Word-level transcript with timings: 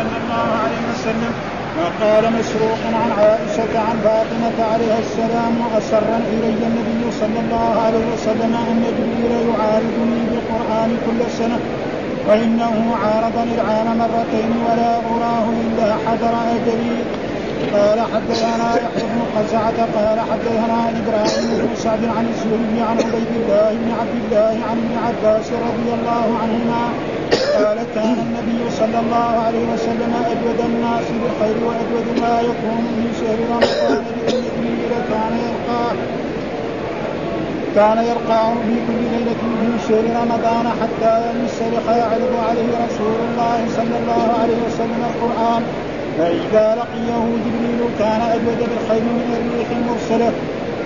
صلى 0.00 0.16
الله 0.22 0.48
عليه 0.64 0.82
وسلم 0.92 1.32
وقال 1.80 2.24
مسروق 2.38 2.80
عن 3.00 3.10
عائشة 3.20 3.72
عن 3.86 3.96
فاطمة 4.04 4.58
عليها 4.72 4.98
السلام 4.98 5.54
أسر 5.78 6.08
إلي 6.32 6.66
النبي 6.70 7.02
صلى 7.20 7.40
الله 7.44 7.70
عليه 7.84 8.04
وسلم 8.12 8.52
أن 8.70 8.76
جبريل 8.86 9.32
يعارضني 9.50 10.20
بالقرآن 10.30 10.90
كل 11.06 11.20
سنة 11.38 11.58
وإنه 12.28 12.74
عارضني 13.02 13.54
العام 13.54 13.98
مرتين 13.98 14.52
ولا 14.66 14.92
أراه 15.12 15.46
إلا 15.64 15.88
حذر 16.04 16.34
أجلي 16.56 16.96
قال 17.74 17.98
حدثنا 18.12 18.68
يحيى 18.84 19.04
بن 19.12 19.20
قزعة 19.36 19.78
قال 19.96 20.18
حدثنا 20.30 20.78
إبراهيم 21.00 21.48
بن 21.60 21.74
سعد 21.76 22.04
عن 22.16 22.24
الزهري 22.32 22.78
عن 22.88 22.96
عبيد 23.06 23.32
الله 23.40 23.70
بن 23.82 23.90
عبد 24.00 24.16
الله 24.22 24.54
عن 24.68 24.76
ابن 24.84 24.94
عباس 25.06 25.46
رضي 25.52 25.90
الله 25.98 26.26
عنهما 26.42 26.82
قال 27.58 27.78
كان 27.94 28.18
النبي 28.26 28.70
صلى 28.70 28.98
الله 29.04 29.30
عليه 29.46 29.64
وسلم 29.74 30.12
أجود 30.32 30.58
الناس 30.70 31.06
بالخير 31.20 31.56
وأجود 31.66 32.06
ما 32.22 32.34
يكون 32.40 32.82
من 32.98 33.08
شهر 33.20 33.38
رمضان 33.54 34.04
جبريل 34.28 34.92
كان 35.10 35.32
يلقاه 35.46 35.96
كان 37.76 37.98
يرقع 38.10 38.42
في 38.66 38.74
كل 38.86 39.00
ليلة 39.12 39.42
من 39.62 39.72
شهر 39.88 40.04
رمضان 40.22 40.66
حتى 40.80 41.12
ينسلخ 41.30 41.86
يعرض 42.02 42.34
عليه 42.48 42.70
رسول 42.86 43.18
الله 43.28 43.58
صلى 43.76 43.96
الله 44.00 44.22
عليه 44.42 44.58
وسلم 44.66 45.02
القرآن. 45.10 45.62
فإذا 46.18 46.66
لقيه 46.80 47.22
جبريل 47.44 47.80
كان 47.98 48.20
أجود 48.36 48.60
بالخير 48.70 49.02
من 49.02 49.30
الريح 49.40 49.68
المرسلة. 49.78 50.32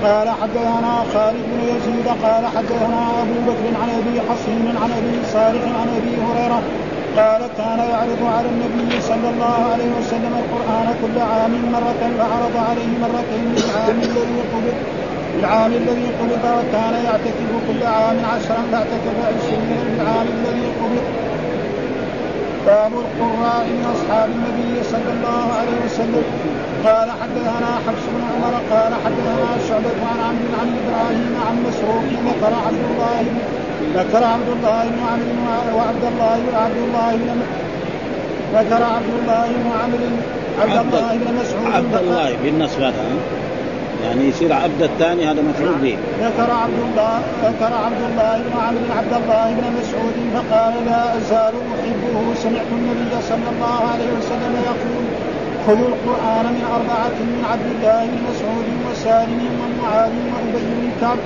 قال 0.04 0.28
حدثنا 0.42 0.94
خالد 1.14 1.44
بن 1.52 1.60
يزيد 1.72 2.08
قال 2.24 2.44
حدثنا 2.56 3.00
أبو 3.22 3.36
بكر 3.48 3.66
عن 3.82 3.88
أبي 4.00 4.20
حصين 4.28 4.66
عن 4.82 4.90
أبي 5.00 5.16
صالح 5.32 5.62
عن 5.80 5.88
أبي 5.98 6.14
هريرة 6.26 6.62
قال 7.16 7.40
كان 7.58 7.78
يعرض 7.78 8.22
على 8.36 8.48
النبي 8.48 9.00
صلى 9.00 9.28
الله 9.32 9.58
عليه 9.72 9.90
وسلم 9.98 10.34
القرآن 10.42 10.94
كل 11.02 11.16
عام 11.20 11.52
مرة 11.72 12.02
فعرض 12.18 12.54
عليه 12.68 12.90
مرتين 13.02 13.54
العام 13.64 13.98
الذي 14.02 14.40
قبض 14.52 14.76
العام 15.38 15.72
الذي 15.72 16.06
قبض 16.20 16.44
وكان 16.58 16.94
يعتكف 17.04 17.50
كل 17.68 17.86
عام 17.86 18.16
عشرا 18.34 18.62
فاعتكف 18.72 19.16
عشرين 19.28 19.96
العام 20.00 20.26
الذي 20.38 20.66
قبض. 20.80 21.04
باب 22.66 22.92
القراء 22.92 23.64
من 23.66 23.84
أصحاب 23.94 24.28
النبي 24.36 24.84
صلى 24.92 25.10
الله 25.16 25.44
عليه 25.58 25.78
وسلم. 25.86 26.24
قال 26.84 27.10
حدثنا 27.10 27.70
حفص 27.86 28.04
بن 28.14 28.22
عمر 28.32 28.54
قال 28.72 28.92
حدثنا 29.04 29.50
شعبة 29.68 30.00
عن 30.10 30.18
عمرو 30.26 30.52
عن 30.60 30.68
إبراهيم 30.80 31.34
عن 31.46 31.54
مسروق 31.68 32.04
ذكر 32.28 32.54
عبد 32.66 32.84
الله 32.90 33.24
ذكر 33.94 34.24
عبد 34.24 34.48
الله 34.56 34.82
بن 34.84 35.00
عمرو 35.10 35.78
وعبد 35.78 36.04
الله 36.12 36.38
وعبد 36.52 36.76
الله 36.86 37.12
بن 37.16 37.40
ذكر 38.54 38.82
عبد 38.84 39.12
الله 39.20 39.46
بن 39.46 39.70
عمرو 39.82 40.10
عبد 40.62 40.94
الله 40.94 41.16
بن 41.16 41.34
مسعود 41.40 41.74
عبد 41.74 41.94
الله 41.94 42.36
بالنصب 42.42 42.80
هذا 42.80 43.04
يعني 44.04 44.28
يصير 44.28 44.52
عبد 44.52 44.82
الثاني 44.82 45.26
هذا 45.26 45.42
مفعول 45.42 45.74
به. 45.82 45.96
ذكر 46.20 46.50
عبد 46.50 46.80
الله 46.88 47.20
ذكر 47.44 47.72
عبد 47.84 48.02
الله 48.10 48.36
بن 48.46 48.52
عمرو 48.66 48.98
عبد 48.98 49.12
الله 49.22 49.46
بن 49.58 49.64
مسعود 49.80 50.16
فقال 50.34 50.74
لا 50.86 51.16
أزال 51.16 51.54
أحبه 51.74 52.34
سمعت 52.42 52.70
النبي 52.72 53.22
صلى 53.28 53.48
الله 53.54 53.80
عليه 53.92 54.10
وسلم 54.18 54.54
يقول 54.70 55.04
خذوا 55.66 55.88
القرآن 55.94 56.46
من 56.56 56.64
أربعة 56.76 57.16
من 57.32 57.42
عبد 57.52 57.68
الله 57.74 58.00
بن 58.06 58.18
مسعود 58.30 58.68
وسالم 58.86 59.40
ومعاذ 59.60 60.12
وأبي 60.32 60.64
بن 60.80 60.90
كعب. 61.00 61.18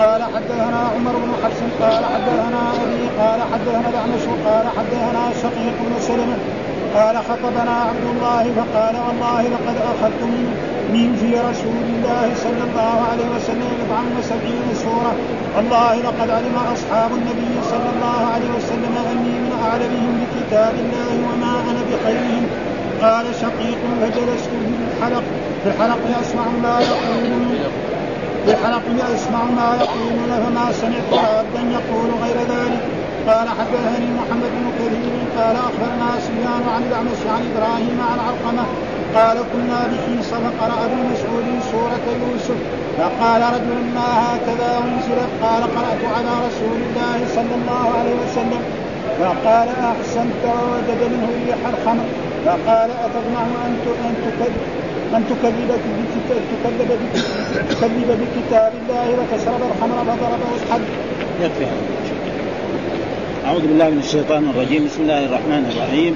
قال 0.00 0.22
حدثنا 0.34 0.80
عمر 0.94 1.14
بن 1.24 1.32
حفص 1.42 1.60
قال 1.82 2.02
حدثنا 2.14 2.62
أبي 2.84 3.02
قال 3.20 3.40
حدثنا 3.52 3.88
الأعمش 3.92 4.24
قال 4.46 4.66
حدثنا 4.76 5.22
شقيق 5.42 5.76
بن 5.86 5.94
سلمة. 6.08 6.38
قال 6.96 7.16
خطبنا 7.28 7.74
عبد 7.88 8.06
الله 8.12 8.42
فقال 8.58 8.94
والله 9.06 9.42
لقد 9.54 9.76
أخذت 9.92 10.22
من 10.94 11.08
في 11.20 11.30
رسول 11.50 11.84
الله 11.94 12.26
صلى 12.44 12.62
الله 12.68 12.96
عليه 13.10 13.28
وسلم 13.36 13.70
بضعا 13.78 14.04
وسبعين 14.18 14.68
سورة. 14.84 15.12
والله 15.56 15.94
لقد 16.08 16.30
علم 16.30 16.56
أصحاب 16.74 17.10
النبي 17.20 17.54
صلى 17.72 17.88
الله 17.94 18.20
عليه 18.34 18.50
وسلم 18.56 18.94
أني 19.12 19.34
من 19.44 19.52
أعلمهم 19.66 20.12
بكتاب 20.20 20.74
الله 20.84 21.12
وما 21.28 21.54
أنا 21.70 21.80
بخيرهم. 21.90 22.46
قال 23.02 23.26
شقيق 23.42 23.80
فجلست 24.00 24.50
في 24.50 24.84
الحلق. 24.88 25.22
في 25.62 25.68
الحلق 25.68 26.02
اسمع 26.20 26.44
ما 26.62 26.80
يقولون 26.80 27.58
في 28.44 28.50
الحلق 28.52 28.82
اسمع 29.14 29.44
ما 29.44 29.68
يقولون 29.82 30.30
فما 30.44 30.72
سمعت 30.72 31.10
عبدا 31.24 31.62
يقول 31.78 32.10
غير 32.22 32.38
ذلك. 32.54 32.82
قال 33.28 33.48
حدثني 33.48 34.08
محمد 34.18 34.50
بن 34.56 34.66
كثير. 34.78 35.12
قال 35.38 35.56
أخبرنا 35.56 36.08
سفيان 36.24 36.64
عن 36.74 36.82
الأعمش 36.88 37.20
عن 37.34 37.42
إبراهيم 37.50 37.98
عن 38.10 38.18
علقمة. 38.26 38.64
قال 39.16 39.36
كنا 39.52 39.80
بحيص 39.90 40.28
فقرا 40.44 40.76
ابو 40.84 40.98
مسعود 41.10 41.46
سورة 41.72 42.06
يوسف. 42.24 42.58
فقال 42.98 43.42
رجل 43.54 43.78
ما 43.96 44.10
هكذا 44.26 44.70
أنزلت؟ 44.84 45.30
قال 45.42 45.62
قرأت 45.76 46.02
على 46.16 46.32
رسول 46.46 46.78
الله 46.86 47.18
صلى 47.36 47.54
الله 47.60 47.86
عليه 47.98 48.14
وسلم. 48.24 48.62
فقال 49.20 49.68
أحسنت 49.92 50.42
ووجد 50.44 51.00
منه 51.12 51.28
ريح 51.46 51.58
الخمر 51.72 52.04
فقال 52.46 52.90
أتطمع 52.90 53.42
أن 53.66 53.74
أن 54.06 54.14
تكذب 54.24 54.52
أن 55.16 55.22
تكذب 55.30 55.70
تكذب 56.52 56.90
تكذب 57.70 58.08
بكتاب 58.20 58.72
الله 58.82 59.06
وتشرب 59.18 59.62
الخمر 59.70 59.98
فضربه 60.04 60.50
الحد. 60.58 60.80
يكفي 61.42 61.66
أعوذ 63.46 63.60
بالله 63.60 63.90
من 63.90 63.98
الشيطان 63.98 64.50
الرجيم. 64.50 64.84
بسم 64.84 65.02
الله 65.02 65.24
الرحمن 65.24 65.72
الرحيم. 65.72 66.14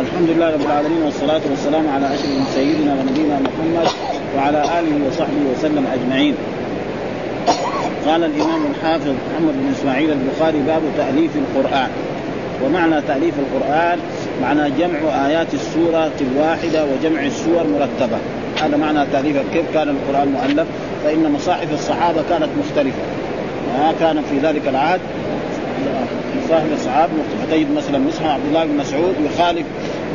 الحمد 0.00 0.28
لله 0.30 0.48
رب 0.54 0.64
العالمين 0.66 1.02
والصلاة 1.02 1.40
والسلام 1.50 1.88
على 1.94 2.06
أشرف 2.06 2.48
سيدنا 2.54 2.92
ونبينا 2.94 3.36
محمد 3.46 3.88
وعلى 4.36 4.60
آله 4.78 4.94
وصحبه 5.08 5.44
وسلم 5.52 5.84
أجمعين. 5.96 6.34
قال 8.06 8.24
الإمام 8.24 8.62
الحافظ 8.70 9.14
محمد 9.28 9.54
بن 9.62 9.72
إسماعيل 9.78 10.10
البخاري 10.10 10.58
باب 10.58 10.82
تأليف 10.96 11.30
القرآن. 11.36 11.90
ومعنى 12.64 13.02
تأليف 13.02 13.34
القرآن 13.38 13.98
معنى 14.42 14.70
جمع 14.70 15.26
آيات 15.26 15.54
السورة 15.54 16.12
الواحدة 16.20 16.84
وجمع 16.84 17.26
السور 17.26 17.64
مرتبة. 17.66 18.18
هذا 18.62 18.76
معنى 18.76 19.06
تأليف 19.12 19.36
كيف 19.52 19.64
كان 19.74 19.88
القرآن 19.88 20.28
مؤلف. 20.28 20.66
فإن 21.04 21.32
مصاحف 21.32 21.72
الصحابة 21.72 22.22
كانت 22.30 22.48
مختلفة. 22.58 23.02
ما 23.78 23.94
كان 24.00 24.22
في 24.22 24.46
ذلك 24.46 24.68
العهد. 24.68 25.00
صاحب 26.48 26.72
الصحابة 26.72 27.12
فتجد 27.42 27.66
مثلا 27.76 27.98
مصحف 27.98 28.26
عبد 28.26 28.46
الله 28.48 28.64
بن 28.64 28.76
مسعود 28.76 29.14
يخالف 29.24 29.66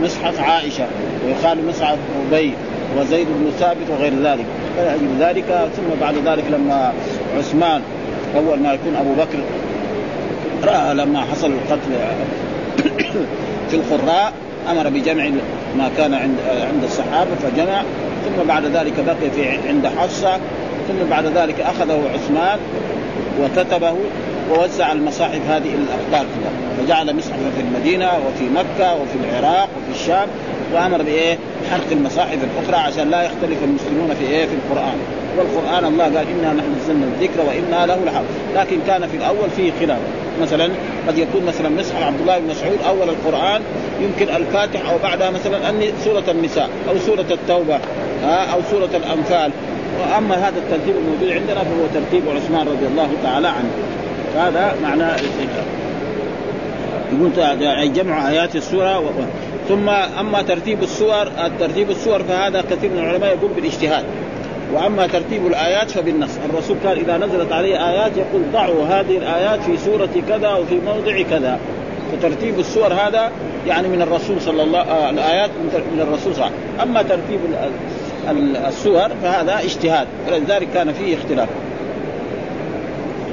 مصحف 0.03 0.39
عائشة 0.39 0.85
ويخالف 1.25 1.69
مصحف 1.69 1.97
أبي 2.31 2.53
وزيد 2.97 3.27
بن 3.27 3.51
ثابت 3.59 3.89
وغير 3.89 4.13
ذلك. 4.23 4.45
فلأجل 4.77 5.07
ذلك. 5.19 5.69
ثم 5.75 6.01
بعد 6.01 6.15
ذلك 6.25 6.43
لما 6.51 6.93
عثمان 7.37 7.81
أول 8.35 8.59
ما 8.59 8.73
يكون 8.73 8.95
أبو 8.95 9.13
بكر 9.13 9.39
رأى 10.63 10.93
لما 10.93 11.21
حصل 11.21 11.51
القتل 11.51 11.91
في 13.69 13.75
القراء 13.75 14.33
أمر 14.71 14.89
بجمع 14.89 15.29
ما 15.77 15.89
كان 15.97 16.13
عند 16.13 16.35
عند 16.73 16.83
الصحابة 16.83 17.35
فجمع 17.35 17.83
ثم 18.25 18.47
بعد 18.47 18.65
ذلك 18.65 18.93
بقي 19.05 19.31
في 19.35 19.67
عند 19.67 19.87
حفصة 19.87 20.37
ثم 20.87 21.09
بعد 21.09 21.25
ذلك 21.25 21.61
أخذه 21.61 22.01
عثمان 22.13 22.59
وكتبه 23.41 23.95
ووزع 24.51 24.91
المصاحف 24.91 25.41
هذه 25.49 25.75
الأقطار 25.75 26.27
كلها 26.35 26.85
فجعل 26.85 27.15
مصحفا 27.15 27.51
في 27.55 27.61
المدينة 27.61 28.07
وفي 28.07 28.43
مكة 28.43 28.93
وفي 28.95 29.15
العراق 29.23 29.69
وفي 29.77 29.99
الشام 29.99 30.27
وأمر 30.73 31.01
بإيه؟ 31.03 31.37
حرق 31.71 31.91
المصاحف 31.91 32.37
الأخرى 32.43 32.87
عشان 32.87 33.09
لا 33.09 33.23
يختلف 33.23 33.63
المسلمون 33.63 34.15
في 34.19 34.25
إيه؟ 34.25 34.45
في 34.45 34.53
القرآن 34.53 34.97
والقرآن 35.39 35.85
الله 35.85 36.03
قال 36.03 36.17
إنا 36.17 36.53
نحن 36.53 36.75
نزلنا 36.81 37.05
الذكر 37.05 37.41
وإنا 37.47 37.85
له 37.85 37.97
لحافظ. 38.05 38.27
لكن 38.55 38.77
كان 38.87 39.07
في 39.07 39.17
الأول 39.17 39.49
فيه 39.57 39.71
خلاف. 39.79 39.99
مثلا 40.41 40.69
قد 41.07 41.17
يكون 41.17 41.45
مثلا 41.45 41.69
مصحف 41.69 42.03
عبد 42.03 42.21
الله 42.21 42.39
بن 42.39 42.47
مسعود 42.47 42.77
أول 42.87 43.09
القرآن 43.09 43.61
يمكن 44.01 44.35
الفاتحه 44.35 44.93
أو 44.93 44.97
بعدها 45.03 45.29
مثلا 45.29 45.57
سورة 46.03 46.23
النساء 46.31 46.69
أو 46.89 46.97
سورة 46.97 47.25
التوبة 47.31 47.79
أو 48.25 48.59
سورة 48.71 48.89
الأنفال. 48.95 49.51
وأما 49.99 50.35
هذا 50.35 50.57
الترتيب 50.57 50.95
الموجود 50.95 51.31
عندنا 51.31 51.63
فهو 51.63 51.85
ترتيب 51.93 52.23
عثمان 52.35 52.67
رضي 52.67 52.87
الله 52.87 53.09
تعالى 53.23 53.47
عنه. 53.47 53.69
هذا 54.35 54.75
معناه 54.83 55.15
يقول 57.13 57.93
جمع 57.93 58.29
آيات 58.29 58.55
السورة 58.55 58.99
و... 58.99 59.05
ثم 59.69 59.89
أما 59.89 60.41
ترتيب 60.41 60.83
السور 60.83 61.27
ترتيب 61.59 61.89
السور 61.89 62.23
فهذا 62.23 62.61
كثير 62.61 62.89
من 62.91 62.99
العلماء 62.99 63.29
يقول 63.29 63.51
بالاجتهاد. 63.55 64.03
وأما 64.73 65.07
ترتيب 65.07 65.47
الآيات 65.47 65.91
فبالنص. 65.91 66.31
الرسول 66.49 66.77
قال 66.85 66.99
إذا 66.99 67.17
نزلت 67.17 67.51
عليه 67.51 67.89
آيات 67.89 68.11
يقول 68.17 68.41
ضعوا 68.53 68.85
هذه 68.85 69.17
الآيات 69.17 69.59
في 69.63 69.77
سورة 69.77 70.09
كذا 70.29 70.53
وفي 70.53 70.75
موضع 70.75 71.21
كذا. 71.21 71.59
فترتيب 72.11 72.59
السور 72.59 72.93
هذا 72.93 73.31
يعني 73.67 73.87
من 73.87 74.01
الرسول 74.01 74.41
صلى 74.41 74.63
الله 74.63 74.79
آه 74.79 75.09
الآيات 75.09 75.49
من 75.93 76.01
الرسول 76.01 76.35
صلى 76.35 76.45
الله 76.45 76.45
عليه 76.45 76.55
وسلم. 76.55 76.89
أما 76.89 77.01
ترتيب 77.01 77.39
السور 78.67 79.09
فهذا 79.23 79.59
اجتهاد 79.59 80.07
ولذلك 80.27 80.67
كان 80.73 80.93
فيه 80.93 81.15
اختلاف. 81.15 81.49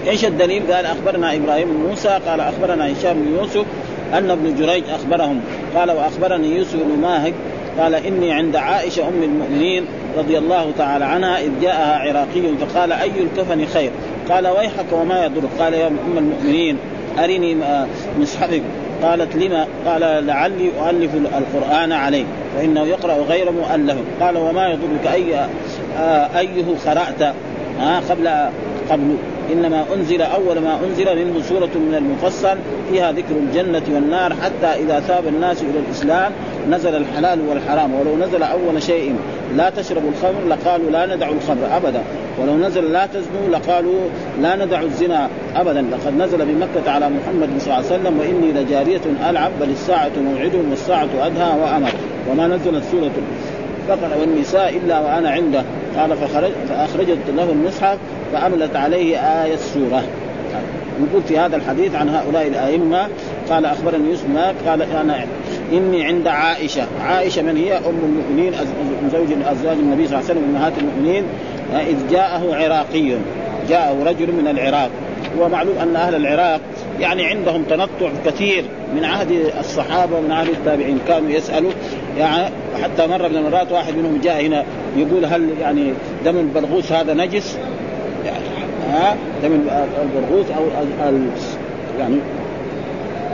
إيش 0.09 0.25
الدليل؟ 0.25 0.73
قال 0.73 0.87
أخبرنا 0.87 1.37
إبراهيم 1.37 1.69
بن 1.69 1.89
موسى 1.89 2.19
قال 2.29 2.41
أخبرنا 2.41 2.93
هشام 2.93 3.15
بن 3.15 3.35
يوسف 3.39 3.65
أن 4.15 4.31
ابن 4.31 4.55
جريج 4.59 4.85
أخبرهم. 4.91 5.41
قال 5.77 5.91
وأخبرني 5.91 6.57
يوسف 6.57 6.75
بن 6.75 7.01
ماهك 7.03 7.35
قال 7.79 7.95
إني 7.95 8.33
عند 8.33 8.57
عائشة 8.57 9.09
أم 9.09 9.23
المؤمنين 9.23 9.87
رضي 10.17 10.39
الله 10.39 10.73
تعالى 10.79 11.05
عنها 11.05 11.41
إذ 11.41 11.51
جاءها 11.63 11.99
عراقي 11.99 12.43
فقال 12.61 12.93
أي 12.93 13.11
الكفن 13.21 13.67
خير؟ 13.67 13.91
قال 14.29 14.49
ويحك 14.49 14.93
وما 14.93 15.25
يضرك؟ 15.25 15.49
قال 15.59 15.75
يا 15.75 15.87
أم 15.87 16.19
المؤمنين 16.19 16.79
أرني 17.19 17.57
مصحفك 18.21 18.63
قالت 19.03 19.37
لما؟ 19.37 19.67
قال 19.87 20.27
لعلي 20.27 20.71
أؤلف 20.81 21.11
القرآن 21.15 21.93
عليه 21.93 22.25
فإنه 22.57 22.83
يقرأ 22.83 23.15
غير 23.15 23.53
مؤلف. 23.53 23.97
قال 24.21 24.37
وما 24.37 24.69
يضرك؟ 24.69 25.07
أي 25.13 25.47
أيه 26.39 26.65
قرأت؟ 26.87 27.35
قبل 28.11 28.29
قبل. 28.91 29.17
إنما 29.53 29.85
أنزل 29.95 30.23
أول 30.23 30.59
ما 30.59 30.79
أنزل 30.85 31.25
منه 31.25 31.43
سورة 31.43 31.71
من 31.75 31.95
المفصل 31.99 32.57
فيها 32.91 33.13
ذكر 33.13 33.35
الجنة 33.37 33.83
والنار 33.95 34.35
حتى 34.35 34.83
إذا 34.83 35.01
ثاب 35.01 35.27
الناس 35.27 35.63
إلى 35.63 35.79
الإسلام 35.87 36.33
نزل 36.71 36.97
الحلال 36.97 37.41
والحرام. 37.49 37.95
ولو 37.95 38.17
نزل 38.17 38.43
أول 38.43 38.83
شيء 38.83 39.17
لا 39.57 39.71
تشربوا 39.71 40.11
الخمر 40.11 40.49
لقالوا 40.49 40.91
لا 40.91 41.17
ندع 41.17 41.29
الخمر 41.29 41.77
أبدا. 41.77 42.03
ولو 42.41 42.57
نزل 42.57 42.93
لا 42.93 43.07
تزنوا 43.07 43.49
لقالوا 43.53 44.01
لا 44.43 44.65
ندع 44.65 44.81
الزنا 44.81 45.29
أبدا. 45.57 45.83
لقد 45.83 46.17
نزل 46.19 46.39
بمكة 46.39 46.91
على 46.91 47.09
محمد 47.09 47.49
صلى 47.59 47.65
الله 47.65 47.75
عليه 47.75 47.87
وسلم 47.87 48.19
وإني 48.19 48.53
لجارية 48.53 49.01
ألعب 49.31 49.51
بل 49.61 49.71
الساعة 49.71 50.13
موعد 50.17 50.55
والساعة 50.71 51.09
أدهى 51.23 51.61
وأمر. 51.61 51.91
وما 52.31 52.47
نزلت 52.47 52.85
سورة 52.91 53.11
البقرة 53.89 54.21
والنساء 54.21 54.77
إلا 54.85 55.01
وأنا 55.01 55.31
عنده. 55.31 55.63
قال 55.99 56.17
فخرج 56.17 56.51
فأخرجت 56.69 57.19
له 57.37 57.53
المصحف 57.53 57.99
فأملت 58.33 58.77
عليه 58.77 59.19
آية 59.19 59.55
السورة. 59.55 60.03
يقول 61.01 61.23
في 61.23 61.39
هذا 61.39 61.57
الحديث 61.57 61.95
عن 61.95 62.09
هؤلاء 62.09 62.47
الأئمة 62.47 63.09
قال 63.51 63.67
أخبرني 63.67 64.09
يوسف 64.09 64.25
قال 64.67 64.83
أنا 64.83 65.27
إني 65.73 66.05
عند 66.05 66.29
عائشة، 66.29 66.87
عائشة 67.01 67.43
من 67.43 67.57
هي؟ 67.57 67.79
أم 67.79 67.99
المؤمنين 68.05 68.53
من 69.03 69.11
زوج 69.13 69.33
أزواج 69.47 69.77
النبي 69.77 70.09
صلى 70.09 70.19
الله 70.19 70.31
عليه 70.31 70.41
وسلم 70.41 70.57
امهات 70.57 70.73
المؤمنين. 70.79 71.25
إذ 71.73 72.11
جاءه 72.11 72.55
عراقي. 72.55 73.17
جاءه 73.69 74.05
رجل 74.05 74.33
من 74.33 74.49
العراق. 74.49 74.91
ومعلوم 75.39 75.79
أن 75.79 75.97
أهل 75.97 76.15
العراق 76.15 76.61
يعني 77.01 77.25
عندهم 77.25 77.63
تنطع 77.63 78.11
كثير 78.27 78.65
من 78.97 79.05
عهد 79.05 79.53
الصحابة 79.61 80.17
ومن 80.17 80.33
عهد 80.33 80.49
التابعين. 80.49 80.99
كانوا 81.09 81.31
يسألوا 81.31 81.71
يعني 82.19 82.53
حتى 82.83 83.07
مرة 83.07 83.29
من 83.29 83.37
المرات 83.37 83.73
واحد 83.73 83.97
منهم 83.97 84.21
جاء 84.25 84.47
هنا 84.47 84.65
يقول 84.97 85.25
هل 85.25 85.51
يعني 85.61 85.93
دم 86.25 86.39
البرغوث 86.39 86.93
هذا 86.93 87.15
نجس؟ 87.15 87.59
ها 88.93 89.17
دم 89.43 89.53
البرغوث 90.03 90.51
أو 90.51 90.65
يعني 91.99 92.17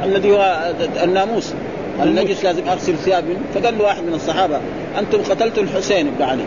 الذي 0.05 0.33
هو 0.33 0.73
الناموس. 1.03 1.55
النجس 2.03 2.45
لازم 2.45 2.69
أغسل 2.69 2.97
ثياب 2.97 3.25
منه. 3.25 3.39
فقال 3.55 3.79
له 3.79 3.85
واحد 3.85 4.03
من 4.03 4.15
الصحابة 4.15 4.61
أنتم 4.99 5.19
قتلتوا 5.19 5.63
الحسين 5.63 6.07
بن 6.19 6.25
علي. 6.25 6.45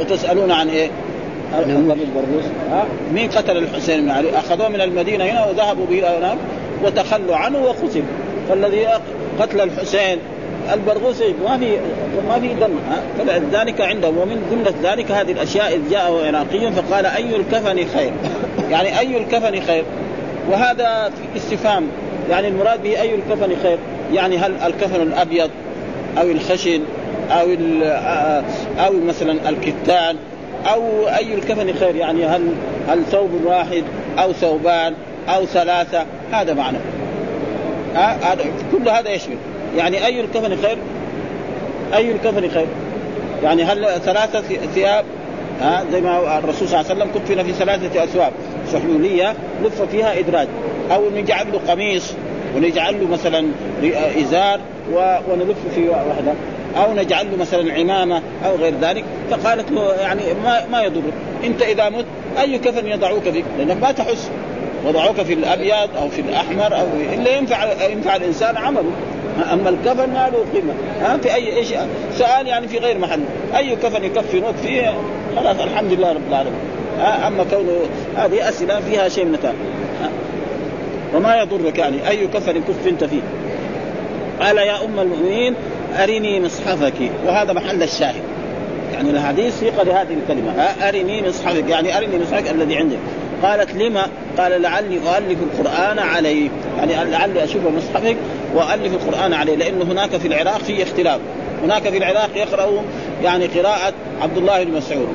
وتسألون 0.00 0.50
عن 0.50 0.68
إيه؟ 0.68 0.90
البرغوث. 1.58 2.50
ها؟ 2.70 2.84
مين 3.14 3.30
قتل 3.30 3.56
الحسين 3.56 4.02
بن 4.02 4.10
علي؟ 4.10 4.38
أخذوه 4.38 4.68
من 4.68 4.80
المدينة 4.80 5.24
هنا 5.24 5.46
وذهبوا 5.46 5.86
به 5.86 5.98
إلى 5.98 6.18
هناك 6.18 6.38
وتخلوا 6.84 7.36
عنه 7.36 7.58
وقتل 7.58 8.02
فالذي 8.48 8.86
قتل 9.40 9.60
الحسين 9.60 10.18
البرغوث 10.74 11.22
ما 11.44 11.58
في 11.58 11.78
ما 12.28 12.40
في 12.40 12.54
دم 12.54 12.70
فلذلك 13.18 13.80
عندهم 13.80 14.18
ومن 14.18 14.42
جملة 14.50 14.92
ذلك 14.92 15.10
هذه 15.10 15.32
الأشياء 15.32 15.74
إذ 15.74 15.90
جاءه 15.90 16.26
عراقي 16.26 16.72
فقال 16.72 17.06
أي 17.06 17.36
الكفن 17.36 17.86
خير؟ 17.98 18.12
يعني 18.70 18.98
أي 18.98 19.16
الكفن 19.16 19.60
خير؟ 19.60 19.84
وهذا 20.50 21.10
استفهام 21.36 21.86
يعني 22.30 22.48
المراد 22.48 22.82
به 22.82 23.00
أي 23.00 23.14
الكفن 23.14 23.56
خير؟ 23.62 23.78
يعني 24.12 24.38
هل 24.38 24.54
الكفن 24.66 25.02
الأبيض 25.02 25.50
أو 26.20 26.30
الخشن 26.30 26.80
أو 27.30 27.46
أو 28.78 28.92
مثلا 29.08 29.48
الكتان 29.48 30.16
أو 30.72 31.08
أي 31.08 31.34
الكفن 31.34 31.74
خير؟ 31.80 31.96
يعني 31.96 32.26
هل 32.26 32.52
هل 32.88 33.04
ثوب 33.04 33.30
واحد 33.44 33.84
أو 34.18 34.32
ثوبان 34.32 34.94
أو 35.28 35.46
ثلاثة؟ 35.46 36.04
هذا 36.32 36.54
معنى. 36.54 36.78
هذا 37.94 38.44
كل 38.72 38.88
هذا 38.88 39.10
يشمل. 39.10 39.36
يعني 39.76 40.06
أي 40.06 40.20
الكفن 40.20 40.56
خير؟ 40.56 40.78
أي 41.94 42.12
الكفن 42.12 42.48
خير؟ 42.48 42.66
يعني 43.42 43.64
هل 43.64 44.00
ثلاثة 44.04 44.42
ثياب؟ 44.74 45.04
ها 45.60 45.84
زي 45.92 46.00
ما 46.00 46.38
الرسول 46.38 46.68
صلى 46.68 46.80
الله 46.80 46.90
عليه 46.90 47.02
وسلم 47.02 47.10
كفن 47.14 47.42
في 47.42 47.52
ثلاثة 47.52 48.04
أثواب. 48.04 48.32
سحلوليه 48.72 49.34
لف 49.64 49.82
فيها 49.82 50.18
إدراج. 50.18 50.48
أو 50.92 51.10
نجعل 51.10 51.52
له 51.52 51.60
قميص 51.68 52.12
ونجعل 52.56 53.00
له 53.00 53.08
مثلا 53.08 53.46
إزار 54.20 54.60
ونلف 55.30 55.58
في 55.74 55.88
واحدة. 55.88 56.32
أو 56.76 56.94
نجعل 56.94 57.30
له 57.30 57.36
مثلا 57.36 57.74
عمامة 57.74 58.22
أو 58.46 58.56
غير 58.56 58.74
ذلك. 58.80 59.04
فقالت 59.30 59.70
له 59.70 59.94
يعني 59.94 60.22
ما 60.44 60.66
ما 60.72 60.82
يضرك 60.82 61.12
أنت 61.44 61.62
إذا 61.62 61.88
مت 61.88 62.04
أي 62.40 62.58
كفن 62.58 62.86
يضعوك 62.86 63.22
فيك؟ 63.22 63.44
لأنك 63.58 63.82
ما 63.82 63.92
تحس. 63.92 64.30
وضعوك 64.86 65.20
في 65.20 65.32
الأبيض 65.32 65.96
أو 65.96 66.08
في 66.08 66.20
الأحمر 66.20 66.80
أو 66.80 66.86
إلا 67.14 67.36
ينفع 67.36 67.86
ينفع 67.90 68.16
الإنسان 68.16 68.56
عمله. 68.56 68.90
أما 69.52 69.68
الكفن 69.68 70.10
ما 70.10 70.30
له 70.32 70.44
قيمة. 70.54 70.74
ها 71.00 71.16
في 71.16 71.34
أي 71.34 71.56
إيش 71.56 71.68
سؤال 72.18 72.46
يعني 72.46 72.68
في 72.68 72.78
غير 72.78 72.98
محل. 72.98 73.20
أي 73.56 73.76
كفن 73.76 74.04
يكفنوك 74.04 74.54
فيه؟ 74.56 74.94
خلاص 75.36 75.60
الحمد 75.60 75.92
لله 75.92 76.12
رب 76.12 76.28
العالمين. 76.28 76.60
أما 77.26 77.44
كونه 77.50 77.80
هذه 78.16 78.48
أسئلة 78.48 78.80
فيها 78.80 79.08
شيء 79.08 79.24
من 79.24 79.34
التعب 79.34 79.54
وما 81.14 81.36
يضرك 81.36 81.78
يعني 81.78 82.08
أي 82.08 82.26
كفن 82.26 82.62
كفنت 82.68 83.04
فيه؟ 83.04 83.20
قال 84.40 84.56
يا 84.56 84.84
أم 84.84 85.00
المؤمنين 85.00 85.54
أرني 86.02 86.40
مصحفك. 86.40 87.10
وهذا 87.26 87.52
محل 87.52 87.82
الشاهد. 87.82 88.22
يعني 88.94 89.10
الحديث 89.10 89.60
سيق 89.60 89.82
لهذه 89.82 90.16
الكلمة. 90.22 90.52
أرني 90.88 91.28
مصحفك. 91.28 91.68
يعني 91.68 91.98
أرني 91.98 92.18
مصحفك 92.18 92.50
الذي 92.50 92.76
عندك. 92.76 92.98
قالت 93.42 93.74
لما؟ 93.74 94.06
قال 94.38 94.62
لعلي 94.62 94.96
أؤلف 94.96 95.38
القرآن 95.42 95.98
عليه 95.98 96.50
يعني 96.78 97.10
لعلي 97.10 97.44
أشوف 97.44 97.62
مصحفك 97.76 98.16
وألف 98.54 98.94
القرآن 98.94 99.32
عليه 99.32 99.56
لأن 99.56 99.82
هناك 99.82 100.10
في 100.10 100.28
العراق 100.28 100.58
في 100.58 100.82
اختلاف. 100.82 101.20
هناك 101.62 101.82
في 101.82 101.98
العراق 101.98 102.30
يقرأ 102.36 102.82
يعني 103.22 103.46
قراءة 103.46 103.92
عبد 104.22 104.36
الله 104.36 104.64
بن 104.64 104.72
مسعود. 104.72 105.08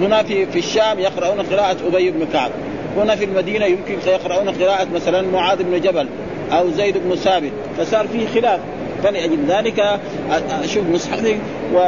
هنا 0.00 0.22
في 0.22 0.46
في 0.46 0.58
الشام 0.58 0.98
يقرؤون 0.98 1.40
قراءة 1.40 1.76
أبي 1.86 2.10
بن 2.10 2.26
كعب. 2.32 2.50
هنا 2.96 3.16
في 3.16 3.24
المدينة 3.24 3.64
يمكن 3.66 3.96
يقرؤون 4.06 4.48
قراءة 4.48 4.86
مثلا 4.94 5.22
معاذ 5.22 5.62
بن 5.62 5.80
جبل 5.80 6.08
أو 6.52 6.70
زيد 6.70 6.98
بن 6.98 7.16
ثابت. 7.16 7.52
فصار 7.78 8.08
فيه 8.08 8.40
خلاف. 8.40 8.60
فلأجل 9.02 9.38
ذلك 9.48 10.00
أشوف 10.64 10.84
مصحفك 10.92 11.38
و 11.74 11.78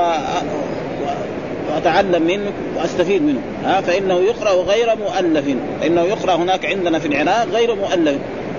وأتعلم 1.72 2.22
منه 2.22 2.52
وأستفيد 2.76 3.22
منه. 3.22 3.40
ها 3.64 3.80
فإنه 3.80 4.14
يقرأ 4.14 4.50
غير 4.50 4.96
مؤلف. 4.96 5.44
إنه 5.86 6.02
يقرأ 6.02 6.34
هناك 6.34 6.66
عندنا 6.66 6.98
في 6.98 7.08
العراق 7.08 7.46
غير 7.52 7.74
مؤلف. 7.74 8.16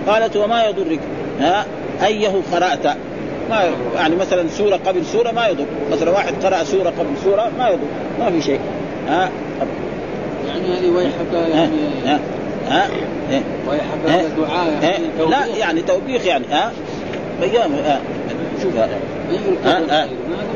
قالت 0.07 0.35
وما 0.35 0.65
يضرك. 0.65 0.99
ها 1.39 1.65
أيه 2.05 2.29
قرأت؟ 2.53 2.97
ما 3.49 3.63
يعني 3.95 4.15
مثلا 4.15 4.47
سورة 4.49 4.79
قبل 4.85 5.05
سورة 5.05 5.31
ما 5.31 5.47
يضر. 5.47 5.65
مثلا 5.91 6.11
واحد 6.11 6.45
قرأ 6.45 6.63
سورة 6.63 6.89
قبل 6.89 7.09
سورة 7.23 7.51
ما 7.57 7.69
يضر. 7.69 7.87
ما 8.19 8.31
في 8.31 8.41
شيء. 8.41 8.59
ها 9.07 9.29
يعني 10.47 10.79
هذه 10.79 10.89
ويحك 10.89 11.33
يعني 11.53 11.71
ها 12.05 12.19
ها 12.69 12.89
ويحك 13.69 13.99
هذا 14.07 14.29
دعاء 14.37 14.83
يعني 14.83 15.29
لا 15.29 15.57
يعني 15.57 15.81
توبيخ 15.81 16.25
يعني 16.25 16.45
ها. 16.51 16.71
ها. 17.41 18.01
شوف 18.63 18.75
هذا. 18.75 18.97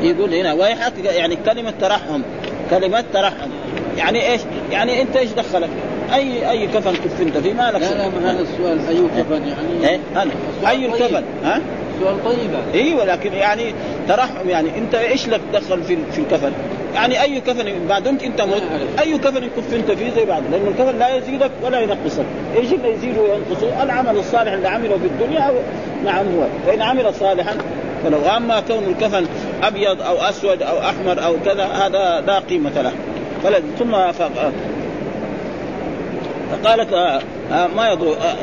يقول 0.02 0.34
هنا 0.34 0.52
ويحك 0.52 0.92
يعني 1.04 1.36
كلمة 1.36 1.72
ترحم. 1.80 2.20
كلمه 2.70 3.04
ترحم. 3.12 3.50
يعني 3.96 4.32
إيش؟ 4.32 4.40
يعني 4.72 5.02
أنت 5.02 5.16
إيش 5.16 5.30
دخلك؟ 5.30 5.68
أي 6.14 6.50
أي 6.50 6.66
كفن 6.66 6.92
كفنت 6.92 7.38
فيه؟ 7.38 7.52
ما 7.52 7.70
لك 7.70 7.80
لا 7.80 7.94
لا 7.94 8.08
ما 8.08 8.32
هذا 8.32 8.40
السؤال. 8.40 8.88
أي 8.88 9.22
كفن 9.22 9.48
يعني؟ 9.48 9.88
إيه؟ 9.88 9.98
هذا. 10.14 10.30
أي 10.68 10.86
الكفن؟ 10.86 11.24
ها؟ 11.44 11.60
سؤال 12.00 12.24
طيب. 12.24 12.50
أيوه 12.74 13.04
لكن 13.04 13.32
يعني 13.32 13.74
ترحم. 14.08 14.48
يعني 14.48 14.78
أنت 14.78 14.94
إيش 14.94 15.28
لك 15.28 15.40
دخل 15.52 15.82
في 15.82 15.98
في 16.12 16.18
الكفن؟ 16.18 16.52
يعني 16.94 17.22
أي 17.22 17.40
كفن 17.40 17.86
ما 17.88 17.98
دمت 17.98 18.22
أنت 18.22 18.40
مت. 18.40 18.62
أي 19.00 19.18
كفن 19.18 19.48
كفنت 19.56 19.90
فيه 19.90 20.10
زي 20.10 20.24
بعض 20.24 20.42
لأن 20.52 20.66
الكفن 20.66 20.98
لا 20.98 21.16
يزيدك 21.16 21.50
ولا 21.62 21.80
ينقصك، 21.80 22.24
إيش 22.56 22.72
اللي 22.72 22.94
يزيد 22.94 23.18
وينقصه؟ 23.18 23.82
العمل 23.82 24.16
الصالح 24.16 24.52
اللي 24.52 24.68
عمله 24.68 24.98
في 24.98 25.06
الدنيا 25.06 25.52
نعم 26.04 26.24
هو، 26.26 26.46
فإن 26.66 26.82
عمل 26.82 27.14
صالحا 27.14 27.56
فلو 28.04 28.18
اما 28.36 28.60
كون 28.60 28.84
الكفن 28.84 29.26
أبيض 29.62 30.02
أو 30.02 30.16
أسود 30.16 30.62
أو 30.62 30.78
أحمر 30.78 31.24
أو 31.24 31.36
كذا 31.44 31.64
هذا 31.64 32.24
لا 32.26 32.38
قيمة 32.38 32.82
له. 32.82 32.92
فلد 33.44 33.64
ثم 33.78 33.92
فقالت 36.52 36.92
آه 36.92 37.20
آه 37.52 37.66
ما 37.66 37.88
يضر 37.88 38.12
آه 38.12 38.34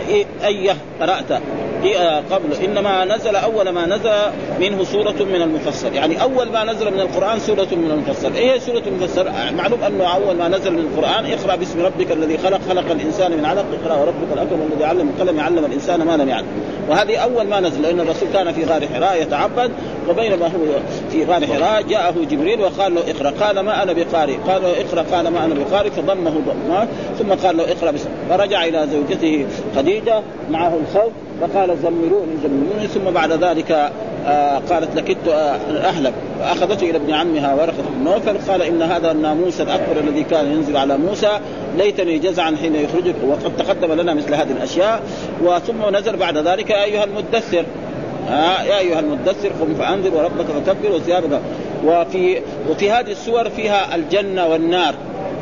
إيه 0.43 0.75
قرأت. 1.01 1.41
دي 1.81 1.97
آه، 1.97 2.23
قبل. 2.31 2.53
إنما 2.63 3.05
نزل 3.05 3.35
أول 3.35 3.69
ما 3.69 3.85
نزل 3.85 4.11
منه 4.59 4.83
سورة 4.83 5.15
من 5.19 5.41
المفصل 5.41 5.93
يعني 5.93 6.21
أول 6.21 6.51
ما 6.51 6.63
نزل 6.63 6.93
من 6.93 6.99
القرآن 6.99 7.39
سورة 7.39 7.67
من 7.71 7.91
المفصل 7.91 8.33
إيه 8.33 8.59
سورة 8.59 8.83
المفصل 8.87 9.27
آه، 9.27 9.51
معلوم 9.51 9.83
أنه 9.83 10.03
أول 10.03 10.35
ما 10.35 10.47
نزل 10.47 10.73
من 10.73 10.79
القرآن 10.79 11.25
اقرأ 11.25 11.55
باسم 11.55 11.85
ربك 11.85 12.11
الذي 12.11 12.37
خلق 12.37 12.59
خلق 12.69 12.91
الإنسان 12.91 13.37
من 13.37 13.45
علق. 13.45 13.65
اقرأ 13.83 13.95
وربك 13.95 14.33
الأكرم 14.33 14.69
الذي 14.73 14.85
علم 14.85 15.09
القلم 15.09 15.39
علم 15.39 15.65
الإنسان 15.65 16.03
ما 16.03 16.17
لم 16.17 16.29
يعلم. 16.29 16.47
وهذه 16.89 17.17
أول 17.17 17.47
ما 17.47 17.59
نزل 17.59 17.81
لأن 17.81 17.99
الرسول 17.99 18.29
كان 18.33 18.53
في 18.53 18.63
غار 18.63 18.87
حراء 18.95 19.21
يتعبد. 19.21 19.71
وبينما 20.09 20.45
هو 20.45 20.79
في 21.11 21.25
غار 21.25 21.47
حراء. 21.47 21.81
جاءه 21.81 22.15
جبريل 22.31 22.61
وقال 22.61 22.95
له 22.95 23.01
اقرأ. 23.11 23.33
قال 23.45 23.59
ما 23.59 23.83
أنا 23.83 23.93
بقارئ. 23.93 24.35
قال 24.47 24.61
له 24.61 24.81
اقرأ. 24.81 25.01
قال 25.15 25.27
ما 25.27 25.45
أنا 25.45 25.55
بقارئ. 25.55 25.89
فضمه 25.89 26.29
ضمه. 26.29 26.87
ثم 27.19 27.47
قال 27.47 27.57
له 27.57 27.71
اقرأ 27.71 27.91
باسم 27.91 28.09
فرجع 28.29 28.65
إلى 28.65 28.87
زوجته 28.91 29.45
خديجة 29.75 30.21
معه 30.51 30.73
الخوف 30.77 31.11
فقال 31.41 31.77
زملوني 31.83 32.37
زملوني. 32.43 32.87
ثم 32.87 33.11
بعد 33.11 33.31
ذلك 33.31 33.91
آه 34.25 34.61
قالت 34.69 34.95
لكدت 34.95 35.27
آه 35.27 35.57
أهلك. 35.71 36.13
فأخذته 36.39 36.89
إلى 36.89 36.97
ابن 36.97 37.13
عمها 37.13 37.53
ورقة 37.53 37.83
بن 37.95 38.03
نوفل 38.03 38.51
قال 38.51 38.61
إن 38.61 38.81
هذا 38.81 39.11
الناموس 39.11 39.61
الأكبر 39.61 39.99
الذي 40.07 40.23
كان 40.23 40.51
ينزل 40.51 40.77
على 40.77 40.97
موسى 40.97 41.39
ليتني 41.77 42.19
جزعا 42.19 42.55
حين 42.61 42.75
يخرجك. 42.75 43.15
وقد 43.27 43.57
تقدم 43.57 43.93
لنا 43.93 44.13
مثل 44.13 44.33
هذه 44.33 44.51
الأشياء. 44.51 45.01
وثم 45.43 45.95
نزل 45.95 46.17
بعد 46.17 46.37
ذلك 46.37 46.71
أيها 46.71 47.03
المدثر. 47.03 47.65
آه 48.29 48.63
يا 48.63 48.79
أيها 48.79 48.99
المدثر 48.99 49.49
قم 49.61 49.75
فأنذر 49.75 50.15
وربك 50.15 50.45
فكبر 50.45 50.95
وثيابك. 50.95 51.41
وفي 51.85 52.41
وفي 52.69 52.91
هذه 52.91 53.11
السور 53.11 53.49
فيها 53.49 53.95
الجنة 53.95 54.47
والنار 54.47 54.95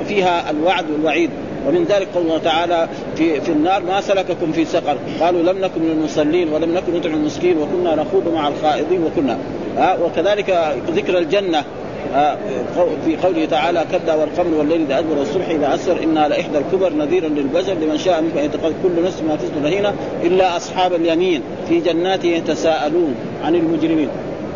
فيها 0.07 0.51
الوعد 0.51 0.85
والوعيد. 0.91 1.29
ومن 1.67 1.83
ذلك 1.83 2.07
قوله 2.15 2.37
تعالى 2.37 2.89
في 3.15 3.41
في 3.41 3.51
النار 3.51 3.83
ما 3.83 4.01
سلككم 4.01 4.51
في 4.51 4.65
سقر. 4.65 4.97
قالوا 5.21 5.41
لم 5.41 5.57
نكن 5.57 5.81
من 5.81 5.91
المصلين 5.91 6.53
ولم 6.53 6.73
نكن 6.73 6.93
نطعم 6.97 7.13
المسكين 7.13 7.57
وكنا 7.57 7.95
نخوض 7.95 8.33
مع 8.33 8.47
الخائضين 8.47 9.03
وكنا. 9.03 9.37
آه 9.77 10.03
وكذلك 10.03 10.75
ذكر 10.95 11.17
الجنة. 11.17 11.63
في 13.05 13.17
قوله 13.23 13.45
تعالى 13.45 13.85
كلا 13.91 14.15
والقمر 14.15 14.57
والليل 14.57 14.81
إذا 14.81 14.99
أدبر 14.99 15.19
والصبح 15.19 15.49
إذا 15.49 15.75
أسر. 15.75 16.03
انها 16.03 16.27
لاحدى 16.27 16.57
الكبر 16.57 16.93
نذيرا 16.93 17.27
للبشر 17.27 17.73
لمن 17.73 17.97
شاء 17.97 18.21
منكم. 18.21 18.37
ان 18.37 18.45
يتخذ 18.45 18.71
كل 18.83 19.03
نفس 19.03 19.21
ما 19.21 19.35
تسلم 19.35 19.65
رهينه 19.65 19.93
إلا 20.23 20.57
أصحاب 20.57 20.93
اليمين 20.93 21.41
في 21.69 21.79
جنات 21.79 22.25
يتساءلون 22.25 23.15
عن 23.43 23.55
المجرمين. 23.55 24.09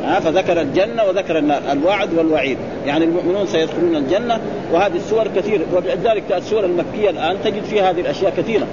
ها 0.03 0.19
فذكر 0.19 0.61
الجنة 0.61 1.03
وذكر 1.03 1.37
النار. 1.37 1.61
الوعد 1.71 2.13
والوعيد. 2.13 2.57
يعني 2.85 3.05
المؤمنون 3.05 3.47
سيدخلون 3.47 3.95
الجنة. 3.95 4.39
وهذه 4.73 4.95
السور 4.95 5.27
كثيرة. 5.35 5.65
ولذلك 5.73 6.23
السور 6.31 6.65
المكية 6.65 7.09
الآن 7.09 7.37
تجد 7.43 7.63
فيها 7.63 7.91
هذه 7.91 8.01
الأشياء 8.01 8.33
كثيرة. 8.37 8.67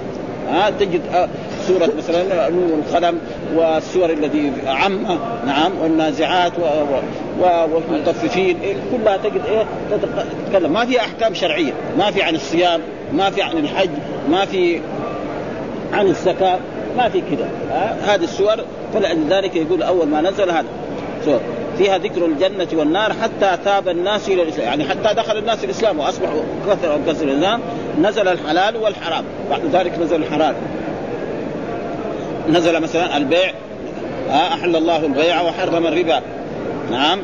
ها 0.50 0.70
تجد 0.70 1.00
سورة 1.68 1.90
مثلا 1.98 2.48
نور 2.50 2.78
القلم 2.78 3.18
والسور 3.54 4.10
الذي 4.10 4.52
عامة 4.66 5.18
نعم 5.46 5.72
والنازعات 5.82 6.52
و... 6.58 6.62
والمطففين 7.42 8.58
كلها 8.92 9.16
تجد 9.16 9.42
إيه 9.48 9.66
تتكلم. 10.46 10.72
ما 10.72 10.86
في 10.86 11.00
أحكام 11.00 11.34
شرعية 11.34 11.72
ما 11.98 12.10
في 12.10 12.22
عن 12.22 12.34
الصيام 12.34 12.80
ما 13.12 13.30
في 13.30 13.42
عن 13.42 13.58
الحج 13.58 13.90
ما 14.30 14.44
في 14.44 14.80
عن 15.92 16.06
الزكاة 16.06 16.58
ما 16.96 17.08
في 17.08 17.20
كذا 17.20 17.48
هذه 18.02 18.24
السور 18.24 18.56
فلذلك 18.94 19.56
يقول 19.56 19.82
أول 19.82 20.06
ما 20.08 20.20
نزل 20.20 20.50
هذا. 20.50 20.66
سور 21.24 21.40
فيها 21.78 21.98
ذكر 21.98 22.26
الجنة 22.26 22.68
والنار 22.72 23.12
حتى 23.12 23.58
تاب 23.64 23.88
الناس 23.88 24.28
إلى 24.28 24.42
الإسلام. 24.42 24.66
يعني 24.66 24.84
حتى 24.84 25.14
دخل 25.14 25.36
الناس 25.38 25.64
الإسلام 25.64 25.98
وأصبحوا 25.98 26.42
كثر 26.66 26.98
كثر 27.06 27.24
الإسلام 27.24 27.60
نزل 28.02 28.28
الحلال 28.28 28.76
والحرام. 28.76 29.24
بعد 29.50 29.60
ذلك 29.72 29.98
نزل 29.98 30.16
الحلال 30.16 30.54
نزل 32.48 32.80
مثلا 32.80 33.16
البيع 33.16 33.52
أحل 34.30 34.76
الله 34.76 35.06
البيع 35.06 35.42
وحرم 35.42 35.86
الربا. 35.86 36.20
نعم 36.90 37.18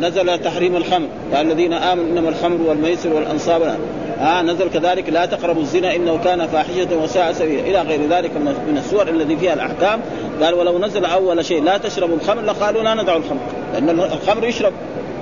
نزل 0.00 0.38
تحريم 0.38 0.76
الخمر. 0.76 1.06
قال 1.34 1.46
الذين 1.46 1.72
آمنوا 1.72 2.04
إنما 2.04 2.28
الخمر 2.28 2.62
والميسر 2.68 3.12
والأنصاب. 3.12 3.76
آه 4.20 4.42
نزل 4.42 4.70
كذلك 4.70 5.08
لا 5.08 5.26
تقربوا 5.26 5.62
الزنا 5.62 5.96
إنه 5.96 6.18
كان 6.24 6.46
فاحشة 6.46 6.96
وساء 7.02 7.32
سبيلا. 7.32 7.60
إلى 7.60 7.82
غير 7.82 8.00
ذلك 8.10 8.30
من 8.68 8.76
السور 8.78 9.08
الذي 9.08 9.36
فيها 9.36 9.54
الأحكام. 9.54 10.00
قال 10.42 10.54
ولو 10.54 10.78
نزل 10.78 11.04
أول 11.04 11.44
شيء 11.44 11.62
لا 11.62 11.78
تشربوا 11.78 12.16
الخمر 12.16 12.42
لقالوا 12.42 12.82
لا 12.82 12.94
ندع 12.94 13.16
الخمر 13.16 13.40
لأن 13.72 13.90
الخمر 13.90 14.44
يشرب. 14.44 14.72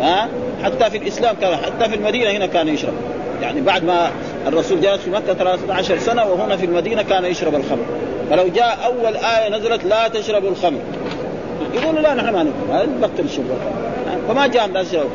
ها 0.00 0.24
آه 0.24 0.28
حتى 0.64 0.90
في 0.90 0.96
الإسلام 0.98 1.36
كان 1.40 1.56
حتى 1.56 1.90
في 1.90 1.96
المدينة 1.96 2.30
هنا 2.30 2.46
كان 2.46 2.68
يشرب. 2.68 2.94
يعني 3.42 3.60
بعد 3.60 3.84
ما 3.84 4.10
الرسول 4.46 4.80
جلس 4.80 5.00
في 5.00 5.10
مكة 5.10 5.34
13 5.34 5.98
سنة 5.98 6.24
وهنا 6.24 6.56
في 6.56 6.66
المدينة 6.66 7.02
كان 7.02 7.24
يشرب 7.24 7.54
الخمر. 7.54 7.84
فلو 8.30 8.48
جاء 8.48 8.78
أول 8.84 9.16
آية 9.16 9.48
نزلت 9.48 9.84
لا 9.84 10.08
تشربوا 10.08 10.50
الخمر. 10.50 10.80
يقولوا 11.74 12.00
لا 12.00 12.14
نحن 12.14 12.32
ما 12.32 12.42
نبطل 12.42 12.90
نبطل 12.98 13.24
الشرب. 13.24 13.44
فما 14.28 14.46
جاء 14.46 14.70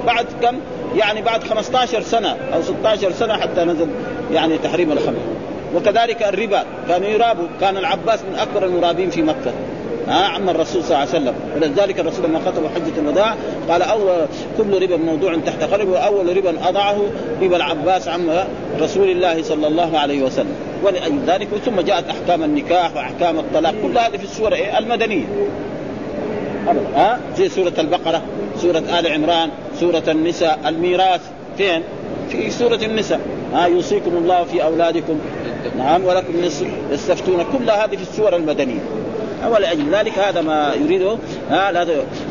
بعد 0.07 0.25
كم؟ 0.41 0.55
يعني 0.95 1.21
بعد 1.21 1.43
15 1.43 2.01
سنة 2.01 2.35
أو 2.53 2.61
16 2.61 3.11
سنة 3.11 3.33
حتى 3.33 3.63
نزل 3.63 3.87
يعني 4.33 4.57
تحريم 4.57 4.91
الخمر. 4.91 5.19
وكذلك 5.75 6.23
الربا. 6.23 6.63
كانوا 6.87 7.07
يرابوا. 7.07 7.47
كان 7.61 7.77
العباس 7.77 8.19
من 8.19 8.39
أكبر 8.39 8.65
المرابين 8.65 9.09
في 9.09 9.21
مكة. 9.21 9.51
ها 10.07 10.25
عم 10.25 10.49
الرسول 10.49 10.83
صلى 10.83 10.97
الله 10.97 10.97
عليه 10.97 11.09
وسلم. 11.09 11.33
ولذلك 11.55 11.99
الرسول 11.99 12.25
لما 12.25 12.39
خطب 12.39 12.63
حجة 12.75 12.99
الوداع 12.99 13.35
قال 13.69 13.81
أول 13.81 14.25
كل 14.57 14.81
ربا 14.81 14.97
موضوع 14.97 15.37
تحت 15.45 15.63
قلبه 15.63 15.91
وأول 15.91 16.37
ربا 16.37 16.69
أضعه 16.69 16.97
ربا 17.41 17.55
العباس 17.55 18.07
عم 18.07 18.29
رسول 18.79 19.09
الله 19.09 19.43
صلى 19.43 19.67
الله 19.67 19.99
عليه 19.99 20.21
وسلم. 20.21 20.55
ولأجل 20.83 21.19
ذلك 21.27 21.47
ثم 21.65 21.81
جاءت 21.81 22.09
أحكام 22.09 22.43
النكاح 22.43 22.95
وأحكام 22.95 23.39
الطلاق. 23.39 23.73
كل 23.83 23.97
هذه 23.97 24.17
في 24.17 24.23
السور 24.23 24.53
المدنية. 24.77 25.25
أبدا. 26.67 26.87
ها؟ 26.95 27.19
زي 27.37 27.49
سورة 27.49 27.73
البقرة 27.79 28.21
سورة 28.57 28.77
آل 28.99 29.07
عمران 29.07 29.49
سورة 29.79 30.03
النساء 30.07 30.59
الميراث. 30.67 31.21
فين؟ 31.57 31.83
في 32.29 32.49
سورة 32.49 32.75
النساء. 32.75 33.19
ها؟ 33.53 33.65
يوصيكم 33.65 34.11
الله 34.11 34.43
في 34.43 34.63
أولادكم. 34.63 35.19
نعم 35.77 36.05
ولكم 36.05 36.33
يستفتون. 36.91 37.45
كل 37.57 37.69
هذه 37.69 37.95
في 37.95 38.01
السور 38.01 38.35
المدنية. 38.35 38.79
ولأجل 39.51 39.95
ذلك 39.95 40.19
هذا 40.19 40.41
ما 40.41 40.73
يريده. 40.83 41.17
ها؟ 41.49 41.71
لا 41.71 41.85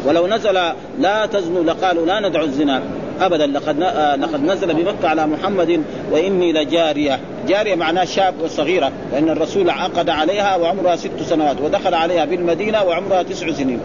ولو 0.07 0.27
نزل 0.27 0.61
لا 0.99 1.27
تزنوا 1.27 1.65
لقالوا 1.65 2.07
لا 2.07 2.29
ندع 2.29 2.43
الزنا. 2.43 2.83
ابدا 3.21 3.47
لقد 3.47 3.81
لقد 4.21 4.45
نزل 4.45 4.75
بمكة 4.75 5.09
على 5.09 5.27
محمد 5.27 5.83
وإني 6.13 6.53
لجارية. 6.53 7.21
جارية 7.49 7.75
معناه 7.75 8.05
شاب 8.05 8.35
وصغيرة 8.45 8.93
لأن 9.13 9.29
الرسول 9.29 9.71
عقد 9.71 10.09
عليها 10.09 10.57
وعمرها 10.57 10.97
ست 10.97 11.23
سنوات 11.23 11.57
ودخل 11.61 11.95
عليها 11.95 12.25
بالمدينة 12.25 12.83
وعمرها 12.83 13.23
تسع 13.23 13.53
سنين. 13.53 13.81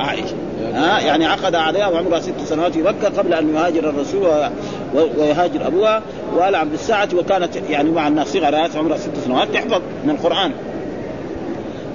عائشة. 0.00 0.34
ها 0.74 1.00
يعني 1.00 1.26
عقد 1.26 1.54
عليها 1.54 1.88
وعمرها 1.88 2.20
ست 2.20 2.40
سنوات 2.44 2.72
في 2.72 2.82
مكة 2.82 3.08
قبل 3.18 3.34
أن 3.34 3.54
يهاجر 3.54 3.90
الرسول 3.90 4.50
ويهاجر 5.18 5.66
أبوها. 5.66 6.02
وال 6.36 6.54
عبد 6.54 6.72
الساعة 6.72 7.08
وكانت 7.14 7.56
يعني 7.70 7.90
مع 7.90 8.08
الناس 8.08 8.32
صغرى 8.32 8.68
عمرها 8.76 8.96
ست 8.96 9.10
سنوات. 9.24 9.48
تحفظ 9.54 9.80
من 10.04 10.10
القرآن. 10.10 10.52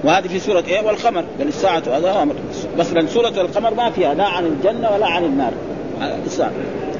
وهذه 0.04 0.28
في 0.28 0.40
سورة 0.40 0.64
إيه؟ 0.68 0.86
والقمر. 0.86 1.24
بل 1.40 1.48
الساعة 1.48 1.84
هذا 1.88 2.22
أمر. 2.22 2.36
مثلا 2.78 3.08
سورة 3.08 3.42
القمر 3.42 3.74
ما 3.74 3.90
فيها 3.90 4.14
لا 4.14 4.26
عن 4.26 4.46
الجنة 4.46 4.92
ولا 4.96 5.08
عن 5.08 5.24
النار. 5.24 5.52
الساعة 6.26 6.52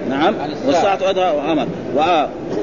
نعم. 0.10 0.36
والساعة 0.68 1.00
أدهى 1.02 1.36
وأمر. 1.38 1.68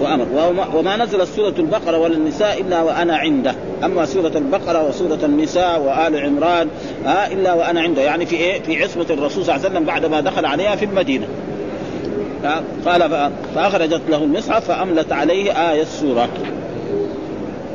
وأمر. 0.00 0.76
وما 0.76 0.96
نزلت 0.96 1.28
سورة 1.28 1.54
البقرة 1.58 1.98
ولا 1.98 2.14
النساء 2.14 2.60
إلا 2.60 2.82
وأنا 2.82 3.16
عنده. 3.16 3.54
أما 3.84 4.06
سورة 4.06 4.32
البقرة 4.36 4.88
وسورة 4.88 5.18
النساء 5.22 5.80
وآل 5.80 6.24
عمران 6.24 6.68
آه 7.06 7.26
إلا 7.26 7.52
وأنا 7.52 7.80
عنده. 7.80 8.02
يعني 8.02 8.26
في 8.26 8.36
إيه؟ 8.36 8.62
في 8.62 8.84
عصمة 8.84 9.06
الرسول 9.10 9.44
صلى 9.44 9.56
الله 9.56 9.66
عليه 9.66 9.74
وسلم 9.74 9.84
بعد 9.84 10.06
ما 10.06 10.20
دخل 10.20 10.44
عليها 10.46 10.76
في 10.76 10.84
المدينة. 10.84 11.26
قال 12.86 13.30
فأخرجت 13.54 14.00
له 14.08 14.24
المصحف 14.24 14.64
فأملت 14.64 15.12
عليه 15.12 15.70
آية 15.70 15.82
السورة. 15.82 16.28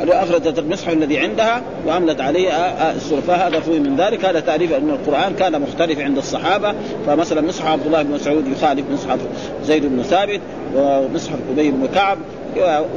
أخرجت 0.03 0.59
المصحف 0.59 0.93
الذي 0.93 1.17
عندها 1.17 1.61
وأملت 1.85 2.21
عليه 2.21 2.49
السورة 2.95 3.21
فهذا 3.21 3.59
فهم 3.59 3.81
من 3.81 3.95
ذلك. 3.95 4.25
هذا 4.25 4.39
تعريف 4.39 4.73
أن 4.73 4.89
القرآن 4.89 5.33
كان 5.33 5.61
مختلف 5.61 5.99
عند 5.99 6.17
الصحابة. 6.17 6.73
فمثلا 7.07 7.41
مصحف 7.41 7.67
عبد 7.67 7.85
الله 7.85 8.03
بن 8.03 8.11
مسعود 8.11 8.47
يخالف 8.47 8.85
مصحف 8.93 9.19
زيد 9.63 9.85
بن 9.85 10.03
ثابت 10.03 10.41
ومصحف 10.75 11.37
أبي 11.53 11.71
بن 11.71 11.87
كعب. 11.95 12.17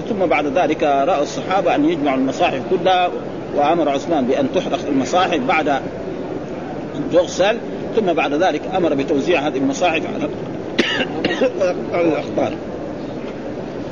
ثم 0.08 0.26
بعد 0.26 0.46
ذلك 0.46 0.82
رأى 0.82 1.22
الصحابة 1.22 1.74
أن 1.74 1.84
يجمعوا 1.84 2.18
المصاحف 2.18 2.60
كلها 2.70 3.10
وأمر 3.56 3.88
عثمان 3.88 4.24
بأن 4.24 4.46
تحرق 4.54 4.78
المصاحف 4.88 5.38
بعد 5.38 5.68
أن 5.68 5.82
تغسل 7.12 7.58
ثم 7.96 8.12
بعد 8.12 8.34
ذلك 8.34 8.62
أمر 8.76 8.94
بتوزيع 8.94 9.40
هذه 9.40 9.56
المصاحف 9.56 10.02
على 10.14 12.08
الأخبار 12.08 12.52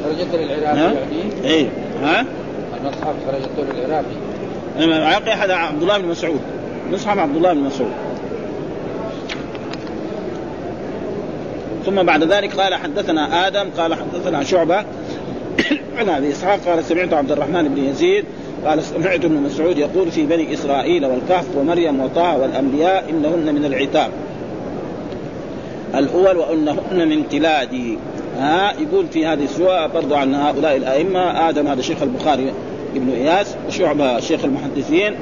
درجة 0.04 0.34
العراقي 0.34 0.78
يعني؟ 0.78 0.98
إيه. 1.44 1.66
ها؟ 2.02 2.24
المصحف 2.86 3.14
خرجته 3.26 3.72
للعراقي 3.72 4.36
العراقي. 4.78 5.32
هذا 5.32 5.54
عبد 5.54 5.82
الله 5.82 5.98
بن 5.98 6.08
مسعود. 6.08 6.40
مصحف 6.92 7.18
عبد 7.18 7.36
الله 7.36 7.52
بن 7.52 7.60
مسعود. 7.60 7.92
ثم 11.86 12.02
بعد 12.02 12.24
ذلك 12.24 12.60
قال 12.60 12.74
حدثنا 12.74 13.46
آدم 13.46 13.70
قال 13.78 13.94
حدثنا 13.94 14.44
شعبة. 14.44 14.76
عن 15.98 16.08
أبي 16.08 16.30
إسحاق 16.30 16.58
قال 16.66 16.84
سمعت 16.84 17.12
عبد 17.12 17.32
الرحمن 17.32 17.68
بن 17.68 17.84
يزيد 17.84 18.24
قال 18.66 18.82
سمعت 18.82 19.24
ابن 19.24 19.34
مسعود 19.34 19.78
يقول 19.78 20.10
في 20.10 20.26
بني 20.26 20.54
إسرائيل 20.54 21.06
والكهف 21.06 21.56
ومريم 21.56 22.00
وطه 22.00 22.36
والأنبياء 22.36 23.10
إنهن 23.10 23.54
من 23.54 23.64
العتاب. 23.64 24.10
الأول 25.94 26.36
وإنهن 26.36 27.08
من 27.08 27.28
تلادي 27.28 27.98
ها 28.38 28.72
يقول 28.80 29.06
في 29.06 29.26
هذه 29.26 29.44
السورة 29.44 29.86
برضو 29.86 30.14
عن 30.14 30.34
هؤلاء 30.34 30.76
الأئمة 30.76 31.48
آدم 31.48 31.66
هذا 31.66 31.82
شيخ 31.82 32.02
البخاري. 32.02 32.52
ابن 32.96 33.10
إياس 33.10 33.56
وشعبه 33.68 34.20
شيخ 34.20 34.44
المحدثين 34.44 35.14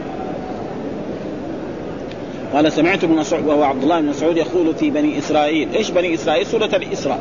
قال 2.54 2.72
سمعت 2.72 3.04
ابن 3.04 3.14
مسعود 3.14 3.46
وهو 3.46 3.62
عبد 3.62 3.82
الله 3.82 4.00
بن 4.00 4.06
مسعود 4.06 4.36
يقول 4.36 4.74
في 4.74 4.90
بني 4.90 5.18
إسرائيل، 5.18 5.68
إيش 5.74 5.90
بني 5.90 6.14
إسرائيل؟ 6.14 6.46
سورة 6.46 6.70
الإسراء. 6.74 7.20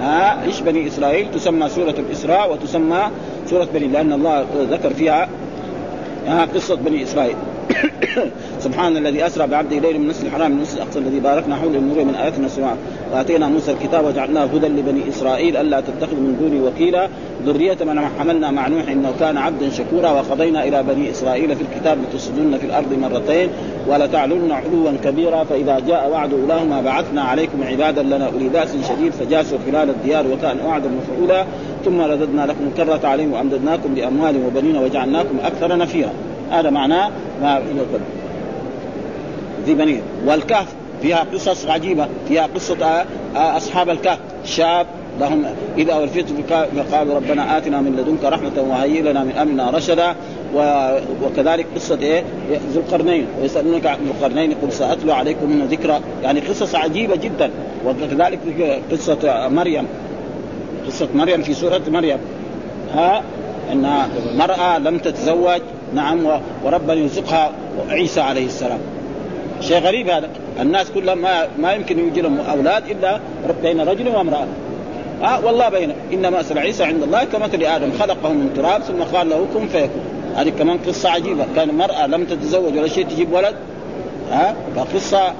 ها 0.00 0.44
إيش 0.44 0.60
بني 0.60 0.86
إسرائيل؟ 0.86 1.30
تسمى 1.34 1.68
سورة 1.68 1.94
الإسراء 1.98 2.52
وتسمى 2.52 3.02
سورة 3.46 3.68
بني 3.74 3.86
لأن 3.86 4.12
الله 4.12 4.46
ذكر 4.70 4.94
فيها 4.94 5.28
ها 6.26 6.48
قصة 6.54 6.74
بني 6.74 7.02
إسرائيل. 7.02 7.36
سبحان 8.60 8.96
الذي 8.96 9.26
أسرى 9.26 9.46
بعبده 9.46 9.78
اليه 9.78 9.98
من 9.98 10.08
نسل 10.08 10.26
الحرام 10.26 10.50
من 10.50 10.62
نسل 10.62 10.76
الأقصى 10.76 10.98
الذي 10.98 11.20
باركنا 11.20 11.56
حوله 11.56 11.78
النور 11.78 12.04
من 12.04 12.14
اياتنا 12.14 12.46
السماء. 12.46 12.76
وآتينا 13.12 13.48
موسى 13.48 13.72
الكتاب 13.72 14.04
وجعلناه 14.04 14.44
هدى 14.44 14.66
لبني 14.66 15.08
إسرائيل 15.08 15.56
ألا 15.56 15.80
تتخذوا 15.80 16.20
من 16.20 16.36
دوني 16.40 16.60
وكيلا. 16.60 17.08
ذرية 17.46 17.76
من 17.80 18.00
حملنا 18.18 18.50
مع 18.50 18.68
نوح 18.68 18.88
إنه 18.88 19.12
كان 19.20 19.36
عبدا 19.38 19.70
شكورا 19.70 20.10
وقضينا 20.10 20.64
إلى 20.64 20.82
بني 20.82 21.10
إسرائيل 21.10 21.56
في 21.56 21.62
الكتاب 21.62 21.98
لتفسدن 22.02 22.58
في 22.58 22.66
الأرض 22.66 22.98
مرتين 23.02 23.48
ولتعلن 23.88 24.52
علوا 24.52 24.92
كبيرا. 25.04 25.44
فإذا 25.44 25.80
جاء 25.88 26.10
وعد 26.10 26.32
أولاهما 26.32 26.80
بعثنا 26.80 27.22
عليكم 27.22 27.62
عبادا 27.64 28.02
لنا 28.02 28.26
أولي 28.26 28.48
بأس 28.48 28.76
شديد 28.88 29.12
فجاسوا 29.12 29.58
خلال 29.66 29.90
الديار 29.90 30.26
وكان 30.26 30.56
وعدا 30.66 30.88
مفعولا. 30.88 31.44
ثم 31.84 32.00
رددنا 32.00 32.46
لكم 32.46 32.64
الكرة 32.72 33.08
عليهم 33.08 33.32
وأمددناكم 33.32 33.94
بأموال 33.94 34.36
وبنين 34.46 34.76
وجعلناكم 34.76 35.38
أكثر 35.44 35.76
نفيرا. 35.76 36.10
هذا 36.50 36.70
معناه 36.70 37.10
ما 37.42 37.62
ذي 39.66 39.74
بنين 39.74 40.02
والكهف 40.26 40.66
فيها 41.02 41.26
قصص 41.34 41.66
عجيبة 41.66 42.08
فيها 42.28 42.48
قصة 42.54 43.04
أصحاب 43.36 43.90
الكهف. 43.90 44.18
شاب 44.44 44.86
لهم 45.20 45.44
إذا 45.78 45.94
ولفت 45.94 46.26
فقالوا 46.76 47.14
ربنا 47.14 47.58
آتنا 47.58 47.80
من 47.80 47.96
لدنك 47.96 48.32
رحمة 48.32 48.62
وهيئ 48.70 49.02
لنا 49.02 49.24
من 49.24 49.32
أمرنا 49.32 49.70
رشدا. 49.70 50.14
وكذلك 51.22 51.66
قصة 51.74 51.98
إيه؟ 52.02 52.22
ذو 52.72 52.80
القرنين. 52.80 53.26
ويسألونك 53.40 53.86
عن 53.86 53.98
ذو 53.98 54.10
القرنين 54.10 54.52
قل 54.62 54.72
سأتلو 54.72 55.12
عليكم 55.12 55.50
من 55.50 55.66
ذكرى. 55.66 56.00
يعني 56.22 56.40
قصص 56.40 56.74
عجيبة 56.74 57.16
جدا. 57.16 57.50
وكذلك 57.86 58.38
قصة 58.92 59.48
مريم. 59.48 59.86
قصة 60.86 61.08
مريم 61.14 61.42
في 61.42 61.54
سورة 61.54 61.82
مريم. 61.88 62.18
ها؟ 62.94 63.22
إنها 63.72 64.08
مرأة 64.36 64.78
لم 64.78 64.98
تتزوج. 64.98 65.60
نعم 65.94 66.26
وربنا 66.64 66.94
يرزقها 66.94 67.50
عيسى 67.88 68.20
عليه 68.20 68.46
السلام. 68.46 68.78
شيء 69.60 69.78
غريب 69.78 70.08
هذا. 70.08 70.28
الناس 70.60 70.90
كلهم 70.90 71.18
ما 71.18 71.48
ما 71.58 71.72
يمكن 71.72 71.98
يوجد 71.98 72.18
لهم 72.18 72.40
أولاد 72.40 72.90
إلا 72.90 73.20
بين 73.62 73.80
رجل 73.80 74.08
وامرأة. 74.08 74.46
آه 75.22 75.44
والله 75.44 75.68
بين. 75.68 75.92
إنما 76.12 76.38
مثل 76.38 76.58
عيسى 76.58 76.84
عند 76.84 77.02
الله 77.02 77.24
كمثل 77.24 77.62
آدم 77.62 77.92
خلقه 78.00 78.32
من 78.32 78.52
تراب 78.56 78.82
ثم 78.82 79.02
قال 79.16 79.30
له 79.30 79.46
كن 79.54 79.68
فيكون. 79.68 80.02
هذه 80.36 80.48
كمان 80.58 80.78
قصة 80.86 81.10
عجيبة. 81.10 81.44
كان 81.56 81.74
مراه 81.74 82.06
لم 82.06 82.24
تتزوج 82.24 82.78
ولا 82.78 82.88
شيء 82.88 83.06
تجيب 83.06 83.32
ولد. 83.32 83.54
ها 84.32 84.50
آه 84.50 84.84
فقصة 84.84 85.32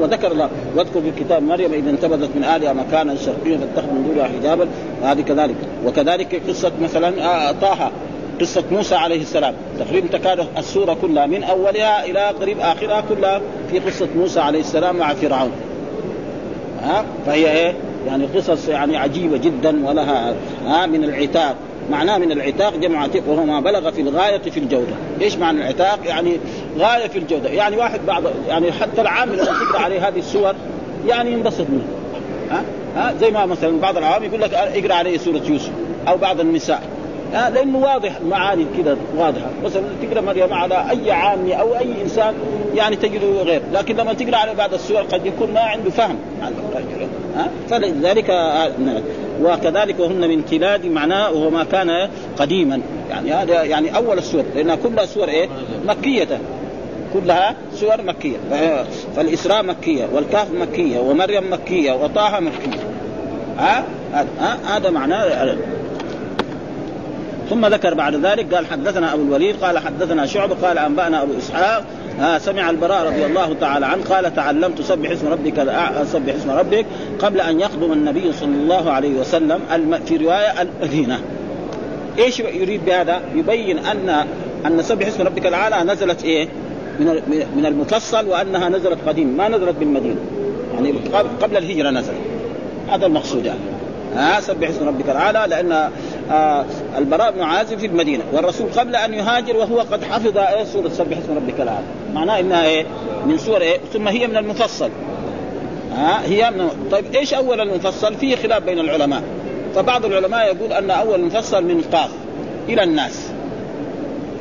وذكر 0.00 0.32
الله. 0.32 0.48
واذكر 0.76 1.00
في 1.00 1.08
الكتاب 1.08 1.42
مريم 1.42 1.72
إذا 1.72 1.90
انتبذت 1.90 2.30
من 2.36 2.44
اهلها 2.44 2.72
مكانا 2.72 3.14
شرقيا 3.14 3.58
فاتخذ 3.58 3.92
من 3.92 4.12
دونها 4.14 4.28
حجابا. 4.28 4.68
وهذه 5.02 5.20
كذلك. 5.20 5.56
وكذلك 5.86 6.42
قصة 6.48 6.72
مثلا 6.82 7.24
آه 7.24 7.52
طه. 7.52 7.90
قصة 8.40 8.64
موسى 8.70 8.94
عليه 8.94 9.20
السلام. 9.20 9.54
تقريبا 9.78 10.18
تكاد 10.18 10.46
السورة 10.58 10.96
كلها 11.02 11.26
من 11.26 11.42
أولها 11.42 12.04
إلى 12.04 12.20
قريب 12.20 12.60
آخرها 12.60 13.02
كلها 13.08 13.40
في 13.70 13.78
قصة 13.78 14.08
موسى 14.16 14.40
عليه 14.40 14.60
السلام 14.60 14.96
مع 14.96 15.14
فرعون. 15.14 15.50
ها؟ 16.82 17.04
فهي 17.26 17.50
إيه؟ 17.52 17.74
يعني 18.06 18.26
قصص 18.26 18.68
يعني 18.68 18.96
عجيبة 18.96 19.36
جدا 19.36 19.86
ولها 19.86 20.34
ها؟ 20.66 20.86
من 20.86 21.04
العتاق. 21.04 21.56
معناه 21.90 22.18
من 22.18 22.32
العتاق 22.32 22.76
جمع 22.76 23.02
عتيق 23.02 23.22
وهو 23.28 23.44
ما 23.44 23.60
بلغ 23.60 23.90
في 23.90 24.00
الغاية 24.00 24.38
في 24.38 24.60
الجودة. 24.60 24.94
إيش 25.20 25.36
معنى 25.36 25.60
العتاق؟ 25.60 25.98
يعني 26.06 26.36
غاية 26.78 27.08
في 27.08 27.18
الجودة. 27.18 27.48
يعني 27.48 27.76
واحد 27.76 28.00
بعض 28.06 28.22
يعني 28.48 28.72
حتى 28.72 29.00
العام 29.00 29.32
لما 29.32 29.44
تقرأ 29.44 29.80
عليه 29.80 30.08
هذه 30.08 30.18
السور 30.18 30.54
يعني 31.06 31.32
ينبسط 31.32 31.66
منها 31.68 31.86
ها؟ 32.50 32.62
ها؟ 32.96 33.14
زي 33.20 33.30
ما 33.30 33.46
مثلا 33.46 33.80
بعض 33.80 33.96
العوام 33.96 34.24
يقول 34.24 34.40
لك 34.40 34.54
اقرأ 34.54 34.94
عليه 34.94 35.18
سورة 35.18 35.42
يوسف 35.48 35.70
أو 36.08 36.16
بعض 36.16 36.40
النساء. 36.40 36.82
آه 37.34 37.48
لأنه 37.48 37.78
واضح 37.78 38.20
معاني 38.20 38.66
كذا 38.78 38.96
واضحة. 39.16 39.46
مثلا 39.64 39.82
تقرا 40.02 40.20
مريم 40.20 40.52
على 40.52 40.90
أي 40.90 41.10
عامي 41.10 41.60
أو 41.60 41.76
أي 41.76 42.02
إنسان 42.02 42.34
يعني 42.74 42.96
تجده 42.96 43.42
غير. 43.42 43.62
لكن 43.72 43.96
لما 43.96 44.12
تقرأ 44.12 44.36
على 44.36 44.54
بعض 44.54 44.74
السور 44.74 45.00
قد 45.00 45.26
يكون 45.26 45.52
ما 45.52 45.60
عنده 45.60 45.90
فهم. 45.90 46.16
ها؟ 47.36 47.50
فلذلك 47.70 48.30
آه 48.30 48.70
وكذلك 49.42 50.00
وهن 50.00 50.28
من 50.28 50.42
كلاد 50.42 50.86
معناه 50.86 51.32
وهو 51.32 51.50
ما 51.50 51.64
كان 51.64 52.08
قديما. 52.38 52.80
يعني 53.10 53.32
هذا 53.32 53.62
يعني 53.62 53.96
أول 53.96 54.18
السور. 54.18 54.44
لانها 54.54 54.76
كلها 54.76 55.06
سور 55.06 55.28
إيه؟ 55.28 55.48
مكية. 55.86 56.38
كلها 57.14 57.54
سور 57.74 58.02
مكية. 58.02 58.36
فالإسراء 59.16 59.62
مكية 59.62 60.04
والكهف 60.12 60.48
مكية 60.52 60.98
ومريم 60.98 61.52
مكية 61.52 61.92
وطه 61.92 62.40
مكية. 62.40 62.80
ها؟ 63.58 63.84
هذا 64.66 64.90
معناه 64.90 65.56
ثم 67.50 67.66
ذكر 67.66 67.94
بعد 67.94 68.14
ذلك 68.14 68.54
قال 68.54 68.66
حدثنا 68.66 69.14
أبو 69.14 69.22
الوليد 69.22 69.56
قال 69.56 69.78
حدثنا 69.78 70.26
شعبه 70.26 70.54
قال 70.62 70.78
أنبأنا 70.78 71.22
أبو 71.22 71.32
إسحاق 71.38 71.84
آه 72.20 72.38
سمع 72.38 72.70
البراء 72.70 73.06
رضي 73.06 73.26
الله 73.26 73.54
تعالى 73.60 73.86
عنه 73.86 74.02
قال 74.04 74.34
تعلمت 74.34 74.82
سبح 74.82 75.10
اسم 75.10 75.28
ربك 75.28 75.54
سبح 76.12 76.34
اسم 76.34 76.50
ربك 76.50 76.86
قبل 77.18 77.40
أن 77.40 77.60
يقدم 77.60 77.92
النبي 77.92 78.32
صلى 78.32 78.54
الله 78.54 78.90
عليه 78.90 79.20
وسلم 79.20 79.60
في 80.06 80.16
رواية 80.16 80.62
المدينة 80.62 81.20
إيش 82.18 82.40
يريد 82.40 82.84
بهذا؟ 82.84 83.20
يبين 83.34 83.78
ان 83.78 84.26
أن 84.66 84.82
سبح 84.82 85.06
اسم 85.06 85.22
ربك 85.22 85.46
الاعلى 85.46 85.92
نزلت 85.92 86.24
إيه؟ 86.24 86.48
من 87.00 87.06
من 87.56 87.66
المفصل 87.66 88.26
وأنها 88.26 88.68
نزلت 88.68 88.98
قديم 89.06 89.36
ما 89.36 89.48
نزلت 89.48 89.76
بالمدينة 89.76 90.16
يعني 90.74 90.92
قبل 91.42 91.56
الهجرة 91.56 91.90
نزلت 91.90 92.16
هذا 92.90 93.06
المقصود 93.06 93.46
يعني 93.46 93.58
ها 94.16 94.40
سبح 94.40 94.68
اسم 94.68 94.88
ربك 94.88 95.10
الاعلى 95.10 95.46
لأن 95.48 95.72
آه 95.72 95.90
البراء 96.98 97.32
بن 97.32 97.42
عازب 97.42 97.78
في 97.78 97.86
المدينة 97.86 98.24
والرسول 98.32 98.66
قبل 98.76 98.96
أن 98.96 99.14
يهاجر 99.14 99.56
وهو 99.56 99.80
قد 99.80 100.04
حفظ 100.04 100.38
إيه 100.38 100.64
سورة 100.64 100.88
سبح 100.88 101.18
اسم 101.18 101.36
ربك 101.36 101.60
الأعلى. 101.60 101.84
معناه 102.14 102.40
إنها 102.40 102.64
إيه؟ 102.64 102.86
من 103.26 103.38
سور 103.38 103.60
إيه؟ 103.60 103.78
ثم 103.92 104.08
هي 104.08 104.26
من 104.26 104.36
المفصل. 104.36 104.90
ها 105.96 106.22
هي 106.24 106.50
من 106.50 106.88
طيب 106.90 107.04
إيش 107.14 107.34
أول 107.34 107.60
المفصل؟ 107.60 108.14
فيه 108.14 108.36
خلاف 108.36 108.62
بين 108.62 108.78
العلماء. 108.78 109.22
فبعض 109.74 110.04
العلماء 110.04 110.46
يقول 110.46 110.72
أن 110.72 110.90
أول 110.90 111.20
المفصل 111.20 111.64
من 111.64 111.80
قاف 111.92 112.10
إلى 112.68 112.82
الناس. 112.82 113.30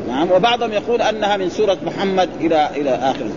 نعم 0.07 0.31
وبعضهم 0.31 0.71
يقول 0.71 1.01
أنها 1.01 1.37
من 1.37 1.49
سورة 1.49 1.77
محمد 1.85 2.29
إلى 2.39 2.69
إلى 2.75 2.89
آخره. 2.89 3.31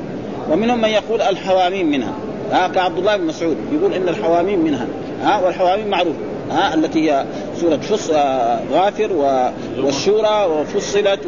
ومنهم 0.50 0.80
من 0.80 0.88
يقول 0.88 1.22
الحواميم 1.22 1.90
منها. 1.90 2.12
ها 2.52 2.68
كعبد 2.68 2.98
الله 2.98 3.16
بن 3.16 3.24
مسعود 3.24 3.56
يقول 3.72 3.94
إن 3.94 4.08
الحواميم 4.08 4.64
منها. 4.64 4.86
ها 5.22 5.38
والحواميم 5.38 5.88
معروف. 5.88 6.16
ها 6.50 6.74
التي 6.74 7.10
هي 7.10 7.24
سورة 7.60 7.76
فص 7.76 8.10
آه، 8.10 8.60
غافر 8.72 9.12
والشورى 9.78 10.46
وفصلت 10.50 11.20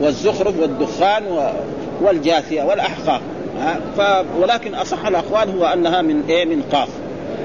والزخرف 0.00 0.60
والدخان 0.60 1.22
والجاثية 2.02 2.62
والأحقاف 2.62 3.20
ها. 3.60 3.76
ف 3.98 4.24
ولكن 4.40 4.74
أصح 4.74 5.06
الأقوال 5.06 5.58
هو 5.58 5.64
أنها 5.64 6.02
من 6.02 6.22
إيه؟ 6.28 6.44
من 6.44 6.62
قاف 6.72 6.88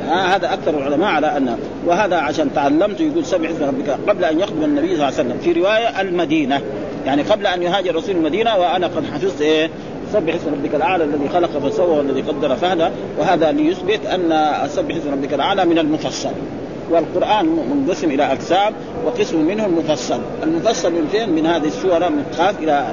ها. 0.07 0.35
هذا 0.35 0.53
أكثر 0.53 0.77
العلماء 0.77 1.09
على 1.09 1.37
أن 1.37 1.57
وهذا 1.85 2.15
عشان 2.17 2.53
تعلمت 2.55 2.99
يقول 2.99 3.25
سبع 3.25 3.49
اسم 3.49 3.63
ربك 3.63 3.89
قبل 4.09 4.23
أن 4.25 4.39
يقدم 4.39 4.63
النبي 4.63 4.87
صلى 4.87 4.93
الله 4.95 5.05
عليه 5.05 5.15
وسلم. 5.15 5.37
في 5.37 5.51
رواية 5.59 6.01
المدينة 6.01 6.61
يعني 7.05 7.21
قبل 7.21 7.47
أن 7.47 7.63
يهاجر 7.63 7.95
رسول 7.95 8.15
المدينة 8.15 8.57
وأنا 8.57 8.87
قد 8.87 9.03
حفظت 9.13 9.41
إيه؟ 9.41 9.69
سبح 10.13 10.33
اسم 10.35 10.47
ربك 10.53 10.75
الأعلى 10.75 11.03
الذي 11.03 11.29
خلق 11.33 11.49
فسوى 11.69 11.97
والذي 11.97 12.21
قدر 12.21 12.55
فهدى 12.55 12.87
وهذا 13.19 13.51
ليثبت 13.51 14.05
أن 14.05 14.47
سبح 14.67 14.95
اسم 14.95 15.11
ربك 15.11 15.33
الأعلى 15.33 15.65
من 15.65 15.79
المفصل. 15.79 16.29
والقرآن 16.89 17.45
منقسم 17.45 18.11
إلى 18.11 18.25
أقسام 18.25 18.73
وقسم 19.05 19.45
منه 19.45 19.65
المفصل 19.65 20.19
المفصل 20.43 20.91
من 20.91 21.07
فين؟ 21.11 21.29
من 21.29 21.45
هذه 21.45 21.67
السورة 21.67 22.09
من 22.09 22.23
قاف 22.37 22.59
إلى 22.59 22.85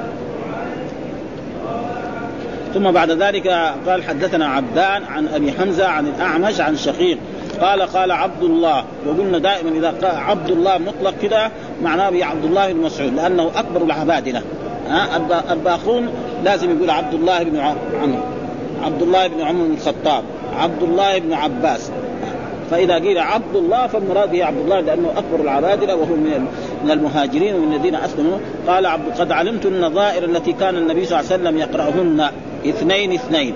ثم 2.75 2.91
بعد 2.91 3.11
ذلك 3.11 3.49
قال 3.87 4.05
حدثنا 4.05 4.47
عبدان 4.47 5.05
عن 5.05 5.29
أبي 5.29 5.53
حمزة 5.53 5.87
عن 5.87 6.07
الأعمش 6.07 6.61
عن 6.61 6.77
شقيق. 6.77 7.19
قال 7.61 7.83
قال 7.83 8.13
عبد 8.13 8.43
الله. 8.43 8.85
وقلنا 9.07 9.39
دائما 9.39 9.71
إذا 9.71 9.89
قال 9.89 10.17
عبد 10.17 10.51
الله 10.51 10.79
مطلق 10.79 11.15
كذا 11.23 11.51
معناه 11.83 12.25
عبد 12.25 12.45
الله 12.45 12.73
بن 12.73 12.81
مسعود 12.81 13.15
لأنه 13.15 13.51
أكبر 13.57 13.83
العبادلة. 13.83 14.43
ها؟ 14.89 15.17
الباقون 15.53 16.09
لازم 16.45 16.77
يقول 16.77 16.91
عبد 16.91 17.15
الله 17.15 17.43
بن 17.43 17.59
عمرو. 18.03 18.21
عبد 18.85 19.03
الله 19.03 19.27
بن 19.27 19.41
عمر 19.41 19.65
بن 19.65 19.75
الخطاب 19.75 20.25
عبد 20.59 20.83
الله 20.83 21.19
بن 21.19 21.33
عباس. 21.33 21.91
فإذا 22.71 22.95
قيل 22.95 23.19
عبد 23.19 23.57
الله 23.57 23.87
فالمراد 23.87 24.33
به 24.33 24.45
عبد 24.45 24.59
الله 24.59 24.81
لأنه 24.81 25.11
أكبر 25.17 25.41
العبادلة 25.41 25.95
وهو 25.95 26.17
من 26.17 26.47
من 26.85 26.91
المهاجرين 26.91 27.55
ومن 27.55 27.73
الذين 27.73 27.95
أسلموا. 27.95 28.39
قال 28.69 28.87
عبد 28.87 29.21
قد 29.21 29.33
علمت 29.33 29.67
النظائر 29.67 30.25
التي 30.25 30.53
كان 30.53 30.77
النبي 30.77 31.05
صلى 31.05 31.21
الله 31.21 31.33
عليه 31.33 31.43
وسلم 31.43 31.59
يقرأهن. 31.59 32.31
اثنين 32.67 33.13
اثنين. 33.13 33.55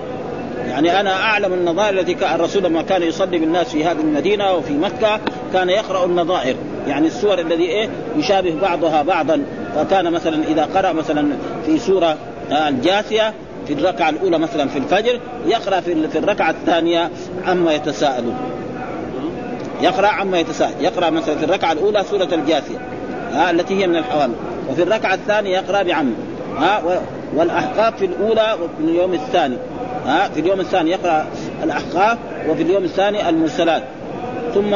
يعني 0.67 0.99
أنا 0.99 1.13
أعلم 1.13 1.53
النظائر 1.53 1.99
التي 1.99 2.13
كان 2.13 2.35
الرسول 2.35 2.63
لما 2.63 2.81
كان 2.81 3.03
يصلي 3.03 3.37
بالناس 3.39 3.69
في 3.69 3.85
هذه 3.85 3.99
المدينة 3.99 4.53
وفي 4.53 4.73
مكة 4.73 5.19
كان 5.53 5.69
يقرأ 5.69 6.05
النظائر. 6.05 6.55
يعني 6.87 7.07
السور 7.07 7.39
الذي 7.39 7.63
إيه؟ 7.63 7.89
يشابه 8.17 8.55
بعضها 8.61 9.01
بعضا. 9.01 9.43
فكان 9.75 10.11
مثلا 10.11 10.43
إذا 10.43 10.63
قرأ 10.63 10.93
مثلا 10.93 11.27
في 11.65 11.79
سورة 11.79 12.17
الجاثية 12.51 13.33
في 13.67 13.73
الركعة 13.73 14.09
الأولى 14.09 14.37
مثلا 14.37 14.67
في 14.67 14.77
الفجر 14.77 15.19
يقرأ 15.47 15.79
في 15.79 16.17
الركعة 16.19 16.49
الثانية 16.49 17.09
عما 17.45 17.73
يتساءلون. 17.73 18.35
يقرأ 19.81 20.07
عما 20.07 20.39
يتساءل. 20.39 20.73
يقرأ 20.81 21.09
مثلا 21.09 21.35
في 21.35 21.45
الركعة 21.45 21.71
الأولى 21.71 22.03
سورة 22.03 22.29
الجاثية 22.31 22.77
ها 23.33 23.51
التي 23.51 23.81
هي 23.81 23.87
من 23.87 23.95
الحوامل. 23.95 24.35
وفي 24.69 24.83
الركعة 24.83 25.13
الثانية 25.13 25.57
يقرأ 25.57 25.83
بعم 25.83 26.13
ها 26.57 26.81
والأحقاف 27.35 27.97
في 27.97 28.05
الأولى 28.05 28.57
وفي 28.63 28.91
اليوم 28.91 29.13
الثاني 29.13 29.57
ها 30.05 30.29
في 30.29 30.39
اليوم 30.39 30.59
الثاني 30.59 30.91
يقرأ 30.91 31.25
الأحقاف 31.63 32.17
وفي 32.49 32.63
اليوم 32.63 32.83
الثاني 32.83 33.29
المرسلات. 33.29 33.83
ثم 34.53 34.75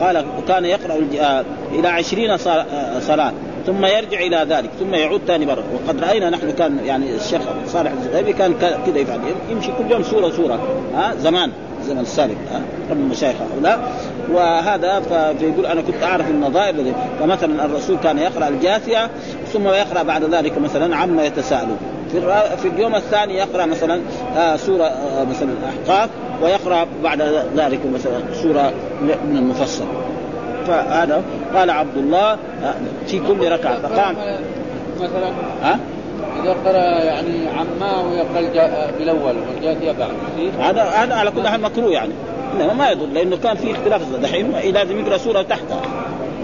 قال 0.00 0.24
وكان 0.38 0.64
يقرأ 0.64 1.08
آه، 1.20 1.44
إلى 1.72 1.88
عشرين 1.88 2.30
آه، 2.30 3.00
صلاة. 3.00 3.32
ثم 3.66 3.84
يرجع 3.84 4.20
إلى 4.20 4.46
ذلك 4.48 4.70
ثم 4.80 4.94
يعود 4.94 5.20
ثاني 5.26 5.46
مرة. 5.46 5.64
وقد 5.74 6.04
رأينا 6.04 6.30
نحن 6.30 6.50
كان 6.50 6.78
يعني 6.84 7.14
الشيخ 7.14 7.40
صالح 7.66 7.92
الزغيبي 7.92 8.32
كان 8.32 8.54
كذا 8.86 8.98
يفعل. 8.98 9.20
يمشي 9.50 9.72
كل 9.78 9.90
يوم 9.90 10.02
سورة 10.02 10.30
سورة 10.30 10.60
ها 10.94 11.14
زمان 11.18 11.50
الزمن 11.80 12.00
السابق 12.00 12.34
ها 12.52 12.58
من 12.94 13.02
المشايخ 13.02 13.36
هؤلاء. 13.54 13.92
وهذا 14.32 15.00
فيقول 15.38 15.66
أنا 15.66 15.80
كنت 15.80 16.02
أعرف 16.02 16.30
النظائر 16.30 16.74
فمثلا 17.20 17.64
الرسول 17.64 17.96
كان 17.96 18.18
يقرأ 18.18 18.48
الجاثية 18.48 19.10
ثم 19.52 19.68
يقرأ 19.68 20.02
بعد 20.02 20.24
ذلك 20.24 20.58
مثلا 20.58 20.96
عما 20.96 21.24
يتساءلون. 21.24 21.78
في 22.12 22.20
في 22.62 22.68
اليوم 22.68 22.94
الثاني 22.94 23.34
يقرأ 23.34 23.66
مثلا 23.66 24.00
آه 24.36 24.56
سورة 24.56 24.84
آه 24.84 25.24
مثلا 25.24 25.48
الأحقاف 25.62 26.10
ويقرأ 26.42 26.86
بعد 27.02 27.22
ذلك 27.56 27.80
مثلا 27.94 28.20
سورة 28.42 28.72
من 29.02 29.36
المفصل. 29.36 29.84
فهذا 30.66 31.22
قال 31.54 31.70
عبد 31.70 31.96
الله 31.96 32.36
في 33.06 33.18
كل 33.18 33.52
ركعة. 33.52 33.80
فقام. 33.82 34.16
مثلا 34.96 35.30
ها؟ 35.62 35.78
إذا 36.42 36.56
قرأ 36.64 37.04
يعني 37.04 37.48
عما 37.48 38.02
ويقرأ 38.02 38.90
بالأول 38.98 39.34
والجاثية 39.48 39.92
بعد. 39.92 40.10
هذا 40.60 40.82
هذا 40.82 41.14
على 41.14 41.30
كل 41.30 41.48
حال 41.48 41.60
مكروه 41.60 41.90
يعني. 41.92 42.12
انما 42.54 42.72
ما 42.72 42.90
يضر 42.90 43.06
لأنه 43.06 43.36
كان 43.36 43.56
في 43.56 43.72
اختلاف 43.72 44.02
دحين 44.22 44.52
لازم 44.72 45.00
يقرأ 45.00 45.18
سورة 45.18 45.42
تحتها 45.42 45.80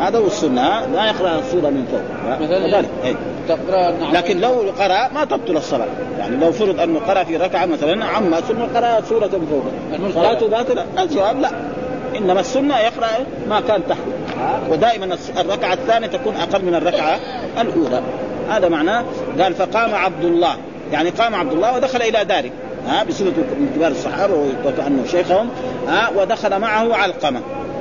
هذا 0.00 0.18
هو 0.18 0.26
السنة 0.26 0.86
لا 0.86 1.06
يقرأ 1.06 1.38
السوره 1.38 1.70
من 1.70 1.86
فوق 1.90 2.00
مثلا 2.40 2.84
إيه. 3.04 3.14
تقرأ 3.48 3.94
لكن 4.12 4.40
لو 4.40 4.72
قرأ 4.78 5.08
ما 5.14 5.24
تبطل 5.24 5.56
الصلاة. 5.56 5.86
يعني 6.18 6.36
لو 6.36 6.52
فرض 6.52 6.80
أنه 6.80 6.98
قرأ 6.98 7.24
في 7.24 7.36
ركعة 7.36 7.66
مثلا 7.66 8.04
عما 8.04 8.40
ثم 8.40 8.62
قرأ 8.74 9.00
سورة 9.08 9.26
من 9.26 9.46
فوق. 9.50 9.64
صلاته 10.14 10.48
باطلة. 10.48 10.84
الجواب 10.98 11.40
لا. 11.40 11.50
إنما 12.16 12.40
السنة 12.40 12.78
يقرأ 12.78 13.08
ما 13.48 13.60
كان 13.60 13.80
تحت 13.88 14.00
ودائما 14.70 15.16
الركعة 15.40 15.72
الثانية 15.72 16.06
تكون 16.06 16.34
أقل 16.36 16.64
من 16.64 16.74
الركعة 16.74 17.18
الأولى. 17.60 18.02
هذا 18.50 18.68
معناه 18.68 19.04
قال 19.40 19.54
فقام 19.54 19.94
عبد 19.94 20.24
الله. 20.24 20.56
يعني 20.92 21.10
قام 21.10 21.34
عبد 21.34 21.52
الله 21.52 21.76
ودخل 21.76 22.02
إلى 22.02 22.24
داره 22.24 22.50
ها؟ 22.88 23.04
بصفه 23.04 23.24
من 23.26 23.72
كبار 23.76 23.90
الصحابه 23.90 24.34
وكانه 24.66 25.04
شيخهم. 25.10 25.48
ها 25.88 26.10
ودخل 26.16 26.58
معه 26.58 26.94
علقمة 26.94 27.40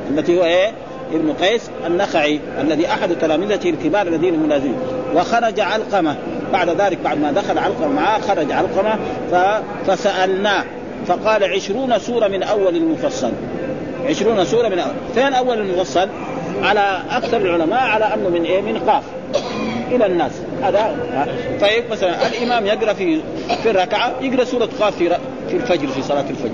التي 0.09 0.39
هو 0.39 0.43
إيه؟ 0.43 0.71
ابن 1.13 1.33
قيس 1.33 1.69
النخعي 1.87 2.39
الذي 2.61 2.87
أحد 2.87 3.15
تلامذته 3.21 3.69
الكبار 3.69 4.07
الذين 4.07 4.39
ملازمين 4.39 4.75
وخرج 5.15 5.59
علقمة. 5.59 6.15
بعد 6.53 6.69
ذلك 6.69 6.97
بعد 7.03 7.17
ما 7.17 7.31
دخل 7.31 7.57
علقمة 7.57 7.87
معه 7.87 8.21
خرج 8.21 8.51
علقمة 8.51 8.99
فسألناه 9.87 10.63
فقال 11.07 11.43
عشرون 11.43 11.99
سورة 11.99 12.27
من 12.27 12.43
أول 12.43 12.75
المفصل. 12.75 13.31
عشرون 14.05 14.45
سورة 14.45 14.67
من 14.67 14.79
أول 14.79 14.93
فين 15.15 15.33
أول 15.33 15.59
المفصل؟ 15.59 16.07
على 16.61 17.01
أكثر 17.11 17.37
العلماء 17.37 17.79
على 17.79 18.05
أنه 18.05 18.29
من 18.29 18.43
إيه؟ 18.43 18.61
من 18.61 18.77
قاف. 18.77 19.03
إلى 19.91 20.05
الناس. 20.05 20.31
هذا 20.63 20.95
طيب 21.61 21.83
مثلا 21.91 22.27
الإمام 22.27 22.65
يقرأ 22.65 22.93
في 22.93 23.21
في 23.63 23.69
الركعة 23.69 24.13
يقرأ 24.21 24.43
سورة 24.43 24.69
قاف 24.79 24.97
في 24.97 25.09
في 25.49 25.55
الفجر 25.55 25.87
في 25.87 26.01
صلاة 26.01 26.25
الفجر. 26.29 26.51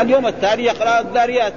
اليوم 0.00 0.26
التالي 0.26 0.64
يقرأ 0.64 1.00
الذاريات 1.00 1.52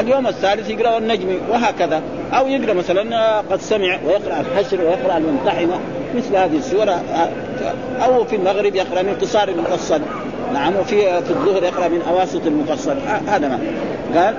اليوم 0.00 0.26
الثالث 0.26 0.70
يقرأ 0.70 0.98
النجم 0.98 1.28
وهكذا. 1.50 2.02
أو 2.32 2.48
يقرأ 2.48 2.72
مثلا 2.72 3.38
قد 3.50 3.60
سمع 3.60 3.98
ويقرأ 4.06 4.40
الحشر 4.40 4.80
ويقرأ 4.80 5.16
الممتحنة 5.16 5.80
مثل 6.16 6.36
هذه 6.36 6.56
السورة 6.56 7.02
أو 8.04 8.24
في 8.24 8.36
المغرب 8.36 8.74
يقرأ 8.74 9.02
من 9.02 9.16
قصار 9.20 9.48
المفصل. 9.48 10.00
نعم 10.54 10.76
وفي 10.76 11.22
في 11.22 11.30
الظهر 11.30 11.62
يقرأ 11.62 11.88
من 11.88 12.02
أواسط 12.10 12.46
المفصل. 12.46 12.96
هذا 13.28 13.48
ما. 13.48 13.58
قال 14.14 14.34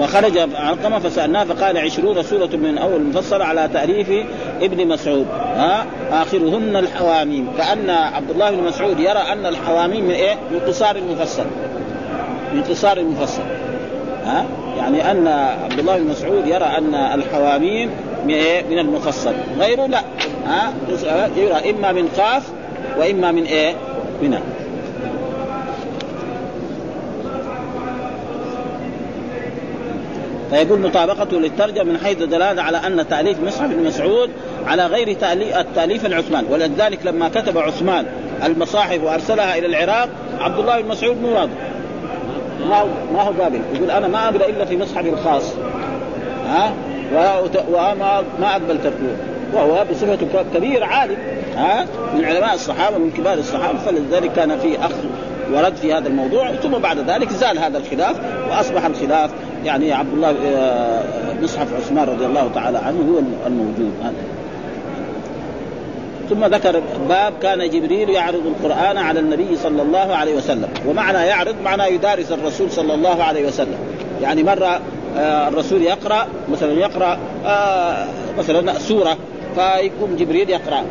وخرج 0.00 0.38
علقمه 0.38 0.98
فسألناه 0.98 1.44
فقال 1.44 1.78
عشرون 1.78 2.22
سورة 2.22 2.56
من 2.56 2.78
أول 2.78 3.02
مفصله 3.02 3.44
على 3.44 3.68
تاليف 3.72 4.26
ابن 4.62 4.88
مسعود. 4.88 5.26
ها؟ 5.56 5.86
آخرهن 6.12 6.76
الحواميم. 6.76 7.48
كأن 7.58 7.90
عبد 7.90 8.30
الله 8.30 8.50
بن 8.50 8.62
مسعود 8.62 9.00
يرى 9.00 9.18
أن 9.32 9.46
الحواميم 9.46 10.04
من 10.04 10.10
إيه؟ 10.10 10.34
من 10.50 10.60
قصار 10.68 10.96
المفصل. 10.96 11.44
من 12.54 12.62
قصار 12.62 12.96
المفصل. 12.96 13.42
ها؟ 14.24 14.44
يعني 14.78 15.10
أن 15.10 15.26
عبد 15.64 15.78
الله 15.78 15.98
بن 15.98 16.06
مسعود 16.06 16.46
يرى 16.46 16.64
أن 16.64 16.94
الحواميم 16.94 17.90
من 18.24 18.34
إيه؟ 18.34 18.62
من 18.70 18.78
المفصل. 18.78 19.32
غيره 19.58 19.86
لا. 19.86 20.00
ها؟ 20.46 20.72
يرى 21.36 21.70
إما 21.70 21.92
من 21.92 22.08
قاف 22.08 22.42
وإما 22.98 23.32
من 23.32 23.44
إيه؟ 23.44 23.74
من 24.22 24.38
فيقول 30.50 30.80
مطابقته 30.80 31.40
للترجمة 31.40 31.84
من 31.84 31.98
حيث 32.04 32.22
الدلالة 32.22 32.62
على 32.62 32.76
أن 32.76 33.08
تأليف 33.08 33.40
مصحف 33.40 33.68
بن 33.70 33.84
مسعود 33.84 34.30
على 34.66 34.86
غير 34.86 35.08
التأليف 35.58 36.06
العثمان 36.06 36.44
ولذلك 36.50 37.06
لما 37.06 37.28
كتب 37.28 37.58
عثمان 37.58 38.06
المصاحف 38.44 39.02
وأرسلها 39.02 39.58
إلى 39.58 39.66
العراق 39.66 40.08
عبد 40.40 40.58
الله 40.58 40.80
بن 40.80 40.88
مسعود 40.88 41.16
مو 41.22 41.34
راضي 41.34 41.52
ما 42.68 42.80
هو 42.80 42.86
ما 43.12 43.22
هو 43.22 43.32
قابل. 43.42 43.60
يقول 43.74 43.90
أنا 43.90 44.08
ما 44.08 44.28
أقرأ 44.28 44.46
إلا 44.48 44.64
في 44.64 44.76
مصحفي 44.76 45.08
الخاص. 45.08 45.54
ها؟ 46.46 46.72
وما 47.68 48.22
ما 48.40 48.52
أقبل 48.52 48.82
تركوه 48.82 49.16
وهو 49.52 49.84
بصفته 49.90 50.44
كبير 50.54 50.84
عالم. 50.84 51.16
ها؟ 51.56 51.86
من 52.14 52.24
علماء 52.24 52.54
الصحابة 52.54 52.98
من 52.98 53.10
كبار 53.10 53.38
الصحابة. 53.38 53.78
فلذلك 53.78 54.32
كان 54.32 54.58
في 54.58 54.78
اخ 54.78 54.92
ورد 55.52 55.76
في 55.76 55.94
هذا 55.94 56.08
الموضوع. 56.08 56.52
ثم 56.52 56.78
بعد 56.78 57.10
ذلك 57.10 57.30
زال 57.30 57.58
هذا 57.58 57.78
الخلاف 57.78 58.16
وأصبح 58.50 58.84
الخلاف 58.84 59.30
يعني 59.64 59.92
عبد 59.92 60.12
الله 60.12 60.34
آه، 60.46 61.02
مصحف 61.42 61.74
عثمان 61.74 62.08
رضي 62.08 62.26
الله 62.26 62.50
تعالى 62.54 62.78
عنه 62.78 62.98
هو 62.98 63.46
الموجود. 63.46 63.92
هذا 64.02 64.14
ثم 66.30 66.44
ذكر 66.44 66.82
باب 67.08 67.32
كان 67.42 67.70
جبريل 67.70 68.10
يعرض 68.10 68.46
القرآن 68.46 68.98
على 68.98 69.20
النبي 69.20 69.56
صلى 69.56 69.82
الله 69.82 70.14
عليه 70.14 70.34
وسلم 70.34 70.68
ومعنى 70.86 71.18
يعرض 71.18 71.54
معنى 71.64 71.94
يدارس 71.94 72.32
الرسول 72.32 72.70
صلى 72.70 72.94
الله 72.94 73.22
عليه 73.22 73.46
وسلم. 73.46 73.78
يعني 74.22 74.42
مرة 74.42 74.80
آه، 75.18 75.48
الرسول 75.48 75.82
يقرأ 75.82 76.26
مثلا 76.52 76.72
يقرأ 76.72 77.18
آه، 77.46 78.06
مثلا 78.38 78.78
سورة 78.78 79.16
فيقوم 79.54 80.16
جبريل 80.18 80.50
يقرأ 80.50 80.84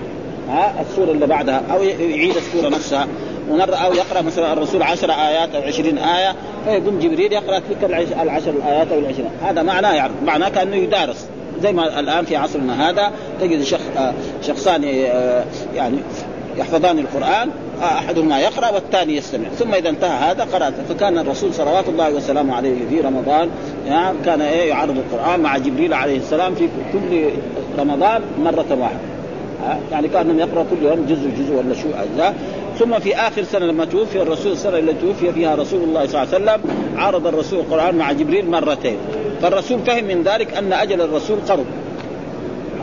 ها 0.50 0.74
السورة 0.82 1.12
اللي 1.12 1.28
بعدها 1.28 1.62
أو 1.72 1.84
يعيد 1.84 2.36
السورة 2.36 2.70
نفسها. 2.70 3.08
ومرة 3.50 3.76
أو 3.76 3.94
يقرأ 3.94 4.22
مثلا 4.22 4.54
الرسول 4.54 4.84
عشر 4.84 5.12
آيات 5.12 5.56
أو 5.56 5.62
عشرين 5.62 5.98
آية 5.98 6.36
فيقوم 6.66 7.00
جبريل 7.00 7.34
يقرأ 7.34 7.60
تلك 7.60 7.84
العشر 8.24 8.52
الآيات 8.52 8.92
أو 8.92 9.00
العشرين. 9.00 9.30
هذا 9.44 9.64
معناه 9.64 9.94
يعرف. 9.94 10.14
معناه 10.26 10.50
كأنه 10.50 10.76
يدارس. 10.76 11.28
زي 11.64 11.74
ما 11.74 12.00
الآن 12.00 12.26
في 12.26 12.36
عصرنا 12.36 12.90
هذا 12.90 13.12
تجد 13.42 13.64
شخ 13.64 13.80
آه، 13.98 14.14
شخصان 14.42 14.84
آه، 14.86 15.44
يعني 15.76 15.98
يحفظان 16.58 17.00
القرآن 17.00 17.50
آه، 17.82 17.84
أحدهما 17.84 18.40
يقرأ 18.40 18.70
والثاني 18.70 19.16
يستمع. 19.16 19.50
ثم 19.50 19.74
إذا 19.74 19.90
انتهى 19.90 20.32
هذا 20.32 20.44
قرأ 20.44 20.74
فكان 20.90 21.18
الرسول 21.18 21.54
صلوات 21.54 21.90
الله 21.90 22.10
وسلامه 22.10 22.56
عليه 22.56 22.76
في 22.90 23.02
رمضان 23.02 23.50
يعني 23.88 24.18
كان 24.26 24.42
إيه 24.42 24.70
يعرض 24.70 24.98
القرآن 24.98 25.40
مع 25.40 25.58
جبريل 25.58 25.94
عليه 25.94 26.18
السلام 26.18 26.56
في 26.56 26.68
كل 26.94 27.30
رمضان 27.80 28.22
مرة 28.44 28.78
واحدة. 28.82 29.00
يعني 29.92 30.08
كأنهم 30.08 30.40
يقرأ 30.40 30.66
كل 30.72 30.86
يوم 30.86 31.06
جزء 31.06 31.30
جزء 31.40 31.54
ولا 31.54 31.76
شو 31.76 31.88
اجزاء 31.90 32.36
ثم 32.80 33.00
في 33.00 33.16
آخر 33.16 33.44
سنة 33.44 33.66
لما 33.66 33.86
توفي 33.86 34.22
الرسول 34.22 34.52
السنة 34.52 34.78
التي 34.78 35.02
توفي 35.02 35.34
فيها 35.34 35.56
رسول 35.56 35.84
الله 35.84 36.08
صلى 36.08 36.24
الله 36.24 36.52
عليه 36.52 36.62
وسلم 36.62 36.76
عرض 36.98 37.28
الرسول 37.28 37.60
القرآن 37.60 37.96
مع 37.96 38.12
جبريل 38.12 38.50
مرتين. 38.50 38.98
فالرسول 39.42 39.80
فهم 39.80 40.04
من 40.04 40.24
ذلك 40.24 40.54
أن 40.54 40.74
أجل 40.74 41.02
الرسول 41.02 41.38
قرب. 41.50 41.66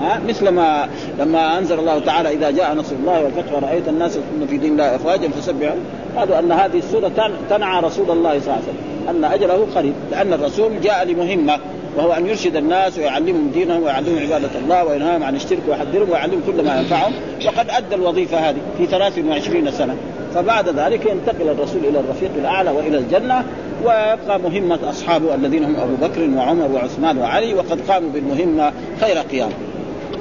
ها؟ 0.00 0.20
مثل 0.28 0.48
ما 0.48 0.88
لما 1.18 1.58
أنزل 1.58 1.78
الله 1.78 1.98
تعالى 1.98 2.28
إذا 2.30 2.50
جاء 2.50 2.74
نصر 2.74 2.96
الله 2.96 3.24
والفتح 3.24 3.52
ورأيت 3.52 3.88
الناس 3.88 4.16
يدخلون 4.16 4.46
في 4.46 4.56
دين 4.56 4.72
الله 4.72 4.94
أفواجا 4.96 5.28
فسبحوا 5.28 5.76
قالوا 6.16 6.38
أن 6.38 6.52
هذه 6.52 6.78
السورة 6.78 7.30
تنعى 7.50 7.82
رسول 7.82 8.10
الله 8.10 8.40
صلى 8.40 8.40
الله 8.40 8.52
عليه 8.52 8.62
وسلم 8.62 9.08
أن 9.08 9.24
أجله 9.24 9.66
قريب 9.74 9.94
لأن 10.10 10.32
الرسول 10.32 10.80
جاء 10.80 11.04
لمهمة. 11.04 11.58
وهو 11.96 12.12
أن 12.12 12.26
يرشد 12.26 12.56
الناس 12.56 12.98
ويعلمهم 12.98 13.50
دينهم 13.54 13.82
ويعلمهم 13.82 14.18
عبادة 14.18 14.50
الله 14.64 14.84
وينهاهم 14.84 15.22
عن 15.22 15.36
الشرك 15.36 15.58
ويحذرهم 15.68 16.10
ويعلمهم 16.10 16.42
كل 16.46 16.64
ما 16.64 16.78
ينفعهم. 16.78 17.12
وقد 17.46 17.70
أدى 17.70 17.94
الوظيفة 17.94 18.38
هذه 18.38 18.56
في 18.78 18.86
23 18.86 19.70
سنة. 19.70 19.96
فبعد 20.34 20.68
ذلك 20.68 21.06
ينتقل 21.06 21.48
الرسول 21.48 21.84
إلى 21.84 22.00
الرفيق 22.00 22.30
الأعلى 22.38 22.70
وإلى 22.70 22.98
الجنة 22.98 23.44
ويبقى 23.84 24.40
مهمة 24.40 24.78
اصحابه 24.90 25.34
الذين 25.34 25.64
هم 25.64 25.76
أبو 25.76 25.94
بكر 26.06 26.30
وعمر 26.36 26.70
وعثمان 26.74 27.18
وعلي 27.18 27.54
وقد 27.54 27.80
قاموا 27.88 28.10
بالمهمة 28.10 28.72
خير 29.00 29.18
قيام. 29.18 29.50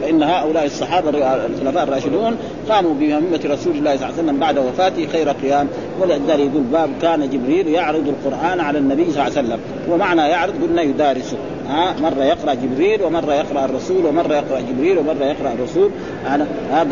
فإن 0.01 0.23
هؤلاء 0.23 0.65
الصحابة 0.65 1.09
الخلفاء 1.45 1.83
الراشدون 1.83 2.37
قاموا 2.69 2.93
بمهمة 2.93 3.39
رسول 3.45 3.75
الله 3.75 3.95
صلى 3.95 4.05
الله 4.05 4.05
عليه 4.05 4.23
وسلم 4.23 4.39
بعد 4.39 4.57
وفاته 4.57 5.07
خير 5.07 5.29
قيام. 5.29 5.67
ولذلك 6.01 6.39
يقول 6.39 6.63
باب 6.71 6.89
كان 7.01 7.29
جبريل 7.29 7.67
يعرض 7.67 8.07
القرآن 8.07 8.59
على 8.59 8.79
النبي 8.79 9.03
صلى 9.03 9.11
الله 9.11 9.23
عليه 9.23 9.47
وسلم 9.47 9.59
ومعنى 9.89 10.21
يعرض 10.21 10.53
قلنا 10.63 10.81
يدارسه. 10.81 11.37
ها 11.69 11.95
مرة 12.01 12.23
يقرأ 12.23 12.53
جبريل 12.53 13.03
ومرة 13.03 13.33
يقرأ 13.33 13.65
الرسول 13.65 14.05
ومرة 14.05 14.33
يقرأ 14.33 14.59
جبريل 14.59 14.97
ومرة 14.97 15.25
يقرأ 15.25 15.53
الرسول. 15.53 15.91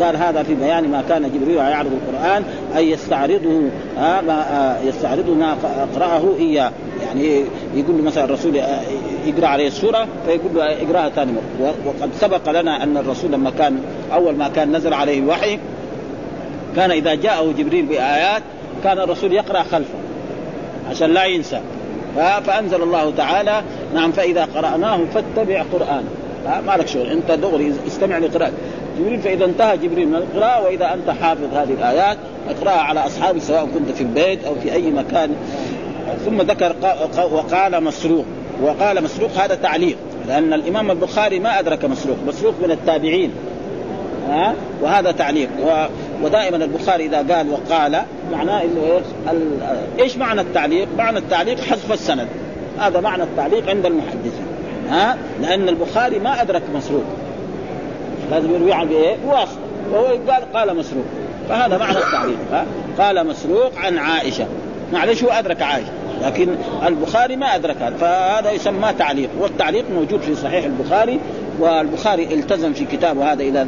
قال 0.00 0.16
هذا 0.16 0.42
في 0.42 0.54
بيان 0.54 0.90
ما 0.90 1.02
كان 1.08 1.30
جبريل 1.34 1.56
يعرض 1.56 1.90
القرآن 1.92 2.44
أي 2.76 2.90
يستعرضه 2.90 3.62
ها 3.98 4.20
ما 4.20 4.78
يستعرضه 4.84 5.34
ما 5.34 5.56
اقراه 5.92 6.22
إياه. 6.38 6.72
يعني 7.06 7.44
يقول 7.74 7.96
له 7.96 8.02
مثلا 8.02 8.24
الرسول 8.24 8.56
يقرأ 9.26 9.46
عليه 9.46 9.66
السورة 9.66 10.06
فيقول 10.26 10.54
له 10.54 10.64
اقرأها 10.64 11.08
ثاني 11.08 11.32
مرة. 11.32 11.74
وقد 11.86 12.10
سبق 12.20 12.60
لنا 12.60 12.82
أن 12.82 12.96
الرسول 12.96 13.32
لما 13.32 13.50
كان 13.50 13.78
أول 14.12 14.36
ما 14.36 14.48
كان 14.48 14.76
نزل 14.76 14.94
عليه 14.94 15.18
الوحي 15.18 15.58
كان 16.76 16.90
إذا 16.90 17.14
جاءه 17.14 17.52
جبريل 17.58 17.86
بآيات 17.86 18.42
كان 18.84 18.98
الرسول 18.98 19.32
يقرأ 19.32 19.62
خلفه 19.62 19.98
عشان 20.90 21.10
لا 21.10 21.24
ينسى. 21.24 21.60
فأنزل 22.46 22.82
الله 22.82 23.12
تعالى 23.16 23.62
نعم 23.94 24.12
فإذا 24.12 24.48
قرأناه 24.54 25.00
فاتبع 25.14 25.64
قرآن. 25.72 26.04
ما 26.66 26.76
لك 26.76 26.88
شغل 26.88 27.06
أنت 27.06 27.30
دغري 27.30 27.72
استمع 27.86 28.18
لقراءة. 28.18 28.52
جبريل 28.98 29.20
فإذا 29.20 29.44
انتهى 29.44 29.76
جبريل 29.76 30.08
من 30.08 30.14
القراءة 30.14 30.64
وإذا 30.64 30.94
أنت 30.94 31.10
حافظ 31.10 31.54
هذه 31.54 31.72
الآيات 31.72 32.18
اقرأها 32.48 32.80
على 32.80 33.06
اصحابك 33.06 33.40
سواء 33.40 33.68
كنت 33.74 33.90
في 33.90 34.00
البيت 34.00 34.44
أو 34.44 34.54
في 34.54 34.72
أي 34.72 34.90
مكان. 34.90 35.30
ثم 36.24 36.42
ذكر 36.42 36.76
وقال 37.32 37.84
مسروق. 37.84 38.24
وقال 38.62 39.04
مسروق 39.04 39.30
هذا 39.32 39.54
تعليق 39.54 39.96
لأن 40.28 40.52
الإمام 40.52 40.90
البخاري 40.90 41.38
ما 41.38 41.58
أدرك 41.58 41.84
مسروق 41.84 42.16
مسروق 42.28 42.54
من 42.62 42.70
التابعين. 42.70 43.30
ها 44.28 44.54
وهذا 44.82 45.12
تعليق. 45.12 45.48
و... 45.66 45.86
ودائما 46.24 46.56
البخاري 46.56 47.06
إذا 47.06 47.34
قال 47.34 47.50
وقال 47.50 48.02
معناه 48.32 48.62
إنه 48.62 48.80
إيش؟ 48.96 49.04
ال... 49.30 49.58
إيش 50.00 50.16
معنى 50.16 50.40
التعليق؟ 50.40 50.88
معنى 50.98 51.18
التعليق 51.18 51.60
حذف 51.60 51.92
السند. 51.92 52.28
هذا 52.78 53.00
معنى 53.00 53.22
التعليق 53.22 53.68
عند 53.68 53.86
المحدثين. 53.86 54.46
ها؟ 54.90 55.16
لأن 55.42 55.68
البخاري 55.68 56.18
ما 56.18 56.42
أدرك 56.42 56.62
مسروق. 56.74 57.04
لازم 58.30 58.54
يروي 58.54 58.72
عن 58.72 58.88
بايه؟ 58.88 59.16
بواسطه 59.24 59.58
وهو 59.92 60.06
قال 60.06 60.52
قال 60.52 60.76
مسروق. 60.76 61.04
فهذا 61.48 61.78
معنى 61.78 61.98
التعليق 61.98 62.38
ها؟ 62.52 62.66
قال 62.98 63.26
مسروق 63.26 63.78
عن 63.78 63.98
عائشة. 63.98 64.46
معلش 64.92 65.24
هو 65.24 65.30
أدرك 65.30 65.62
عائشة. 65.62 65.90
لكن 66.22 66.48
البخاري 66.86 67.36
ما 67.36 67.54
أدرك 67.54 67.76
هذا. 67.76 67.96
فهذا 67.96 68.50
يسمى 68.50 68.92
تعليق. 68.98 69.28
والتعليق 69.40 69.84
موجود 69.94 70.20
في 70.20 70.34
صحيح 70.34 70.64
البخاري 70.64 71.20
والبخاري 71.58 72.34
التزم 72.34 72.72
في 72.72 72.84
كتابه 72.84 73.32
هذا 73.32 73.42
إذا 73.42 73.66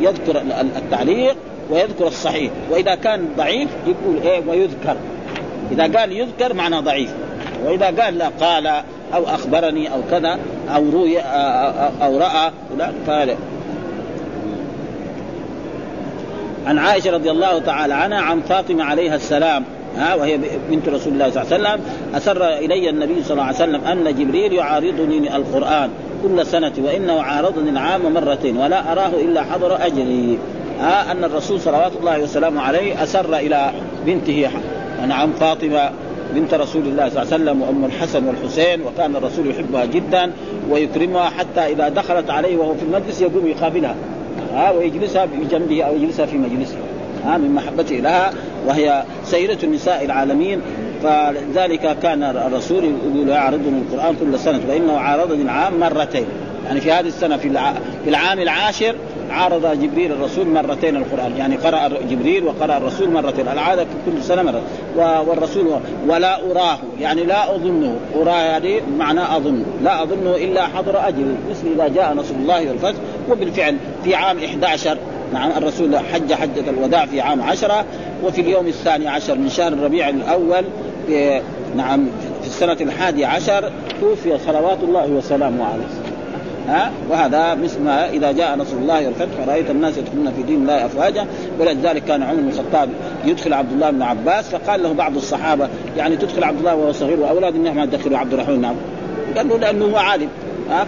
يذكر 0.00 0.42
التعليق 0.76 1.36
ويذكر 1.70 2.06
الصحيح. 2.06 2.50
وإذا 2.70 2.94
كان 2.94 3.28
ضعيف 3.36 3.68
يقول 3.86 4.22
إيه؟ 4.22 4.42
ويذكر. 4.48 4.96
إذا 5.72 5.98
قال 5.98 6.12
يذكر 6.12 6.54
معنى 6.54 6.76
ضعيف. 6.76 7.10
وإذا 7.64 7.86
قال 7.86 8.18
لا 8.18 8.28
قال 8.40 8.66
أو 9.14 9.24
أخبرني 9.26 9.92
أو 9.92 10.00
كذا 10.10 10.38
أو 10.76 10.90
روي 10.90 11.18
أو 12.02 12.18
رأى 12.18 12.50
لا 12.78 12.92
فهذا 13.06 13.36
عن 16.66 16.78
عائشة 16.78 17.10
رضي 17.10 17.30
الله 17.30 17.58
تعالى 17.58 17.94
عنها 17.94 18.20
عن 18.20 18.40
فاطمة 18.40 18.84
عليها 18.84 19.16
السلام 19.16 19.64
ها 19.96 20.14
وهي 20.14 20.38
بنت 20.70 20.88
رسول 20.88 21.12
الله 21.12 21.30
صلى 21.30 21.42
الله 21.42 21.54
عليه 21.54 21.78
وسلم 21.78 21.80
أسر 22.14 22.48
إلي 22.48 22.90
النبي 22.90 23.22
صلى 23.22 23.32
الله 23.32 23.44
عليه 23.44 23.56
وسلم 23.56 23.84
أن 23.84 24.04
جبريل 24.18 24.52
يعارضني 24.52 25.36
القرآن 25.36 25.90
كل 26.22 26.46
سنة 26.46 26.72
وإنه 26.78 27.22
عارضني 27.22 27.70
العام 27.70 28.14
مرتين 28.14 28.56
ولا 28.56 28.92
أراه 28.92 29.08
إلا 29.08 29.42
حضر 29.42 29.86
اجري 29.86 30.38
ها 30.80 31.12
أن 31.12 31.24
الرسول 31.24 31.60
صلوات 31.60 31.92
الله 32.00 32.20
وسلامه 32.22 32.62
عليه 32.62 33.02
أسر 33.02 33.36
إلى 33.36 33.72
بنته 34.06 34.50
نعم 35.06 35.32
فاطمة 35.32 35.90
بنت 36.34 36.54
رسول 36.54 36.82
الله 36.82 37.08
صلى 37.08 37.22
الله 37.22 37.34
عليه 37.34 37.44
وسلم 37.44 37.62
وأم 37.62 37.84
الحسن 37.84 38.24
والحسين 38.24 38.80
وكان 38.82 39.16
الرسول 39.16 39.50
يحبها 39.50 39.84
جدا 39.84 40.30
ويكرمها 40.70 41.30
حتى 41.30 41.60
إذا 41.60 41.88
دخلت 41.88 42.30
عليه 42.30 42.56
وهو 42.56 42.74
في 42.74 42.82
المجلس 42.82 43.20
يقوم 43.20 43.46
يقابلها. 43.46 43.94
ها 44.54 44.70
ويجلسها 44.70 45.24
بجنبه 45.24 45.82
أو 45.82 45.96
يجلسها 45.96 46.26
في 46.26 46.38
مجلسه. 46.38 46.76
ها 47.24 47.38
من 47.38 47.54
محبته 47.54 47.96
لها 47.96 48.32
وهي 48.66 49.04
سيدة 49.24 49.58
النساء 49.62 50.04
العالمين. 50.04 50.60
فلذلك 51.02 51.96
كان 52.02 52.22
الرسول 52.22 52.84
يقول 52.84 53.28
يعرضني 53.28 53.78
القرآن 53.78 54.16
كل 54.20 54.38
سنة 54.38 54.60
فإنه 54.68 54.98
عارضني 54.98 55.42
العام 55.42 55.80
مرتين. 55.80 56.26
يعني 56.66 56.80
في 56.80 56.92
هذه 56.92 57.06
السنة 57.06 57.36
في 57.36 57.50
في 58.04 58.10
العام 58.10 58.40
العاشر 58.40 58.94
عارض 59.30 59.80
جبريل 59.80 60.12
الرسول 60.12 60.48
مرتين 60.48 60.96
القرآن. 60.96 61.36
يعني 61.36 61.56
قرأ 61.56 61.88
جبريل 62.10 62.44
وقرأ 62.44 62.76
الرسول 62.76 63.10
مرتين. 63.10 63.48
العادة 63.48 63.86
كل 64.06 64.22
سنة 64.22 64.42
مرة. 64.42 64.62
والرسول 65.28 65.66
ولا 66.08 66.50
أراه. 66.50 66.78
يعني 67.00 67.24
لا 67.24 67.54
أظنه. 67.54 67.96
أراه 68.16 68.42
يعني 68.42 68.80
معنى 68.98 69.36
أظن. 69.36 69.64
لا 69.82 70.02
أظنه 70.02 70.36
إلا 70.36 70.66
حضر 70.66 71.08
أجل. 71.08 71.34
مثل 71.50 71.66
إذا 71.74 71.88
جاء 71.88 72.14
نصر 72.14 72.34
الله 72.34 72.68
والفتح. 72.68 73.00
وبالفعل 73.30 73.76
في 74.04 74.14
عام 74.14 74.38
11 74.38 74.98
نعم 75.32 75.50
الرسول 75.50 75.98
حج 75.98 76.32
حجة 76.32 76.70
الوداع 76.70 77.06
في 77.06 77.20
عام 77.20 77.42
عشرة. 77.42 77.84
وفي 78.24 78.40
اليوم 78.40 78.66
الثاني 78.66 79.08
عشر 79.08 79.34
من 79.38 79.48
شهر 79.48 79.72
الربيع 79.72 80.08
الأول 80.08 80.64
نعم 81.76 82.06
في 82.42 82.46
السنة 82.46 82.76
الحادية 82.80 83.26
عشر 83.26 83.72
توفي 84.00 84.38
صلوات 84.38 84.78
الله 84.82 85.06
وسلامه 85.06 85.64
عليه. 85.64 86.03
ها؟ 86.68 86.92
وهذا 87.10 87.54
مثل 87.54 87.80
ما 87.80 88.10
إذا 88.10 88.32
جاء 88.32 88.56
نصر 88.56 88.76
الله 88.76 89.06
والفتح 89.06 89.40
ورايت 89.46 89.70
الناس 89.70 89.98
يدخلون 89.98 90.32
في 90.36 90.42
دين 90.42 90.62
الله 90.62 90.86
أفواجا 90.86 91.26
ولذلك 91.60 92.04
كان 92.04 92.22
عمر 92.22 92.40
بن 92.40 92.48
الخطاب 92.48 92.88
يدخل 93.24 93.52
عبد 93.52 93.72
الله 93.72 93.90
بن 93.90 94.02
عباس 94.02 94.48
فقال 94.48 94.82
له 94.82 94.92
بعض 94.92 95.16
الصحابة 95.16 95.68
يعني 95.96 96.16
تدخل 96.16 96.44
عبد 96.44 96.58
الله 96.58 96.74
وهو 96.74 96.92
صغير 96.92 97.20
وأولاد 97.20 97.54
النعمة 97.54 97.82
يدخلوا 97.82 98.18
عبد 98.18 98.32
الرحمن. 98.32 98.60
بن 98.62 98.74
قال 99.36 99.48
له 99.48 99.58
لأنه 99.58 99.84
هو 99.84 99.96
عالم. 99.96 100.28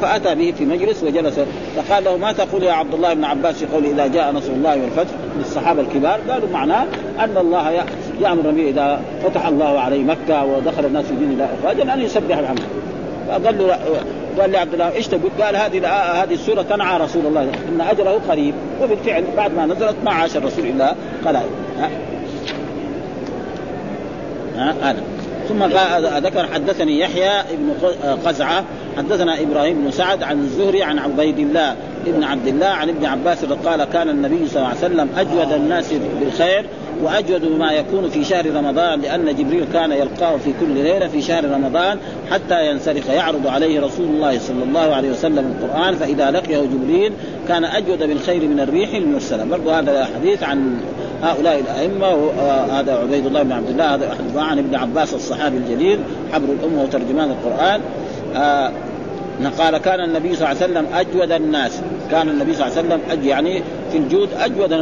فأتى 0.02 0.34
به 0.34 0.54
في 0.58 0.64
مجلس 0.64 1.02
وجلس. 1.02 1.40
فقال 1.76 2.04
له 2.04 2.16
ما 2.16 2.32
تقول 2.32 2.62
يا 2.62 2.72
عبد 2.72 2.94
الله 2.94 3.14
بن 3.14 3.24
عباس 3.24 3.54
في 3.54 3.66
قوله 3.66 3.90
إذا 3.90 4.06
جاء 4.06 4.32
نصر 4.32 4.52
الله 4.52 4.82
والفتح؟ 4.82 5.14
للصحابة 5.38 5.80
الكبار 5.80 6.20
قالوا 6.30 6.48
معناه 6.52 6.86
أن 7.20 7.36
الله 7.36 7.84
يأمر 8.20 8.50
به 8.50 8.68
إذا 8.68 9.00
فتح 9.24 9.46
الله 9.46 9.80
عليه 9.80 10.04
مكة 10.04 10.44
ودخل 10.44 10.84
الناس 10.84 11.04
في 11.04 11.16
دين 11.16 11.30
الله 11.30 11.44
أفواجا 11.44 11.94
أن 11.94 12.00
يسبح 12.00 12.38
الحمد 12.38 12.62
فقال 13.28 13.58
له 13.58 13.78
قال 14.40 14.52
لعبد 14.52 14.72
الله 14.72 14.92
إيش 14.92 15.06
تقول؟ 15.06 15.30
قال 15.40 15.56
هذه 15.56 15.88
هذه 16.22 16.34
السورة 16.34 16.62
تنعى 16.62 17.00
رسول 17.00 17.26
الله 17.26 17.42
إن 17.42 17.80
اجله 17.80 18.20
قريب. 18.28 18.54
وبالفعل 18.82 19.24
بعد 19.36 19.54
ما 19.54 19.66
نزلت 19.66 19.96
ما 20.04 20.12
عاش 20.12 20.36
الرسول 20.36 20.66
الا 20.66 20.94
قلائل 21.24 21.48
ها؟ 21.78 21.90
ها؟ 24.56 24.74
هذا. 24.82 25.02
ثم 25.48 25.64
ذكر 26.26 26.46
حدثني 26.46 27.00
يحيى 27.00 27.42
بن 27.52 27.90
قزعة 28.26 28.64
حدثنا 28.96 29.40
إبراهيم 29.40 29.84
بن 29.84 29.90
سعد 29.90 30.22
عن 30.22 30.38
الزهري 30.38 30.82
عن 30.82 30.98
عبيد 30.98 31.38
الله 31.38 31.76
ابن 32.06 32.24
عبد 32.24 32.46
الله 32.46 32.66
عن 32.66 32.88
ابن 32.88 33.04
عباس 33.04 33.44
قال 33.44 33.84
كان 33.84 34.08
النبي 34.08 34.48
صلى 34.48 34.56
الله 34.56 34.68
عليه 34.68 34.78
وسلم 34.78 35.08
أجود 35.18 35.52
الناس 35.52 35.92
بالخير 36.20 36.64
وأجود 37.02 37.44
بما 37.44 37.72
يكون 37.72 38.10
في 38.10 38.24
شهر 38.24 38.46
رمضان 38.56 39.00
لأن 39.00 39.36
جبريل 39.36 39.64
كان 39.72 39.92
يلقاه 39.92 40.36
في 40.36 40.52
كل 40.60 40.68
ليلة 40.68 41.08
في 41.08 41.22
شهر 41.22 41.44
رمضان 41.50 41.98
حتى 42.30 42.70
ينسلخ. 42.70 43.10
يعرض 43.10 43.46
عليه 43.46 43.80
رسول 43.80 44.06
الله 44.06 44.38
صلى 44.38 44.62
الله 44.62 44.94
عليه 44.94 45.10
وسلم 45.10 45.54
القرآن 45.58 45.94
فإذا 45.94 46.30
لقيه 46.30 46.60
جبريل 46.60 47.12
كان 47.48 47.64
أجود 47.64 47.98
بالخير 47.98 48.48
من 48.48 48.60
الريح 48.60 48.94
المرسلة. 48.94 49.44
برضو 49.44 49.70
هذا 49.70 50.08
حديث 50.14 50.42
عن 50.42 50.76
هؤلاء 51.22 51.60
الأئمة 51.60 52.30
هذا 52.70 52.94
عبيد 52.94 53.26
الله 53.26 53.42
بن 53.42 53.52
عبد 53.52 53.68
الله 53.68 53.94
هذا 53.94 54.16
عن 54.36 54.58
ابن 54.58 54.74
عباس 54.74 55.14
الصحابي 55.14 55.56
الجليل 55.56 55.98
حبر 56.32 56.48
الأمة 56.60 56.82
وترجمان 56.82 57.30
القرآن. 57.30 57.80
آه 58.36 58.72
قال 59.58 59.78
كان 59.78 60.00
النبي 60.00 60.36
صلى 60.36 60.52
الله 60.52 60.62
عليه 60.62 60.72
وسلم 60.72 60.86
أجود 60.94 61.32
الناس. 61.32 61.80
كان 62.10 62.28
النبي 62.28 62.54
صلى 62.54 62.66
الله 62.66 62.78
عليه 62.78 62.88
وسلم 62.88 63.00
أج 63.10 63.24
يعني 63.24 63.62
في 63.92 63.98
الجود 63.98 64.28
أجود 64.38 64.72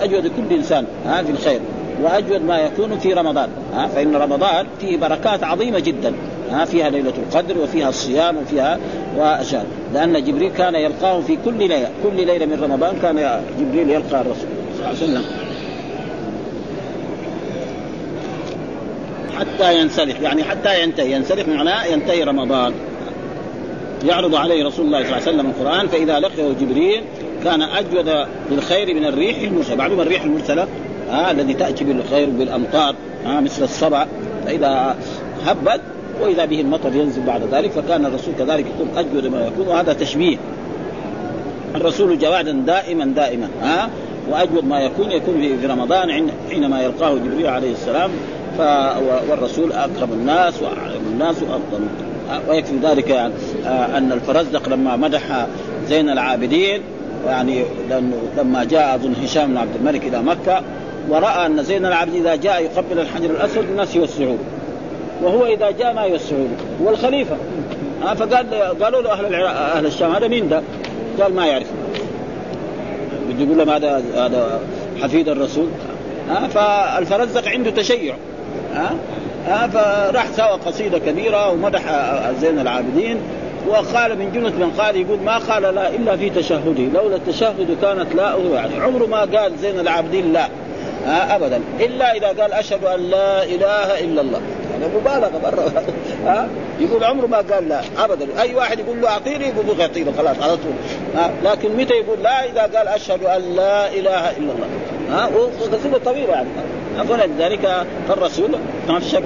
أجود 0.00 0.26
كل 0.26 0.54
إنسان 0.54 0.84
ها 1.06 1.22
في 1.22 1.30
الخير. 1.30 1.60
وأجود 2.02 2.42
ما 2.42 2.58
يكون 2.58 2.98
في 2.98 3.12
رمضان 3.12 3.48
ها 3.74 3.86
فإن 3.86 4.16
رمضان 4.16 4.66
فيه 4.80 4.96
بركات 4.96 5.44
عظيمة 5.44 5.78
جدا 5.78 6.12
ها 6.50 6.64
فيها 6.64 6.90
ليلة 6.90 7.12
القدر 7.18 7.58
وفيها 7.58 7.88
الصيام 7.88 8.36
وفيها 8.36 8.78
وأشياء. 9.16 9.66
لأن 9.94 10.24
جبريل 10.24 10.50
كان 10.52 10.74
يلقاه 10.74 11.20
في 11.20 11.38
كل 11.44 11.58
ليلة 11.58 11.88
كل 12.02 12.26
ليلة 12.26 12.46
من 12.46 12.60
رمضان 12.62 12.96
كان 13.02 13.42
جبريل 13.60 13.90
يلقى 13.90 14.20
الرسول 14.20 14.48
صلى 14.78 14.78
الله 14.78 14.86
عليه 14.86 14.96
وسلم. 14.96 15.24
حتى 19.38 19.80
ينسلخ 19.80 20.20
يعني 20.22 20.44
حتى 20.44 20.82
ينتهي 20.82 21.12
ينسلخ 21.12 21.48
معناه 21.48 21.84
ينتهي 21.84 22.24
رمضان. 22.24 22.72
يعرض 24.04 24.34
عليه 24.34 24.64
رسول 24.64 24.86
الله 24.86 24.98
صلى 24.98 25.08
الله 25.08 25.28
عليه 25.28 25.36
وسلم 25.36 25.50
القرآن 25.50 25.88
فإذا 25.88 26.20
لقيه 26.20 26.52
جبريل 26.60 27.04
كان 27.44 27.62
أجود 27.62 28.26
بالخير 28.50 28.94
من 28.94 29.04
الريح 29.04 29.38
المرسلة. 29.38 29.76
معلوم 29.76 30.00
الريح 30.00 30.22
المرسلة 30.22 30.66
آه 31.10 31.30
الذي 31.30 31.54
تأتي 31.54 31.84
بالخير 31.84 32.30
بالأمطار 32.30 32.94
آه 33.26 33.40
مثل 33.40 33.62
الصبع 33.64 34.06
فإذا 34.44 34.96
هبت 35.46 35.80
وإذا 36.22 36.44
به 36.44 36.60
المطر 36.60 36.94
ينزل 36.94 37.22
بعد 37.22 37.42
ذلك 37.52 37.70
فكان 37.70 38.06
الرسول 38.06 38.34
كذلك 38.38 38.66
يكون 38.66 38.88
أجود 38.96 39.26
ما 39.26 39.46
يكون 39.46 39.68
وهذا 39.68 39.92
تشبيه. 39.92 40.36
الرسول 41.74 42.18
جوادا 42.18 42.52
دائما 42.52 43.04
دائما 43.04 43.48
ها 43.62 43.84
آه 43.84 43.88
وأجود 44.30 44.64
ما 44.64 44.80
يكون 44.80 45.10
يكون 45.10 45.58
في 45.60 45.66
رمضان 45.66 46.30
حينما 46.50 46.82
يلقاه 46.82 47.14
جبريل 47.14 47.46
عليه 47.46 47.72
السلام 47.72 48.10
والرسول 49.30 49.72
أكرم 49.72 50.12
الناس 50.12 50.62
وأعلم 50.62 51.02
الناس 51.12 51.36
وأفضل 51.42 51.86
ويكفي 52.48 52.76
ذلك 52.82 53.10
يعني 53.10 53.32
أن 53.66 54.12
الفرزدق 54.12 54.68
لما 54.68 54.96
مدح 54.96 55.46
زين 55.88 56.10
العابدين 56.10 56.80
يعني 57.26 57.64
لما 58.38 58.64
جاء 58.64 58.94
أظن 58.94 59.14
هشام 59.24 59.50
بن 59.50 59.56
عبد 59.56 59.76
الملك 59.76 60.04
إلى 60.04 60.22
مكة 60.22 60.62
ورأى 61.08 61.46
أن 61.46 61.62
زين 61.62 61.86
العابدين 61.86 62.26
إذا 62.26 62.34
جاء 62.34 62.62
يقبل 62.62 62.98
الحجر 62.98 63.30
الأسود 63.30 63.64
الناس 63.64 63.96
يوسعون. 63.96 64.38
وهو 65.22 65.46
إذا 65.46 65.70
جاء 65.70 65.94
ما 65.94 66.02
يوسعون. 66.02 66.56
هو 66.82 66.90
الخليفة. 66.90 67.36
فقال 68.02 68.46
قالوا 68.82 69.02
له 69.02 69.12
أهل 69.12 69.34
أهل 69.44 69.86
الشام 69.86 70.12
هذا 70.12 70.28
مين 70.28 70.48
ده؟ 70.48 70.62
قال 71.20 71.34
ما 71.34 71.46
يعرف. 71.46 71.66
بده 73.30 73.44
يقول 73.44 73.58
لهم 73.58 73.70
هذا 73.70 74.02
هذا 74.14 74.60
حفيد 75.02 75.28
الرسول. 75.28 75.66
ها 76.28 76.48
فالفرزدق 76.48 77.48
عنده 77.48 77.70
تشيع. 77.70 78.14
ها 78.74 78.94
فراح 79.46 80.26
سوى 80.36 80.58
قصيدة 80.66 80.98
كبيرة 80.98 81.50
ومدح 81.50 81.82
زين 82.40 82.58
العابدين. 82.58 83.20
وقال 83.68 84.18
من 84.18 84.32
جمله 84.32 84.66
من 84.66 84.70
قال 84.78 84.96
يقول 84.96 85.20
ما 85.20 85.38
قال 85.38 85.62
لا 85.62 85.88
إلا 85.88 86.16
في 86.16 86.30
تشهده. 86.30 86.82
لولا 86.94 87.16
التشهد 87.16 87.76
كانت 87.82 88.14
لا 88.14 88.36
يعني 88.54 88.80
عمره 88.80 89.06
ما 89.06 89.20
قال 89.20 89.58
زين 89.58 89.80
العابدين 89.80 90.32
لا 90.32 90.48
ها 91.06 91.36
ابدا. 91.36 91.60
إلا 91.80 92.16
إذا 92.16 92.26
قال 92.26 92.52
أشهد 92.52 92.84
أن 92.84 93.00
لا 93.00 93.44
إله 93.44 94.00
إلا 94.00 94.20
الله. 94.20 94.40
يعني 94.72 94.94
مبالغة 94.96 95.40
مره 95.42 95.72
ها 96.26 96.48
يقول 96.80 97.04
عمره 97.04 97.26
ما 97.26 97.36
قال 97.36 97.68
لا 97.68 97.80
ابدا. 97.98 98.26
أي 98.40 98.54
واحد 98.54 98.78
يقول 98.78 99.00
له 99.00 99.08
اعطيني 99.08 99.44
يقول 99.48 99.66
له 99.66 99.74
يعطيني 99.78 100.12
خلاص 100.12 100.36
على 100.42 100.56
طول. 100.56 100.72
ها 101.16 101.30
لكن 101.44 101.76
متى 101.76 101.94
يقول 101.94 102.22
لا 102.22 102.44
إذا 102.44 102.78
قال 102.78 102.88
أشهد 102.88 103.24
أن 103.24 103.56
لا 103.56 103.88
إله 103.88 104.30
إلا 104.30 104.52
الله؟ 104.52 104.68
ها 105.10 105.26
وقصيده 105.26 105.98
طويلة 105.98 106.32
يعني. 106.32 106.48
فلذلك 107.08 107.86
فالرسول 108.08 108.50
ما 108.88 108.98
في 108.98 109.08
شك. 109.08 109.22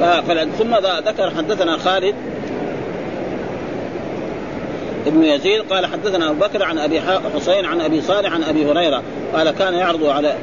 ثم 0.58 0.74
ذكر 1.06 1.30
حدثنا 1.30 1.76
خالد 1.76 2.14
ابن 5.06 5.24
يزيد 5.24 5.60
قال 5.60 5.86
حدثنا 5.86 6.30
أبو 6.30 6.40
بكر 6.40 6.62
عن 6.62 6.78
أبي 6.78 7.00
حسين 7.34 7.64
عن 7.64 7.80
أبي 7.80 8.00
صالح 8.00 8.32
عن 8.32 8.42
أبي 8.42 8.70
هريرة 8.70 9.02
قال 9.34 9.50
كان 9.50 9.74
يعرض 9.74 10.04
على 10.04 10.36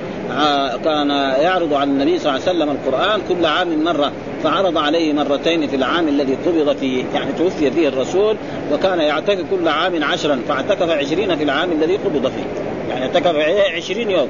كان 0.84 1.10
يعرض 1.42 1.74
على 1.74 1.90
النبي 1.90 2.20
صلى 2.20 2.36
الله 2.36 2.48
عليه 2.48 2.58
وسلم 2.58 2.70
القرآن 2.70 3.22
كل 3.30 3.46
عام 3.46 3.84
مرة 3.84 4.12
فعرض 4.44 4.78
عليه 4.78 5.14
مرتين 5.14 5.68
في 5.68 5.76
العام 5.76 6.08
الذي 6.08 6.38
قبض 6.46 6.78
فيه 6.78 7.06
يعني 7.14 7.32
توفي 7.32 7.72
فيه 7.72 7.88
الرسول 7.88 8.36
وكان 8.74 9.00
يعتكف 9.00 9.44
كل 9.52 9.68
عام 9.68 10.04
عشرا 10.04 10.40
فاعتكف 10.48 10.90
عشرين 10.90 11.36
في 11.36 11.44
العام 11.44 11.72
الذي 11.72 11.98
قبض 11.98 12.28
فيه. 12.28 12.63
يعني 12.94 13.06
اعتكف 13.06 13.36
عشرين 13.76 14.12
يوم. 14.12 14.28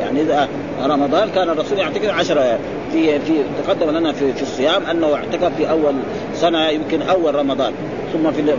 يعني 0.00 0.20
إذا 0.20 0.48
رمضان 0.82 1.30
كان 1.30 1.50
الرسول 1.50 1.78
يعتكف 1.78 2.08
عشرة 2.08 2.58
في 2.92 3.20
في 3.20 3.32
تقدم 3.66 3.90
لنا 3.90 4.12
في, 4.12 4.32
في 4.32 4.42
الصيام 4.42 4.86
أنه 4.86 5.14
اعتكف 5.14 5.56
في 5.56 5.70
أول 5.70 5.94
سنة 6.34 6.68
يمكن 6.68 7.02
أول 7.02 7.34
رمضان. 7.34 7.72
ثم 8.12 8.30
في 8.30 8.54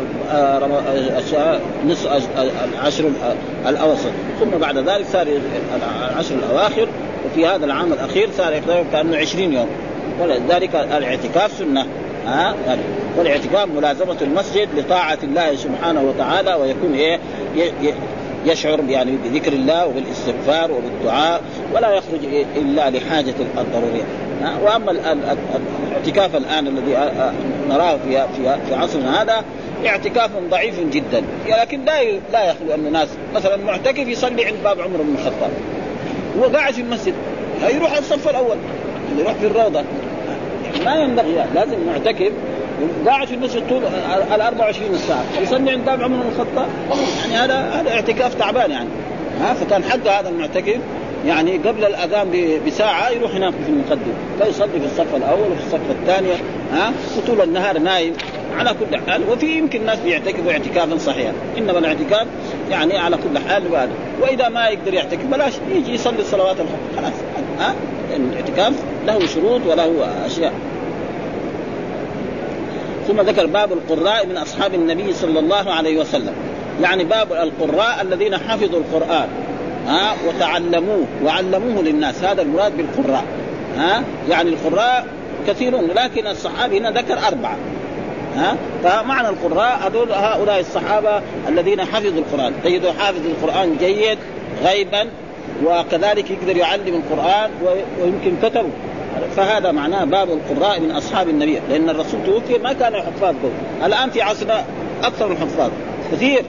نصف 1.88 2.28
العشر 2.74 3.12
الأوسط. 3.68 4.12
ثم 4.40 4.50
بعد 4.50 4.78
ذلك 4.78 5.06
صار 5.14 5.28
العشر 6.12 6.36
الأواخر. 6.36 6.88
وفي 7.26 7.46
هذا 7.46 7.66
العام 7.66 7.94
الأخير 7.94 8.30
صار 8.38 8.54
يعتكف 8.54 8.86
كأنه 8.92 9.18
عشرين 9.18 9.54
يوم. 9.54 9.68
ولذلك 10.22 10.76
الاعتكاف 10.76 11.52
سنة. 11.52 11.86
ها؟ 12.28 12.56
والاعتكاف 13.18 13.68
ملازمة 13.78 14.18
المسجد 14.22 14.68
لطاعة 14.78 15.18
الله 15.24 15.56
سبحانه 15.56 16.02
وتعالى 16.04 16.54
ويكون 16.54 16.94
إيه؟ 16.94 17.20
يشعر 18.46 18.80
يعني 18.90 19.12
بذكر 19.26 19.54
الله 19.54 19.86
وبالاستغفار 19.88 20.72
وبالدعاء 20.72 21.42
ولا 21.74 21.94
يخرج 21.94 22.20
إلا 22.56 22.90
لحاجة 22.90 23.34
الضرورية. 23.58 24.04
وأما 24.64 24.92
الاعتكاف 24.92 26.36
الآن 26.36 26.68
الذي 26.68 27.12
نراه 27.70 27.98
في 27.98 28.28
في 28.38 28.58
في 28.68 28.76
عصرنا 28.76 29.22
هذا 29.22 29.44
اعتكاف 29.86 30.30
ضعيف 30.50 30.80
جدا. 30.80 31.24
لكن 31.48 31.86
لا 31.86 32.04
لا 32.34 32.50
يخلو 32.50 32.74
أن 32.74 32.88
الناس 32.88 33.08
مثلا 33.36 33.58
معتكف 33.58 34.08
يصلي 34.08 34.46
عند 34.46 34.56
باب 34.64 34.82
عمر 34.82 34.98
بن 34.98 35.16
الخطاب. 35.16 35.52
هو 36.40 36.44
قاعد 36.44 36.74
في 36.74 36.82
المسجد 36.82 37.14
يروح 37.76 37.98
الصف 37.98 38.30
الأول 38.30 38.58
يروح 39.20 39.34
في 39.34 39.48
الروضة. 39.48 39.84
ما 40.86 40.96
ينبغي 40.96 41.46
لازم 41.56 41.78
معتكف 41.88 42.32
قاعد 43.08 43.28
في 43.28 43.34
المسجد 43.34 43.70
طول 43.70 43.84
ال 44.36 44.42
24 44.42 44.98
ساعة. 44.98 45.24
يصلي 45.42 45.72
عند 45.72 45.86
باب 45.86 46.04
عمر 46.04 46.18
بن 46.18 46.30
الخطاب. 46.30 46.68
يعني 47.32 47.36
هذا 47.36 47.82
هذا 47.82 47.90
اعتكاف 47.90 48.34
تعبان 48.34 48.72
يعني. 48.72 48.90
ها 49.42 49.54
فكان 49.54 49.84
حق 49.84 50.08
هذا 50.08 50.30
المعتكف. 50.30 50.80
يعني 51.26 51.58
قبل 51.58 51.86
الأذان 51.86 52.60
بساعة 52.68 53.10
يروح 53.10 53.36
ينام 53.36 53.52
في 53.52 53.70
المقدم 53.70 54.14
فيصلي 54.40 54.80
في 54.80 54.86
الصف 54.86 55.16
الأول 55.16 55.52
وفي 55.52 55.66
الصف 55.68 55.92
الثاني 56.02 56.28
ها 56.74 56.92
وطول 57.18 57.42
النهار 57.42 57.80
نايم. 57.80 58.14
على 58.58 58.70
كل 58.74 58.98
حال 59.08 59.22
وفي 59.30 59.58
يمكن 59.58 59.86
ناس 59.86 60.00
بيعتكفوا 60.00 60.52
اعتكافا 60.52 60.98
صحيحا. 60.98 61.34
إنما 61.58 61.80
الاعتكاف 61.80 62.28
يعني 62.72 62.98
على 62.98 63.18
كل 63.18 63.40
حال 63.50 63.72
وهذا 63.72 63.92
وإذا 64.22 64.50
ما 64.50 64.68
يقدر 64.68 64.94
يعتكف 64.94 65.26
بلاش. 65.26 65.54
يجي 65.76 65.94
يصلي 65.94 66.20
الصلوات 66.20 66.56
الخمس. 66.60 66.98
خلاص. 66.98 67.14
ها؟ 67.60 67.76
الاعتكاف 68.16 68.74
له 69.08 69.28
شروط 69.28 69.62
وله 69.68 70.08
أشياء. 70.26 70.54
ثم 73.08 73.22
ذكر 73.22 73.46
باب 73.46 73.74
القراء 73.74 74.28
من 74.28 74.38
أصحاب 74.38 74.74
النبي 74.74 75.14
صلى 75.14 75.40
الله 75.40 75.74
عليه 75.74 76.00
وسلم. 76.00 76.34
يعني 76.82 77.04
باب 77.04 77.34
القراء 77.34 78.02
الذين 78.02 78.38
حفظوا 78.38 78.80
القرآن 78.80 79.28
ها 79.88 80.16
وتعلموه 80.28 81.06
وعلموه 81.24 81.84
للناس. 81.84 82.24
هذا 82.24 82.42
المراد 82.42 82.78
بالقراء 82.78 83.24
ها. 83.78 84.04
يعني 84.30 84.50
القراء 84.50 85.06
كثيرون 85.48 85.88
لكن 85.96 86.28
الصحابي 86.28 86.80
هنا 86.80 86.92
ذكر 86.92 87.28
أربعة 87.28 87.58
ها. 88.36 88.56
فمعنى 88.84 89.30
القراء 89.30 89.80
هذول 89.88 90.12
هؤلاء 90.12 90.60
الصحابة 90.60 91.22
الذين 91.48 91.82
حفظوا 91.82 92.20
القرآن. 92.20 92.54
تجد 92.64 92.88
حافظ 93.00 93.22
القرآن 93.26 93.78
جيد 93.80 94.18
غيبا 94.66 95.08
وكذلك 95.66 96.32
يقدر 96.32 96.58
يعلم 96.58 97.04
القرآن 97.04 97.52
ويمكن 98.02 98.50
كتبه. 98.50 98.70
فهذا 99.36 99.72
معناه 99.72 100.04
باب 100.06 100.30
القراء 100.30 100.80
من 100.80 100.92
أصحاب 100.92 101.30
النبي 101.30 101.60
لأن 101.70 101.90
الرسول 101.90 102.20
توفي 102.26 102.58
ما 102.58 102.74
كان 102.74 102.96
حفاظ 102.96 103.36
قوي 103.44 103.86
الآن 103.86 104.10
في 104.10 104.22
عصرنا 104.22 104.64
أكثر 105.04 105.32
الحفاظ 105.32 105.72
كثير. 106.12 106.42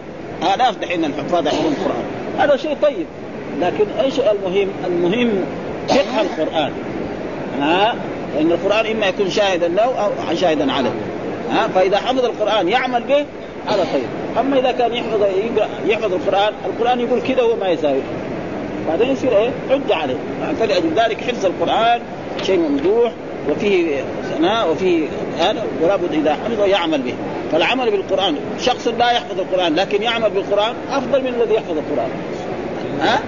آلاف 0.54 0.78
دحين 0.78 1.04
الحفاظ 1.04 1.46
يحفظون 1.46 1.72
القرآن. 1.72 2.04
هذا 2.38 2.56
شيء 2.56 2.76
طيب. 2.82 3.06
لكن 3.60 3.86
إيش 4.00 4.14
المهم؟ 4.20 4.68
المهم 4.86 5.44
فقه 5.88 6.20
القرآن. 6.20 6.72
ها؟ 7.60 7.94
لأن 8.34 8.52
القرآن 8.52 8.86
إما 8.86 9.06
يكون 9.06 9.30
شاهدا 9.30 9.68
له 9.68 9.84
أو 9.84 10.34
شاهدا 10.34 10.72
عليه. 10.72 10.90
ها؟ 11.50 11.68
فإذا 11.68 11.96
حفظ 11.96 12.24
القرآن 12.24 12.68
يعمل 12.68 13.02
به 13.02 13.24
هذا 13.66 13.86
طيب. 13.92 14.40
أما 14.40 14.58
إذا 14.58 14.72
كان 14.72 14.94
يحفظ 14.94 15.20
يحفظ 15.86 16.12
القرآن 16.14 16.52
القرآن 16.66 17.00
يقول 17.00 17.20
كذا 17.20 17.42
وهو 17.42 17.56
ما 17.56 17.68
يساوي. 17.68 18.00
بعدين 18.88 19.10
يصير 19.10 19.38
إيه؟ 19.38 19.50
حجه 19.70 19.94
عليه. 19.94 20.16
فلأجل 20.60 20.90
ذلك 20.96 21.20
حفظ 21.20 21.46
القرآن 21.46 22.00
شيء 22.42 22.58
ممدوح 22.58 23.12
وفيه 23.50 24.04
ثناء 24.36 24.70
وفيه 24.70 25.08
هذا 25.38 25.64
ولا 25.82 25.96
بد 25.96 26.12
إذا 26.12 26.34
حفظه 26.34 26.66
يعمل 26.66 27.02
به. 27.02 27.14
فالعمل 27.52 27.90
بالقرآن 27.90 28.36
شخص 28.60 28.88
لا 28.88 29.10
يحفظ 29.10 29.40
القرآن 29.40 29.74
لكن 29.74 30.02
يعمل 30.02 30.30
بالقرآن 30.30 30.74
أفضل 30.90 31.20
من 31.20 31.28
الذي 31.28 31.54
يحفظ 31.54 31.78
القرآن. 31.78 32.10
ها؟ 33.00 33.20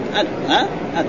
ها؟ 0.49 0.69
ها 0.95 1.05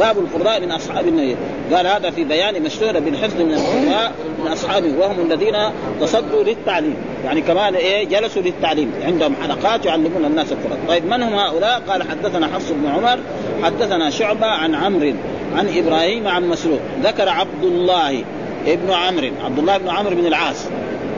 باب 0.00 0.18
القراء 0.18 0.60
من 0.60 0.70
أصحاب 0.70 1.08
النبي 1.08 1.36
قال 1.74 1.86
هذا 1.86 2.10
في 2.10 2.24
بيان 2.24 2.62
مشهور 2.62 3.00
بالحفظ 3.00 3.40
من 3.40 3.54
القراء 3.54 4.12
من 4.44 4.52
أصحابه 4.52 4.92
وهم 5.00 5.20
الذين 5.20 5.54
تصدوا 6.00 6.42
للتعليم. 6.44 6.96
يعني 7.24 7.40
كمان 7.40 7.74
إيه؟ 7.74 8.04
جلسوا 8.04 8.42
للتعليم. 8.42 8.92
عندهم 9.04 9.34
حلقات 9.42 9.86
يعلمون 9.86 10.24
الناس 10.24 10.52
القرآن. 10.52 10.78
طيب 10.88 11.06
من 11.06 11.22
هم 11.22 11.34
هؤلاء؟ 11.34 11.82
قال 11.88 12.02
حدثنا 12.02 12.46
حفص 12.46 12.70
بن 12.70 12.88
عمر 12.88 13.18
حدثنا 13.62 14.10
شعبة 14.10 14.46
عن 14.46 14.74
عمرو. 14.74 15.12
عن 15.56 15.68
إبراهيم 15.76 16.28
عن 16.28 16.48
مسروق. 16.48 16.80
ذكر 17.02 17.28
عبد 17.28 17.64
الله 17.64 18.24
ابن 18.66 18.92
عمرو. 18.92 19.30
عبد 19.44 19.58
الله 19.58 19.78
بن 19.78 19.88
عمرو 19.88 20.16
بن 20.16 20.26
العاص. 20.26 20.66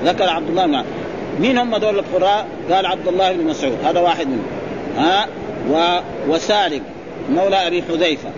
ذكر 0.05 0.29
عبد 0.29 0.49
الله 0.49 0.67
بن 0.67 0.75
عمرو. 0.75 0.89
مين 1.41 1.59
هم 1.59 1.77
دول 1.77 1.99
القراء؟ 1.99 2.47
قال 2.71 2.87
عبد 2.87 3.09
الله 3.09 3.33
بن 3.33 3.45
مسعود. 3.45 3.79
هذا 3.85 4.01
واحد 4.01 4.27
منهم. 4.27 4.47
ها؟ 4.99 5.27
و... 5.71 5.99
وسالم 6.29 6.83
مولى 7.31 7.67
أبي 7.67 7.83
حذيفة. 7.83 8.29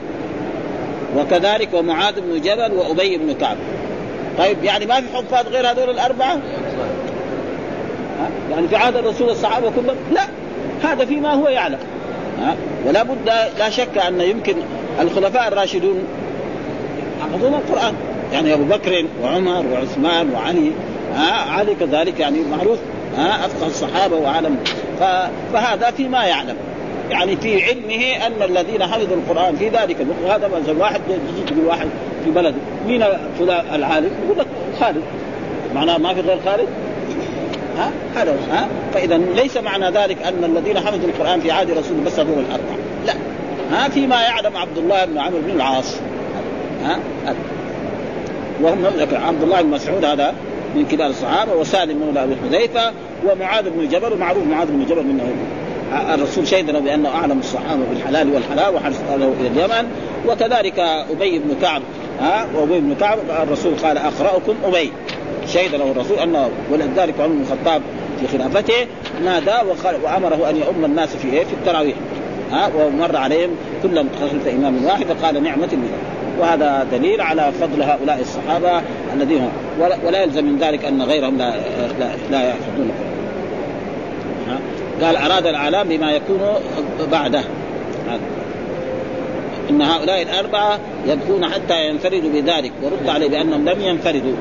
وكذلك 1.17 1.69
ومعاذ 1.75 2.21
بن 2.21 2.41
جبل 2.41 2.73
وأبي 2.73 3.19
بن 3.19 3.33
كعب. 3.33 3.57
طيب 4.39 4.65
يعني 4.65 4.87
ما 4.87 5.01
في 5.01 5.07
حفاظ 5.17 5.47
غير 5.47 5.71
هذول 5.71 5.91
الأربعة؟ 5.91 6.39
يعني 8.51 8.69
في 8.69 8.77
عهد 8.77 8.97
الرسول 8.97 9.31
الصحابة 9.31 9.71
كلهم؟ 9.71 9.97
لا. 10.13 10.23
هذا 10.83 11.05
فيما 11.05 11.33
هو 11.33 11.49
يعلم. 11.49 11.79
ولا 12.87 13.03
بد 13.03 13.31
لا 13.59 13.71
شك 13.71 13.99
أن 13.99 14.21
يمكن 14.21 14.55
الخلفاء 15.01 15.49
الراشدون 15.49 16.05
حفظون 17.23 17.55
القرآن. 17.55 17.95
يعني 18.33 18.55
أبو 18.55 18.65
بكر 18.65 19.05
وعمر 19.23 19.65
وعثمان 19.73 20.31
وعلي 20.35 20.73
ها؟ 21.15 21.33
علي 21.33 21.75
كذلك 21.75 22.21
يعني 22.21 22.39
معروف 22.51 22.79
ها؟ 23.17 23.47
افقه 23.47 23.67
الصحابة 23.67 24.17
وعالم 24.17 24.57
فهذا 25.53 25.91
فيما 25.91 26.25
يعلم. 26.25 26.57
يعني 27.11 27.37
في 27.37 27.65
علمه 27.65 28.27
أن 28.27 28.43
الذين 28.43 28.83
حفظوا 28.83 29.17
القرآن 29.17 29.57
في 29.57 29.69
ذلك 29.69 29.97
هذا 30.29 30.49
مثلا 30.49 30.79
واحد 30.79 31.01
يجي 31.09 31.55
يقول 31.55 31.67
واحد 31.67 31.87
في 32.25 32.31
بلده. 32.31 32.57
مين 32.87 33.05
فلان؟ 33.39 33.75
العالم 33.75 34.11
يقول 34.25 34.39
لك 34.39 34.47
خالد. 34.81 35.03
معناه 35.75 35.99
ما 35.99 36.15
في 36.15 36.21
غير 36.21 36.39
خالد؟ 36.45 36.69
ها؟ 37.79 37.91
هذا 38.15 38.37
ها؟ 38.51 38.69
فإذا 38.95 39.17
ليس 39.17 39.57
معنى 39.57 39.91
ذلك 39.91 40.23
أن 40.23 40.45
الذين 40.45 40.79
حفظوا 40.79 41.09
القرآن 41.09 41.41
في 41.41 41.51
عهد 41.51 41.71
رسول 41.71 41.97
بس 42.07 42.19
هذول 42.19 42.39
الأربعة. 42.39 42.77
لا. 43.07 43.15
ها؟ 43.71 43.89
فيما 43.89 44.23
يعلم 44.23 44.57
عبد 44.57 44.79
الله 44.79 45.05
بن 45.05 45.19
عمرو 45.19 45.41
بن 45.41 45.51
العاص. 45.51 45.95
ها؟ 46.85 46.99
وهم 48.63 48.87
عبد 49.13 49.43
الله 49.43 49.63
بن 49.63 49.71
مسعود 49.71 50.05
هذا 50.05 50.35
من 50.75 50.87
كبار 50.87 51.07
الصحابة 51.07 51.55
وسالم 51.55 51.99
مولى 51.99 52.25
أبي 52.25 52.37
حذيفة 52.37 52.93
ومعاذ 53.27 53.71
بن 53.71 53.89
جبل 53.89 54.19
معروف 54.19 54.47
معاذ 54.47 54.67
بن 54.67 54.87
جبل 54.87 55.05
منه 55.05 55.23
الرسول 56.15 56.47
شهد 56.47 56.71
له 56.71 56.79
بأنه 56.79 57.09
أعلم 57.09 57.39
الصحابة 57.39 57.85
بالحلال 57.91 58.35
والحلال 58.35 58.75
وحرصه 58.75 59.15
إلى 59.15 59.49
اليمن. 59.49 59.89
وكذلك 60.29 60.79
أبي 61.11 61.39
بن 61.39 61.55
كعب 61.63 61.83
ها؟ 62.21 62.47
وأبي 62.55 62.81
بن 62.81 62.95
كعب 63.01 63.19
الرسول 63.43 63.75
قال 63.83 63.99
أقرأكم 63.99 64.55
أبي. 64.65 64.93
شهد 65.47 65.75
له 65.75 65.91
الرسول 65.91 66.19
انه 66.19 66.51
ولذلك 66.73 67.15
عمر 67.21 67.29
بن 67.29 67.41
الخطاب 67.41 67.83
في 68.21 68.39
خلافته 68.39 68.87
نادى 69.25 69.71
وأمره 70.05 70.51
أن 70.51 70.57
يؤم 70.57 70.85
الناس 70.85 71.17
في 71.17 71.33
إيه؟ 71.33 71.45
في 71.45 71.53
التراويح. 71.53 71.97
ها؟ 72.53 72.71
ومر 72.77 73.17
عليهم 73.17 73.51
كلهم 73.83 74.09
خلف 74.21 74.49
إمام 74.49 74.85
واحد 74.85 75.05
فقال 75.07 75.43
نعمة 75.43 75.69
المثل 75.73 76.17
وهذا 76.39 76.87
دليل 76.93 77.21
على 77.21 77.53
فضل 77.61 77.83
هؤلاء 77.83 78.21
الصحابة 78.21 78.83
الذين 79.15 79.49
ولا 80.07 80.23
يلزم 80.23 80.45
من 80.45 80.59
ذلك 80.59 80.85
أن 80.85 81.03
غيرهم 81.03 81.39
لا 81.39 81.51
لا, 82.01 82.11
لا 82.31 82.49
يحفظون 82.49 82.91
قال 85.03 85.17
أراد 85.17 85.47
الإعلام 85.47 85.89
بما 85.89 86.13
يكون 86.13 86.41
بعده. 87.13 87.43
إن 89.71 89.83
هؤلاء 89.83 90.23
الأربعة 90.23 90.79
يبكون 91.07 91.47
حتى 91.47 91.89
ينفردوا 91.89 92.31
بذلك. 92.35 92.73
ورد 92.83 93.09
عليه 93.09 93.29
بأنهم 93.29 93.69
لم 93.69 93.81
ينفردوا. 93.81 94.35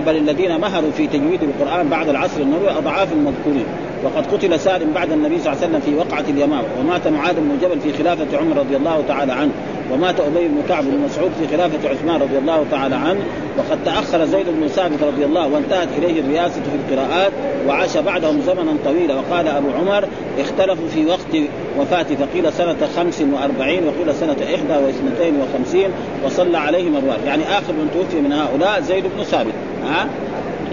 بل 0.00 0.16
الذين 0.16 0.60
مهروا 0.60 0.90
في 0.90 1.06
تجويد 1.06 1.42
القرآن 1.42 1.88
بعد 1.88 2.08
العصر 2.08 2.40
النبوي 2.40 2.70
أضعاف 2.70 3.12
المذكورين. 3.12 3.66
وقد 4.04 4.26
قتل 4.26 4.60
سالم 4.60 4.92
بعد 4.92 5.12
النبي 5.12 5.38
صلى 5.38 5.52
الله 5.52 5.62
عليه 5.62 5.68
وسلم 5.68 5.80
في 5.80 5.94
وقعة 5.94 6.24
اليمامة. 6.28 6.64
ومات 6.80 7.08
معاذ 7.08 7.34
بن 7.34 7.58
جبل 7.62 7.80
في 7.80 7.92
خلافة 7.92 8.38
عمر 8.38 8.56
رضي 8.56 8.76
الله 8.76 9.04
تعالى 9.08 9.32
عنه. 9.32 9.50
ومات 9.92 10.20
أبي 10.20 10.48
بن 10.48 10.62
كعب 10.68 10.84
بن 10.84 10.98
مسعود 11.04 11.30
في 11.40 11.56
خلافة 11.56 11.88
عثمان 11.88 12.22
رضي 12.22 12.38
الله 12.38 12.64
تعالى 12.70 12.94
عنه. 12.94 13.20
وقد 13.58 13.84
تأخر 13.84 14.24
زيد 14.24 14.46
بن 14.48 14.68
ثابت 14.68 15.02
رضي 15.02 15.24
الله 15.24 15.46
وانتهت 15.46 15.88
إليه 15.98 16.20
الرياسة 16.20 16.54
في 16.54 16.94
القراءات. 16.94 17.32
وعاش 17.66 17.96
بعدهم 17.96 18.40
زمنا 18.40 18.76
طويلا. 18.84 19.14
وقال 19.14 19.48
أبو 19.48 19.68
عمر 19.70 20.04
اختلفوا 20.38 20.88
في 20.88 21.06
وقت 21.06 21.48
وفاته 21.78 22.16
فقيل 22.16 22.52
سنة 22.52 22.76
خمس 22.96 23.22
وأربعين 23.32 23.82
وقيل 23.86 24.14
سنة 24.14 24.36
إحدى 24.54 24.84
واثنتين 24.84 25.34
وخمسين 25.40 25.90
وصلى 26.24 26.58
عليهم 26.58 26.96
الرواه 26.96 27.18
يعني 27.26 27.42
آخر 27.42 27.72
من 27.72 27.90
توفي 27.94 28.20
من 28.20 28.32
هؤلاء 28.32 28.80
زيد 28.80 29.04
بن 29.16 29.22
ثابت. 29.24 29.52
ها؟ 29.86 30.06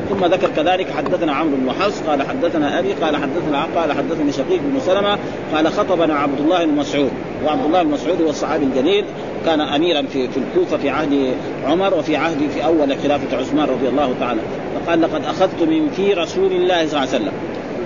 ثم 0.10 0.26
ذكر 0.26 0.49
كذلك 0.55 0.91
حدثنا 0.91 1.34
عمرو 1.34 1.55
بن 1.55 1.72
حفص 1.72 2.01
قال 2.07 2.22
حدثنا 2.22 2.80
أبي 2.80 2.93
قال 2.93 3.16
حدثنا 3.16 3.68
قال 3.76 3.91
حدثني 3.93 4.32
شقيق 4.32 4.60
بن 4.62 4.80
سلمة 4.80 5.18
قال 5.55 5.68
خطبنا 5.68 6.16
عبد 6.16 6.39
الله 6.39 6.66
بن 6.66 6.74
مسعود 6.74 7.12
وعبد 7.45 7.66
الله 7.66 7.84
بن 7.84 7.89
مسعود 7.89 8.22
هو 8.22 8.30
الصحابي 8.30 8.66
الجليل 8.66 9.05
كان 9.45 9.62
أميرا 9.62 10.01
في 10.01 10.28
في 10.28 10.38
الكوفة 10.38 10.78
في 10.78 10.89
عهد 10.89 11.34
عمر 11.68 11.93
وفي 11.93 12.16
عهد 12.16 12.49
في 12.53 12.66
أول 12.66 12.97
خلافة 13.03 13.38
عثمان 13.38 13.68
رضي 13.70 13.88
الله 13.88 14.14
تعالى 14.20 14.41
فقال 14.76 15.01
لقد 15.01 15.26
أخذت 15.26 15.62
من 15.62 15.89
في 15.89 16.14
رسول 16.14 16.51
الله 16.51 16.88
صلى 16.88 16.97
الله 16.97 16.99
عليه 16.99 17.10
وسلم. 17.10 17.34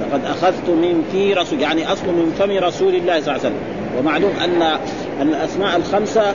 لقد 0.01 0.25
أخذت 0.25 0.69
من 0.69 1.03
في 1.11 1.33
رسول 1.33 1.61
يعني 1.61 1.91
أصل 1.91 2.07
من 2.07 2.35
فم 2.39 2.51
رسول 2.51 2.95
الله 2.95 3.21
صلى 3.21 3.35
الله 3.35 3.39
عليه 3.39 3.39
وسلم. 3.39 3.59
ومعلوم 3.99 4.31
أن 4.43 4.61
أن 5.21 5.27
الأسماء 5.27 5.75
الخمسة 5.75 6.33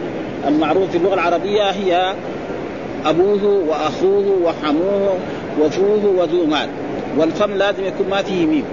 المعروف 0.48 0.90
في 0.90 0.96
اللغة 0.96 1.14
العربية 1.14 1.70
هي 1.70 2.14
أبوه 3.06 3.44
وأخوه 3.68 4.38
وحموه 4.44 5.14
وفوه 5.60 6.14
وذو 6.16 6.46
مال. 6.46 6.68
والفم 7.16 7.54
لازم 7.54 7.84
يكون 7.84 8.08
ما 8.10 8.22
فيه 8.22 8.46
ميم. 8.46 8.64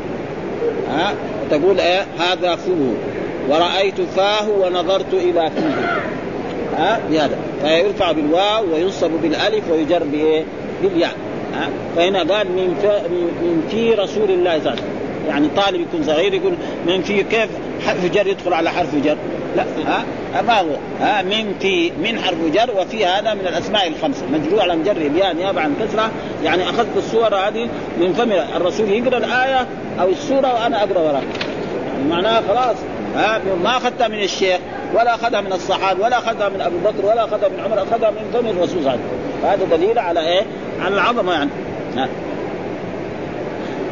ها؟ 0.89 1.13
تقول 1.51 1.79
إيه؟ 1.79 2.05
هذا 2.19 2.55
فوه 2.55 2.93
ورأيت 3.49 4.01
فاه 4.01 4.49
ونظرت 4.49 5.13
إلى 5.13 5.51
فيه 5.55 6.01
ها؟ 6.77 6.99
بهذا 7.09 7.37
فيرفع 7.61 8.11
بالواو 8.11 8.73
وينصب 8.73 9.11
بالألف 9.21 9.71
ويجر 9.71 10.03
بإيه؟ 10.03 10.43
بالياء. 10.83 11.15
ها؟ 11.53 11.69
فهنا 11.95 12.19
قال 12.19 12.47
من 12.47 12.67
من 13.41 13.67
في 13.71 13.93
رسول 13.93 14.31
الله 14.31 14.59
صلى 14.59 14.59
الله 14.59 14.71
عليه 14.71 14.81
وسلم. 14.81 14.95
يعني 15.27 15.47
طالب 15.55 15.81
يكون 15.81 16.03
صغير 16.03 16.33
يقول 16.33 16.53
من 16.87 17.01
في 17.01 17.23
كيف 17.23 17.49
حرف 17.87 18.11
جر 18.13 18.27
يدخل 18.27 18.53
على 18.53 18.71
حرف 18.71 18.95
جر؟ 18.95 19.17
لا. 19.55 19.63
ها؟ 19.87 20.05
ما 20.41 20.59
هو 20.59 20.75
ها 21.01 21.21
من 21.21 21.55
في 21.59 21.91
من 21.91 22.19
حرف 22.19 22.37
جر 22.53 22.71
وفي 22.77 23.05
هذا 23.05 23.33
من 23.33 23.47
الأسماء 23.47 23.87
الخمسة. 23.87 24.25
مجرور 24.33 24.61
على 24.61 24.75
مجر 24.75 24.91
الياء 24.91 25.33
نيابه 25.33 25.61
عن 25.61 25.75
كسرة. 25.81 26.11
يعني 26.43 26.69
أخذت 26.69 26.97
الصور 26.97 27.35
هذه 27.35 27.69
من 27.99 28.13
فم 28.13 28.31
الرسول. 28.31 28.89
يقرأ 28.89 29.17
الآية 29.17 29.67
أو 30.01 30.09
السورة 30.09 30.53
وأنا 30.53 30.83
أقرأ 30.83 30.99
وراه 30.99 31.21
يعني 31.87 32.09
معناها 32.09 32.41
خلاص. 32.47 32.75
ها 33.15 33.41
ما 33.63 33.77
أخذتها 33.77 34.07
من 34.07 34.23
الشيخ 34.23 34.59
ولا 34.93 35.15
أخذها 35.15 35.41
من 35.41 35.53
الصحابة 35.53 36.03
ولا 36.03 36.17
أخذها 36.17 36.49
من 36.49 36.61
أبو 36.61 36.77
بكر 36.77 37.05
ولا 37.05 37.25
أخذها 37.25 37.49
من 37.49 37.59
عمر 37.59 37.83
أخذها 37.83 38.09
من 38.09 38.29
فم 38.33 38.47
الرسول 38.47 38.67
صلى 38.67 38.77
الله 38.79 38.91
عليه 38.91 38.99
وسلم. 38.99 39.67
هذا 39.69 39.77
دليل 39.77 39.99
على 39.99 40.27
إيه؟ 40.27 40.45
على 40.81 40.95
العظمة 40.95 41.33
يعني. 41.33 41.49
ها. 41.97 42.07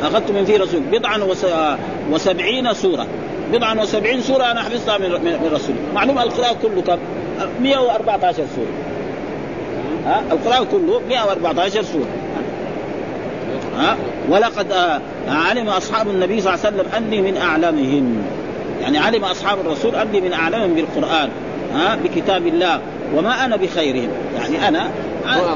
أخذت 0.04 0.32
من 0.32 0.46
في 0.46 0.58
رسول. 0.58 0.82
بضعا 0.92 1.20
وسبعين 2.12 2.74
سورة. 2.74 3.08
بضعا 3.52 3.82
وسبعين 3.82 4.22
سورة 4.22 4.52
أنا 4.52 4.62
حفظتها 4.62 4.98
من 4.98 5.10
من 5.10 5.50
رسول 5.54 5.76
معلوم 5.96 6.20
القران 6.20 6.56
كله 6.62 6.82
كم؟ 6.82 6.98
114 7.62 8.34
سورة. 8.56 8.68
ها؟ 10.06 10.24
القران 10.32 10.66
كله 10.72 11.02
114 11.10 11.84
سورة. 11.84 12.08
ها؟ 13.78 13.98
ولقد 14.30 14.74
علم 15.28 15.70
أصحاب 15.70 16.08
النبي 16.08 16.42
صلى 16.42 16.54
الله 16.54 16.66
عليه 16.66 16.78
وسلم 16.78 16.92
أني 16.98 17.22
من 17.22 17.38
أعلمهم. 17.38 18.24
يعني 18.82 18.98
علم 18.98 19.26
أصحاب 19.26 19.58
الرسول 19.60 19.96
أني 19.96 20.22
من 20.22 20.34
أعلمهم 20.34 20.74
بالقرآن 20.74 21.30
ها؟ 21.74 21.96
بكتاب 21.96 22.48
الله. 22.48 22.80
وما 23.16 23.46
أنا 23.46 23.56
بخيرهم. 23.56 24.10
يعني 24.36 24.68
أنا 24.68 24.92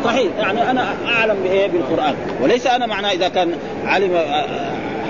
صحيح. 0.06 0.32
يعني 0.40 0.72
أنا 0.72 0.86
أعلم 1.08 1.36
بإيه؟ 1.44 1.68
بالقرآن. 1.68 2.16
وليس 2.42 2.68
أنا 2.68 2.86
معناه 2.86 3.12
إذا 3.12 3.28
كان 3.28 3.52
علم 3.86 4.12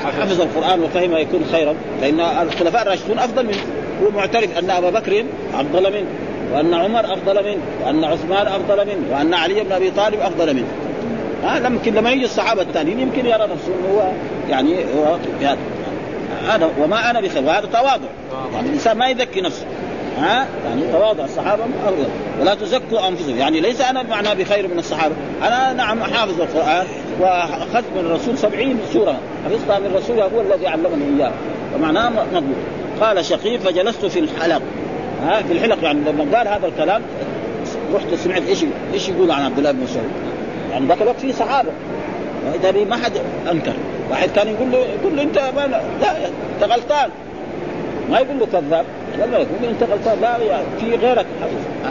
حفظ 0.05 0.41
القرآن 0.41 0.81
وفهم 0.81 1.17
يكون 1.17 1.45
خيرا 1.51 1.75
فإن 2.01 2.19
الخلفاء 2.19 2.81
الراشدون 2.81 3.19
أفضل 3.19 3.45
منه. 3.45 3.63
هو 4.03 4.11
معترف 4.11 4.57
أن 4.57 4.69
أبا 4.69 4.89
بكر 4.89 5.25
أفضل 5.53 5.93
منه 5.93 6.07
وأن 6.53 6.73
عمر 6.73 7.13
أفضل 7.13 7.45
منه 7.45 7.61
وأن 7.85 8.03
عثمان 8.03 8.47
أفضل 8.47 8.85
منه 8.85 9.17
وأن 9.17 9.33
علي 9.33 9.63
بن 9.63 9.71
أبي 9.71 9.91
طالب 9.91 10.19
أفضل 10.19 10.53
منه. 10.53 10.67
ها 11.43 11.67
يمكن 11.67 11.93
لما 11.93 12.11
يجي 12.11 12.25
الصحابة 12.25 12.61
الثانيين 12.61 12.99
يمكن 12.99 13.25
يرى 13.25 13.43
نفسه 13.43 13.73
هو 13.91 14.11
يعني 14.49 14.75
هو 14.77 15.17
هذا 16.47 16.69
وما 16.79 17.09
أنا 17.09 17.21
بخير 17.21 17.43
وهذا 17.43 17.65
تواضع. 17.65 18.07
يعني 18.53 18.67
الإنسان 18.67 18.97
ما 18.97 19.07
يذكي 19.07 19.41
نفسه. 19.41 19.65
ها 20.19 20.47
يعني 20.65 20.81
تواضع 20.91 21.25
الصحابة 21.25 21.63
أفضل. 21.63 22.05
ولا 22.41 22.55
تزكوا 22.55 23.07
أنفسكم. 23.07 23.37
يعني 23.37 23.59
ليس 23.59 23.81
أنا 23.81 24.01
بمعنى 24.01 24.35
بخير 24.35 24.67
من 24.67 24.79
الصحابة. 24.79 25.15
أنا 25.43 25.73
نعم 25.73 26.03
حافظ 26.03 26.41
القرآن. 26.41 26.85
واخذت 27.19 27.85
من 27.95 28.05
الرسول 28.05 28.37
سبعين 28.37 28.79
سورة. 28.93 29.19
حفظتها 29.45 29.79
من 29.79 29.85
الرسول 29.85 30.19
هو 30.19 30.41
الذي 30.41 30.67
علمني 30.67 31.17
اياها 31.17 31.31
ومعناه 31.75 32.09
مضبوط. 32.09 32.55
قال 33.01 33.25
شقيق 33.25 33.59
فجلست 33.59 34.05
في 34.05 34.19
الحلق. 34.19 34.61
ها 35.23 35.41
في 35.41 35.53
الحلق 35.53 35.83
يعني 35.83 35.99
لما 35.99 36.37
قال 36.37 36.47
هذا 36.47 36.67
الكلام 36.67 37.01
رحت 37.93 38.13
سمعت 38.13 38.41
إيش 38.47 38.65
إيش 38.93 39.09
يقول 39.09 39.31
عن 39.31 39.41
عبد 39.41 39.57
الله 39.57 39.71
بن 39.71 39.83
مسعود؟ 39.83 40.09
يعني 40.71 40.87
ذاك 40.87 41.01
الوقت 41.01 41.19
في 41.19 41.33
صحابة. 41.33 41.69
اذا 42.55 42.85
ما 42.85 42.95
حد 42.95 43.11
أنكر. 43.51 43.73
واحد 44.11 44.29
كان 44.29 44.47
يقول 44.47 44.71
له 44.71 44.77
يقول 44.77 45.15
له 45.15 45.21
أنت 45.21 45.37
لا 46.01 46.27
أنت 46.55 46.71
غلطان. 46.71 47.09
ما 48.09 48.19
يقول 48.19 48.39
له 48.39 48.45
كذاب. 48.45 48.85
الملك 49.25 49.47
ممكن 49.53 49.67
انتقل 49.69 50.21
لا 50.21 50.37
يعني 50.37 50.65
في 50.79 50.95
غيرك. 50.95 51.25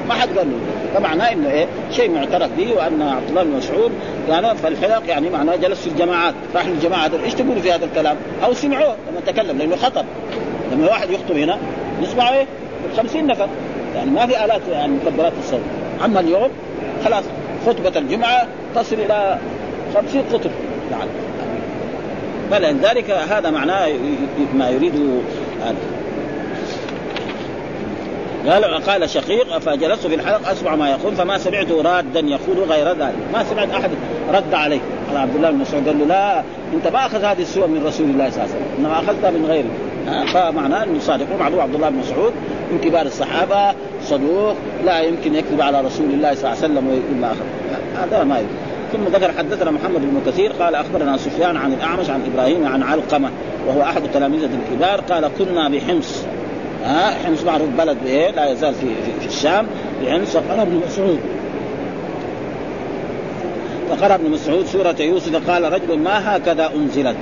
ما 0.08 0.14
حد 0.14 0.28
قال 0.38 0.46
له. 0.50 0.58
فمعناه 0.94 1.32
إنه 1.32 1.50
إيه 1.50 1.66
شيء 1.92 2.10
معترف 2.10 2.50
به 2.56 2.72
وأن 2.72 3.02
عبد 3.02 3.28
الله 3.28 3.42
بن 3.42 3.50
مسعود 3.50 3.92
يعني 4.28 4.54
فالحلق 4.54 5.02
يعني 5.08 5.30
معناه 5.30 5.56
جلس 5.56 5.80
في 5.80 5.86
الجماعات 5.86 6.34
راح 6.54 6.64
الجماعه 6.64 7.10
إيش 7.24 7.34
تقولوا 7.34 7.62
في 7.62 7.72
هذا 7.72 7.84
الكلام؟ 7.84 8.16
أو 8.44 8.52
سمعوه 8.52 8.96
لما 9.10 9.20
تكلم 9.26 9.58
لأنه 9.58 9.76
خطر. 9.76 10.04
لما 10.72 10.86
واحد 10.86 11.10
يخطب 11.10 11.36
هنا 11.36 11.58
نسمعه 12.02 12.32
إيه؟ 12.32 12.46
50 12.96 13.26
نفر. 13.26 13.48
يعني 13.94 14.10
ما 14.10 14.26
في 14.26 14.44
آلات 14.44 14.60
يعني 14.72 14.92
مكبرات 14.92 15.32
الصوت. 15.38 15.60
أما 16.04 16.20
اليوم 16.20 16.50
خلاص 17.04 17.24
خطبة 17.66 17.98
الجمعة 17.98 18.46
تصل 18.74 18.96
إلى 18.96 19.38
50 19.94 20.22
قطر 20.32 20.50
يعني. 20.90 21.10
فلذلك 22.50 23.10
هذا 23.10 23.50
معناه 23.50 23.88
ما 24.54 24.70
يريده 24.70 25.20
قال 28.48 28.64
قال 28.84 29.10
شقيق 29.10 29.58
فجلست 29.58 30.06
في 30.06 30.14
الحلق 30.14 30.48
أسمع 30.48 30.76
ما 30.76 30.90
يقول 30.90 31.16
فما 31.16 31.38
سمعته 31.38 31.82
رادا 31.82 32.20
يقول 32.20 32.58
غير 32.68 32.88
ذلك. 32.88 33.14
ما 33.32 33.44
سمعت 33.44 33.70
أحد 33.70 33.90
رد 34.32 34.54
عليه. 34.54 34.80
على 35.10 35.18
عبد 35.18 35.34
الله 35.34 35.50
بن 35.50 35.58
مسعود 35.58 35.88
قال 35.88 35.98
له 35.98 36.04
لا 36.04 36.42
أنت 36.74 36.88
ما 36.92 37.06
اخذ 37.06 37.24
هذه 37.24 37.42
السوره 37.42 37.66
من 37.66 37.86
رسول 37.86 38.10
الله 38.10 38.30
صلى 38.30 38.44
الله 38.44 38.54
عليه 38.54 38.64
وسلم. 38.64 38.84
انما 38.84 38.98
أخذتها 38.98 39.30
من 39.30 39.46
غيره 39.46 39.70
فمعناه 40.26 40.84
انه 40.84 41.00
صادق 41.00 41.26
ومعلوم 41.34 41.60
عبد 41.60 41.74
الله 41.74 41.88
بن 41.88 41.96
مسعود 41.96 42.32
من 42.72 42.78
كبار 42.78 43.06
الصحابة 43.06 43.74
صدوق 44.02 44.54
لا 44.84 45.00
يمكن 45.00 45.34
يكذب 45.34 45.60
على 45.60 45.80
رسول 45.80 46.06
الله 46.06 46.34
صلى 46.34 46.52
الله 46.52 46.62
عليه 46.62 46.72
وسلم 46.72 46.88
ويقول 46.88 47.16
ما 47.20 47.32
أخذ. 47.32 47.44
هذا 48.02 48.24
ما 48.24 48.38
يمكن 48.38 48.54
ثم 48.92 49.16
ذكر 49.16 49.32
حدثنا 49.38 49.70
محمد 49.70 50.00
بن 50.00 50.20
كثير 50.26 50.52
قال 50.52 50.74
أخبرنا 50.74 51.16
سفيان 51.16 51.56
عن 51.56 51.72
الأعمش 51.72 52.10
عن 52.10 52.20
إبراهيم 52.32 52.66
عن 52.66 52.82
علقمة 52.82 53.30
وهو 53.66 53.82
أحد 53.82 54.02
تلاميذه 54.14 54.50
الكبار 54.70 55.00
قال 55.00 55.30
كنا 55.38 55.68
بحمص. 55.68 56.24
ها 56.86 57.10
حمص 57.10 57.42
معروف 57.42 57.68
بلد 57.68 57.96
إيه 58.06 58.30
لا 58.30 58.52
يزال 58.52 58.74
في 58.74 58.86
في, 58.86 59.20
في 59.20 59.26
الشام 59.26 59.66
بحمص 60.02 60.28
فقال 60.28 60.60
ابن 60.60 60.80
مسعود. 60.86 61.18
فقرأ 63.90 64.14
ابن 64.14 64.30
مسعود 64.30 64.66
سورة 64.66 64.96
يوسف 65.00 65.50
قال 65.50 65.72
رجل 65.72 65.98
ما 65.98 66.36
هكذا 66.36 66.70
أنزلت؟ 66.76 67.16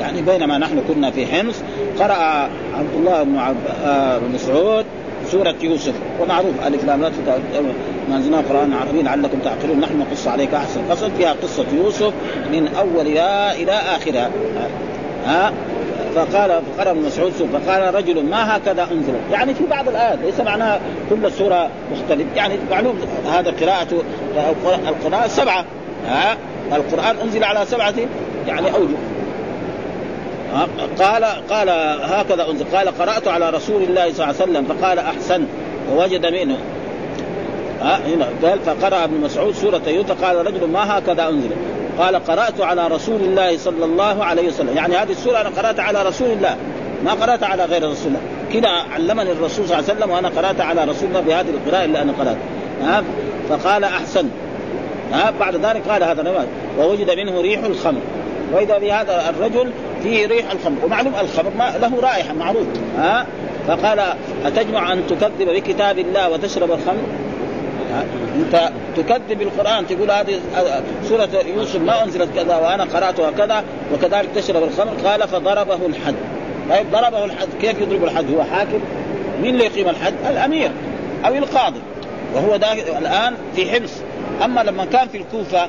يعني 0.00 0.22
بينما 0.22 0.58
نحن 0.58 0.82
كنا 0.88 1.10
في 1.10 1.26
حمص 1.26 1.54
قرأ 1.98 2.48
عبد 2.74 2.94
الله 2.98 3.22
بن 3.22 3.36
آه، 3.84 4.18
مسعود 4.34 4.84
سورة 5.26 5.54
يوسف. 5.62 5.94
ومعروف 6.20 6.66
ألف 6.66 6.84
لام 6.84 7.02
لا 7.02 7.10
ما 8.10 8.16
أنزلنا 8.16 8.42
قرآن 8.48 8.72
عربي 8.72 9.02
لعلكم 9.02 9.38
تعقلون. 9.38 9.80
نحن 9.80 9.98
نقص 9.98 10.28
عليك 10.28 10.54
أحسن 10.54 10.80
قصد 10.90 11.10
فيها 11.18 11.32
قصة 11.42 11.64
يوسف 11.76 12.12
من 12.52 12.68
أولها 12.78 13.54
إلى 13.54 13.72
آخرها. 13.72 14.30
ها؟ 15.26 15.52
فقال 16.18 16.62
فقال 16.76 16.88
ابن 16.88 17.00
مسعود 17.00 17.32
فقال 17.32 17.94
رجل 17.94 18.24
ما 18.24 18.56
هكذا 18.56 18.88
انزل 18.92 19.14
يعني 19.32 19.54
في 19.54 19.64
بعض 19.70 19.88
الآيات 19.88 20.18
ليس 20.24 20.40
معناها 20.40 20.80
كل 21.10 21.32
سوره 21.32 21.70
مختلف. 21.92 22.26
يعني 22.36 22.54
معلوم 22.70 22.98
هذا 23.32 23.50
قراءة 23.50 24.02
القراءه 24.88 25.28
سبعة. 25.28 25.64
ها؟ 26.06 26.36
القرآن 26.72 27.16
أنزل 27.24 27.44
على 27.44 27.66
سبعة 27.66 27.94
يعني 28.46 28.66
أوجه. 28.74 28.96
قال 30.98 31.24
قال 31.24 31.68
هكذا 32.02 32.50
أنزل. 32.50 32.64
قال 32.76 32.88
قرأت 32.88 33.28
على 33.28 33.50
رسول 33.50 33.82
الله 33.82 34.12
صلى 34.12 34.24
الله 34.24 34.24
عليه 34.40 34.52
وسلم 34.52 34.64
فقال 34.64 34.98
أحسن. 34.98 35.44
ووجد 35.92 36.26
منه. 36.26 36.56
ها؟ 37.82 38.00
هنا 38.06 38.28
قال 38.42 38.58
فقرأ 38.66 39.04
ابن 39.04 39.20
مسعود 39.20 39.54
سورة 39.54 39.82
يوسف 39.86 40.24
قال 40.24 40.46
رجل 40.46 40.68
ما 40.68 40.98
هكذا 40.98 41.28
أنزل. 41.28 41.50
قال 41.98 42.24
قرأت 42.24 42.60
على 42.60 42.88
رسول 42.88 43.20
الله 43.20 43.58
صلى 43.58 43.84
الله 43.84 44.24
عليه 44.24 44.48
وسلم. 44.48 44.76
يعني 44.76 44.96
هذه 44.96 45.10
السورة 45.10 45.40
أنا 45.40 45.48
قرأت 45.48 45.80
على 45.80 46.02
رسول 46.02 46.30
الله. 46.30 46.56
ما 47.04 47.12
قرأت 47.12 47.42
على 47.42 47.64
غير 47.64 47.90
رسول 47.90 48.06
الله. 48.06 48.20
كذا 48.52 48.68
علمني 48.94 49.32
الرسول 49.32 49.68
صلى 49.68 49.78
الله 49.78 49.90
عليه 49.90 49.98
وسلم 49.98 50.10
وأنا 50.10 50.28
قرأت 50.28 50.60
على 50.60 50.84
رسول 50.84 51.08
الله 51.08 51.20
بهذه 51.20 51.48
القراءة 51.50 51.84
اللي 51.84 52.02
أنا 52.02 52.12
قرأت. 52.12 52.36
ها؟ 52.82 53.04
فقال 53.48 53.84
أحسن. 53.84 54.28
ها؟ 55.12 55.32
بعد 55.40 55.56
ذلك 55.56 55.82
قال 55.88 56.04
هذا 56.04 56.22
نبات 56.22 56.46
ووجد 56.78 57.10
منه 57.10 57.40
ريح 57.40 57.64
الخمر. 57.64 58.00
وإذا 58.52 58.78
بهذا 58.78 59.30
الرجل 59.30 59.70
فيه 60.02 60.26
ريح 60.26 60.52
الخمر. 60.52 60.84
ومعلوم 60.84 61.12
الخمر 61.20 61.50
ما 61.58 61.74
له 61.80 62.00
رائحة 62.00 62.34
معروف. 62.34 62.66
ها؟ 62.98 63.26
فقال 63.68 64.00
أتجمع 64.44 64.92
أن 64.92 65.02
تكذب 65.06 65.48
بكتاب 65.48 65.98
الله 65.98 66.30
وتشرب 66.30 66.72
الخمر؟ 66.72 67.02
انت 68.36 68.70
تكذب 68.96 69.42
القرآن 69.42 69.86
تقول 69.86 70.10
هذه 70.10 70.40
سورة 71.04 71.28
يوسف 71.56 71.80
ما 71.80 72.04
أنزلت 72.04 72.28
كذا 72.34 72.56
وأنا 72.56 72.84
قرأتها 72.84 73.30
كذا 73.30 73.64
وكذلك 73.94 74.28
تشرب 74.34 74.62
الخمر. 74.62 74.92
قال 75.04 75.28
فضربه 75.28 75.86
الحد. 75.86 76.14
طيب 76.70 76.90
ضربه 76.92 77.24
الحد. 77.24 77.48
كيف 77.60 77.80
يضرب 77.80 78.04
الحد؟ 78.04 78.34
هو 78.34 78.44
حاكم. 78.44 78.80
مين 79.42 79.54
اللي 79.54 79.64
يقيم 79.64 79.88
الحد؟ 79.88 80.14
الأمير 80.30 80.70
أو 81.26 81.34
القاضي. 81.34 81.80
وهو 82.34 82.54
الآن 82.98 83.34
في 83.56 83.70
حمص. 83.70 83.92
أما 84.44 84.60
لما 84.60 84.84
كان 84.84 85.08
في 85.08 85.18
الكوفة 85.18 85.68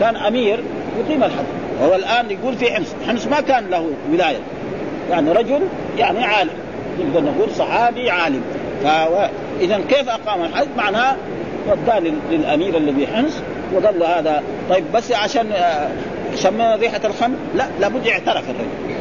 كان 0.00 0.16
أمير 0.16 0.60
يقيم 0.98 1.24
الحد. 1.24 1.44
وهو 1.80 1.94
الآن 1.94 2.30
يقول 2.30 2.56
في 2.56 2.72
حمص. 2.72 2.94
حمص 3.08 3.26
ما 3.26 3.40
كان 3.40 3.70
له 3.70 3.90
ولاية. 4.12 4.40
يعني 5.10 5.32
رجل 5.32 5.60
يعني 5.98 6.24
عالم. 6.24 6.54
نقدر 7.00 7.20
نقول 7.20 7.50
صحابي 7.50 8.10
عالم. 8.10 8.42
فاذا 8.84 9.80
كيف 9.88 10.08
أقام 10.08 10.42
الحد؟ 10.42 10.68
معناه 10.76 11.16
وداه 11.68 11.98
للأمير 12.30 12.76
الذي 12.76 13.06
حنس 13.06 13.42
وقال 13.74 13.98
له 13.98 14.18
هذا 14.18 14.42
طيب 14.70 14.84
بس 14.94 15.12
عشان 15.12 15.52
آه، 15.52 15.88
شم 16.36 16.60
ريحة 16.60 17.00
الخمر؟ 17.04 17.36
لا 17.54 17.66
لابد 17.80 18.06
يعترف 18.06 18.44
الرجل. 18.50 18.96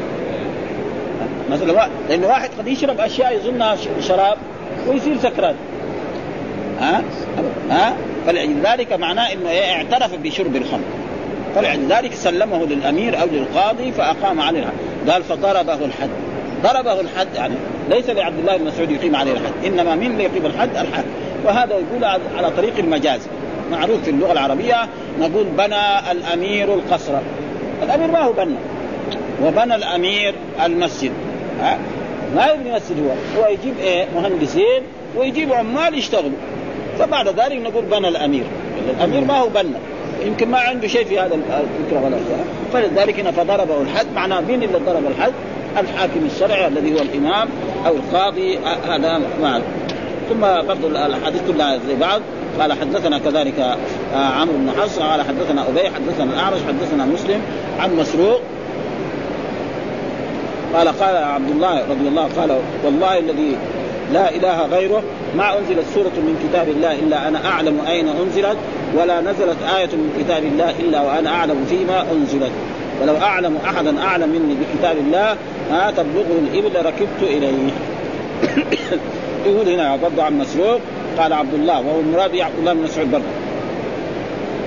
مثلا 1.51 1.89
لأنه 2.09 2.27
واحد 2.27 2.49
قد 2.59 2.67
يشرب 2.67 2.99
أشياء 2.99 3.35
يظنها 3.35 3.75
شراب 4.01 4.37
ويصير 4.87 5.17
سكران. 5.17 5.55
ها؟ 6.79 7.03
ها؟ 7.69 7.95
فلذلك 8.27 8.93
معناه 8.93 9.33
إنه 9.33 9.49
اعترف 9.49 10.15
بشرب 10.23 10.55
الخمر. 10.55 10.83
فلذلك 11.55 12.13
سلمه 12.13 12.65
للأمير 12.65 13.21
أو 13.21 13.27
للقاضي 13.31 13.91
فأقام 13.91 14.41
عليه 14.41 14.65
قال 15.09 15.23
فضربه 15.23 15.85
الحد. 15.85 16.09
ضربه 16.63 16.99
الحد 16.99 17.27
يعني 17.35 17.55
ليس 17.89 18.09
لعبد 18.09 18.39
الله 18.39 18.57
بن 18.57 18.65
مسعود 18.65 18.91
يقيم 18.91 19.15
عليه 19.15 19.31
الحد 19.31 19.65
إنما 19.65 19.95
من 19.95 20.05
اللي 20.05 20.23
يقيم 20.23 20.45
الحد؟ 20.45 20.77
الحد. 20.77 21.05
وهذا 21.45 21.73
يقول 21.75 22.03
على 22.37 22.51
طريق 22.57 22.77
المجاز. 22.79 23.21
معروف 23.71 24.03
في 24.03 24.09
اللغة 24.09 24.31
العربية 24.31 24.75
نقول 25.19 25.45
بنى 25.57 26.11
الأمير 26.11 26.73
القصر. 26.73 27.13
الأمير 27.83 28.11
ما 28.11 28.19
هو 28.19 28.33
بنى. 28.33 28.55
وبنى 29.43 29.75
الأمير 29.75 30.35
المسجد. 30.65 31.11
ها؟ 31.61 31.77
ما 32.35 32.47
يبني 32.47 32.75
مسجد 32.75 32.95
هو؟ 32.99 33.41
هو 33.41 33.47
يجيب 33.47 33.73
إيه؟ 33.79 34.05
مهندسين 34.15 34.81
ويجيب 35.17 35.53
عمال 35.53 35.97
يشتغلوا. 35.97 36.37
فبعد 36.99 37.27
ذلك 37.27 37.57
نقول 37.57 37.85
بنى 37.85 38.07
الأمير. 38.07 38.43
الأمير 38.97 39.21
ما 39.21 39.39
هو 39.39 39.49
بنى. 39.49 39.77
يمكن 40.25 40.47
ما 40.47 40.57
عنده 40.57 40.87
شيء 40.87 41.05
في 41.05 41.19
هذا 41.19 41.35
الفكرة 41.35 42.05
ولا 42.05 42.17
فلذلك 42.73 43.19
هنا 43.19 43.31
فضربه 43.31 43.81
الحد 43.81 44.05
معناه 44.15 44.41
مين 44.41 44.63
اللي 44.63 44.77
ضرب 44.77 45.03
الحد؟ 45.07 45.31
الحاكم 45.77 46.25
الشرعي 46.25 46.67
الذي 46.67 46.93
هو 46.93 46.97
الإمام 46.97 47.47
أو 47.85 47.95
القاضي 47.95 48.57
هذا 48.89 49.21
معه. 49.41 49.61
ثم 50.29 50.67
برضو 50.67 50.87
الأحاديث 50.87 51.41
كلها 51.47 51.77
زي 51.87 51.95
بعض. 51.95 52.21
قال 52.59 52.73
حدثنا 52.73 53.19
كذلك 53.19 53.59
آه، 53.59 54.17
عمرو 54.17 54.57
بن 54.57 54.71
حفص 54.81 54.99
قال 54.99 55.21
حدثنا 55.21 55.67
أبي 55.67 55.89
حدثنا 55.89 56.33
الأعرج 56.33 56.57
حدثنا 56.67 57.05
مسلم 57.05 57.41
عن 57.79 57.95
مسروق. 57.95 58.41
قال 60.75 60.87
قال 60.87 61.15
عبد 61.15 61.49
الله 61.51 61.79
رضي 61.89 62.07
الله 62.07 62.29
قال 62.37 62.57
والله 62.85 63.17
الذي 63.19 63.57
لا 64.13 64.35
إله 64.35 64.65
غيره 64.65 65.03
ما 65.37 65.57
أنزلت 65.59 65.85
سورة 65.93 66.03
من 66.17 66.49
كتاب 66.49 66.69
الله 66.69 66.93
إلا 66.93 67.27
أنا 67.27 67.45
أعلم 67.45 67.79
أين 67.87 68.07
أنزلت 68.07 68.57
ولا 68.97 69.21
نزلت 69.21 69.57
آية 69.77 69.85
من 69.85 70.13
كتاب 70.19 70.43
الله 70.43 70.69
إلا 70.79 71.01
وأنا 71.01 71.29
أعلم 71.29 71.65
فيما 71.69 72.05
أنزلت. 72.11 72.51
ولو 73.01 73.17
أعلم 73.17 73.57
أحدا 73.65 74.01
أعلم 74.01 74.29
مني 74.29 74.55
بكتاب 74.55 74.97
الله 74.97 75.35
ما 75.71 75.91
تبلغه 75.91 76.39
الإبل 76.39 76.85
ركبت 76.85 77.21
إليه. 77.21 77.69
يقول 79.45 79.69
هنا 79.69 79.95
برضه 79.95 80.23
عن 80.23 80.37
مسروق 80.37 80.79
قال 81.17 81.33
عبد 81.33 81.53
الله 81.53 81.79
وهو 81.79 81.99
المراد 81.99 82.35
عبد 82.35 82.57
الله 82.59 82.73
بن 82.73 82.81
مسعود 82.81 83.11
برضه 83.11 83.23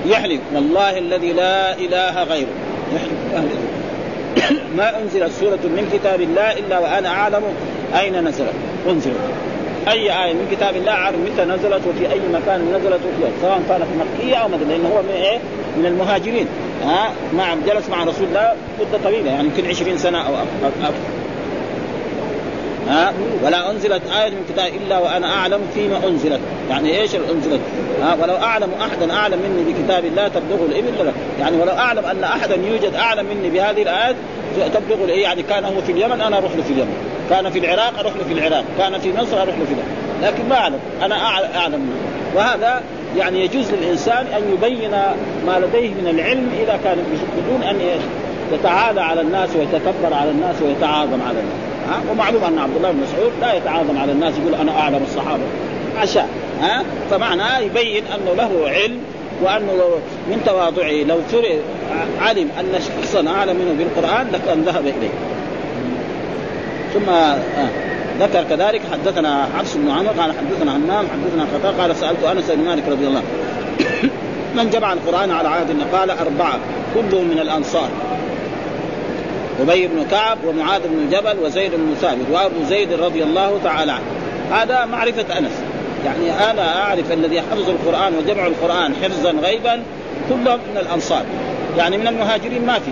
يحلف 0.05 0.41
والله 0.55 0.97
الذي 0.97 1.33
لا 1.33 1.77
إله 1.77 2.23
غيره. 2.23 2.53
يحلف 2.95 3.59
ما 4.77 5.01
أنزلت 5.01 5.31
سورة 5.39 5.59
من 5.63 5.89
كتاب 5.93 6.21
الله 6.21 6.51
إلا 6.51 6.79
وأنا 6.79 7.09
أعلم 7.09 7.43
أين 7.99 8.27
نزلت. 8.27 8.53
انزلت 8.89 9.48
أي 9.87 10.23
آية 10.23 10.33
من 10.33 10.47
كتاب 10.51 10.75
الله 10.75 10.91
اعلم 10.91 11.25
متى 11.25 11.45
نزلت 11.45 11.87
وفي 11.87 12.11
أي 12.11 12.19
مكان 12.33 12.61
نزلت 12.73 12.99
وفي 13.05 13.31
سواء 13.41 13.61
كانت 13.69 13.85
مكية 13.99 14.35
أو 14.35 14.47
مدنية 14.47 14.77
لأنه 14.77 14.89
هو 14.89 15.01
من 15.01 15.09
إيه؟ 15.09 15.39
من 15.77 15.85
المهاجرين 15.85 16.47
ها 16.83 17.11
مع 17.33 17.55
جلس 17.67 17.89
مع 17.89 18.03
رسول 18.03 18.27
الله 18.27 18.53
مده 18.79 18.97
طويلة 19.03 19.31
يعني 19.31 19.47
يمكن 19.47 19.67
20 19.67 19.97
سنة 19.97 20.27
أو 20.27 20.33
أكثر 20.33 20.93
ها؟ 22.89 23.13
ولا 23.43 23.71
أنزلت 23.71 24.01
آية 24.21 24.29
من 24.29 24.45
كتاب 24.49 24.71
إلا 24.85 24.99
وأنا 24.99 25.33
أعلم 25.33 25.61
فيما 25.73 26.07
أنزلت. 26.07 26.39
يعني 26.69 27.01
إيش 27.01 27.15
أنزلت؟ 27.15 27.61
ها؟ 28.01 28.17
ولو 28.21 28.35
أعلم 28.35 28.69
أحدا 28.81 29.13
أعلم 29.13 29.39
مني 29.39 29.73
بكتاب 29.73 30.05
الله 30.05 30.27
تبلغه 30.27 30.65
الإبل 30.65 31.11
يعني 31.39 31.57
ولو 31.57 31.71
أعلم 31.71 32.05
أن 32.05 32.23
أحدا 32.23 32.55
يوجد 32.55 32.93
أعلم 32.95 33.25
مني 33.25 33.49
بهذه 33.49 33.81
الايات 33.81 34.15
تبلغ 34.73 35.03
الايه 35.03 35.23
يعني 35.23 35.43
كان 35.43 35.63
هو 35.63 35.81
في 35.81 35.91
اليمن 35.91 36.21
أنا 36.21 36.37
أروح 36.37 36.51
له 36.55 36.63
في 36.63 36.73
اليمن. 36.73 36.93
كان 37.29 37.49
في 37.49 37.59
العراق 37.59 37.99
أروح 37.99 38.13
له 38.15 38.23
في 38.27 38.33
العراق. 38.33 38.63
كان 38.77 38.99
في 38.99 39.13
مصر 39.13 39.41
أروح 39.41 39.55
له 39.57 39.65
في 39.65 39.73
اليمن 39.73 40.19
لكن 40.23 40.49
ما 40.49 40.55
أعلم. 40.55 40.79
أنا 41.01 41.15
أعلم 41.55 41.79
منه. 41.79 42.35
وهذا 42.35 42.81
يعني 43.17 43.45
يجوز 43.45 43.65
للإنسان 43.71 44.25
أن 44.27 44.41
يبين 44.53 44.91
ما 45.47 45.59
لديه 45.59 45.89
من 45.89 46.07
العلم 46.09 46.49
إذا 46.63 46.79
كان 46.83 46.97
بدون 47.37 47.63
أن 47.63 47.75
يتعالى 48.53 49.01
على 49.01 49.21
الناس 49.21 49.49
ويتكبر 49.55 50.13
على 50.13 50.31
الناس 50.31 50.55
ويتعاظم 50.61 51.21
على 51.21 51.39
الناس. 51.39 51.68
ها؟ 51.89 52.01
ومعلوم 52.11 52.43
أن 52.43 52.59
عبد 52.59 52.75
الله 52.75 52.91
بن 52.91 52.97
مسعود 52.97 53.31
لا 53.41 53.53
يتعاظم 53.53 53.97
على 53.97 54.11
الناس 54.11 54.33
يقول 54.37 54.55
أنا 54.55 54.71
أعلم 54.71 55.03
الصحابة. 55.03 55.43
عشان 55.97 56.27
ها؟ 56.61 56.83
فمعناه 57.11 57.59
يبين 57.59 58.03
أنه 58.07 58.33
له 58.37 58.69
علم 58.69 58.97
وأنه 59.43 59.73
لو 59.77 59.89
من 60.29 60.41
تواضعه. 60.45 61.03
لو 61.03 61.17
فرق 61.31 61.59
علم 62.21 62.49
أن 62.59 62.81
شخصا 62.81 63.27
أعلم 63.27 63.55
منه 63.55 63.75
بالقرآن 63.77 64.27
لكان 64.33 64.61
ذهب 64.61 64.87
إليه. 64.87 65.09
ثم 66.93 67.09
آه 67.09 67.69
ذكر 68.19 68.43
كذلك 68.43 68.81
حدثنا 68.91 69.47
حفص 69.57 69.75
بن 69.75 69.89
عمر 69.89 70.09
قال 70.09 70.33
حدثنا 70.33 70.77
همام 70.77 71.05
حدثنا 71.07 71.45
خطا 71.53 71.81
قال 71.81 71.95
سألت 71.95 72.23
أنس 72.23 72.51
بن 72.51 72.65
مالك 72.65 72.83
رضي 72.87 73.07
الله 73.07 73.21
من 74.57 74.69
جمع 74.69 74.93
القرآن 74.93 75.31
على 75.31 75.49
عهد 75.49 75.67
قال 75.93 76.09
أربعة 76.09 76.59
كلهم 76.95 77.27
من 77.27 77.39
الأنصار. 77.39 77.89
أبي 79.61 79.87
بن 79.87 80.05
كعب 80.11 80.37
ومعاذ 80.45 80.81
بن 80.85 81.09
جبل 81.09 81.39
وزيد 81.43 81.71
بن 81.71 81.95
ثابت 82.01 82.25
وأبو 82.31 82.63
زيد 82.69 82.93
رضي 82.93 83.23
الله 83.23 83.59
تعالى 83.63 83.91
عنه. 83.91 84.03
هذا 84.51 84.85
معرفة 84.85 85.37
أنس. 85.37 85.51
يعني 86.05 86.51
أنا 86.51 86.81
أعرف 86.81 87.11
الذي 87.11 87.41
حفظ 87.41 87.69
القرآن 87.69 88.13
وجمع 88.15 88.47
القرآن 88.47 88.93
حفظا 89.03 89.31
غيبا 89.31 89.83
كلهم 90.29 90.59
من 90.71 90.77
الأنصار. 90.77 91.23
يعني 91.77 91.97
من 91.97 92.07
المهاجرين 92.07 92.65
ما 92.65 92.73
في. 92.73 92.91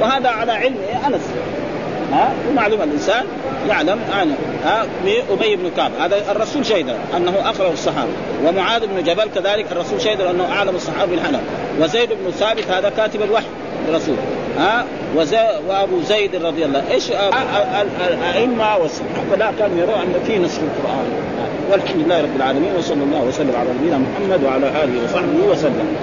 وهذا 0.00 0.28
على 0.28 0.52
علم 0.52 0.76
أنس. 1.06 1.20
ها؟ 2.12 2.32
ومعلوم 2.50 2.82
الإنسان 2.82 3.24
يعلم 3.68 3.98
أنا. 4.22 4.34
ها؟ 4.64 4.86
أبي 5.30 5.56
بن 5.56 5.70
كعب. 5.76 5.90
هذا 6.00 6.30
الرسول 6.30 6.66
شهد 6.66 6.94
أنه 7.16 7.34
اقرا 7.44 7.72
الصحابة. 7.72 8.10
ومعاذ 8.46 8.86
بن 8.86 9.02
جبل 9.02 9.24
كذلك 9.34 9.66
الرسول 9.72 10.00
شهد 10.00 10.20
أنه 10.20 10.52
أعلم 10.52 10.76
الصحابة 10.76 11.10
بالحنف 11.10 11.40
وزيد 11.80 12.08
بن 12.08 12.30
ثابت 12.30 12.70
هذا 12.70 12.92
كاتب 12.96 13.22
الوحي. 13.22 13.46
للرسول 13.88 14.16
ها؟ 14.58 14.84
وأبو 15.68 16.00
زيد 16.00 16.36
رضي 16.36 16.64
الله. 16.64 16.82
إيش 16.90 17.10
الأئمة 18.12 18.76
والصحابة؟ 18.76 19.52
كانوا 19.58 19.78
يرون 19.78 19.94
أن 19.94 20.14
في 20.26 20.38
نصف 20.38 20.60
القرآن. 20.62 21.06
والحمد 21.70 22.04
لله 22.06 22.20
رب 22.22 22.36
العالمين 22.36 22.72
وصلى 22.78 23.02
الله 23.02 23.22
وسلم 23.22 23.52
على 23.56 23.68
نبينا 23.80 23.98
محمد 23.98 24.44
وعلى 24.44 24.66
آله 24.84 25.04
وصحبه 25.04 25.46
وسلم. 25.50 25.96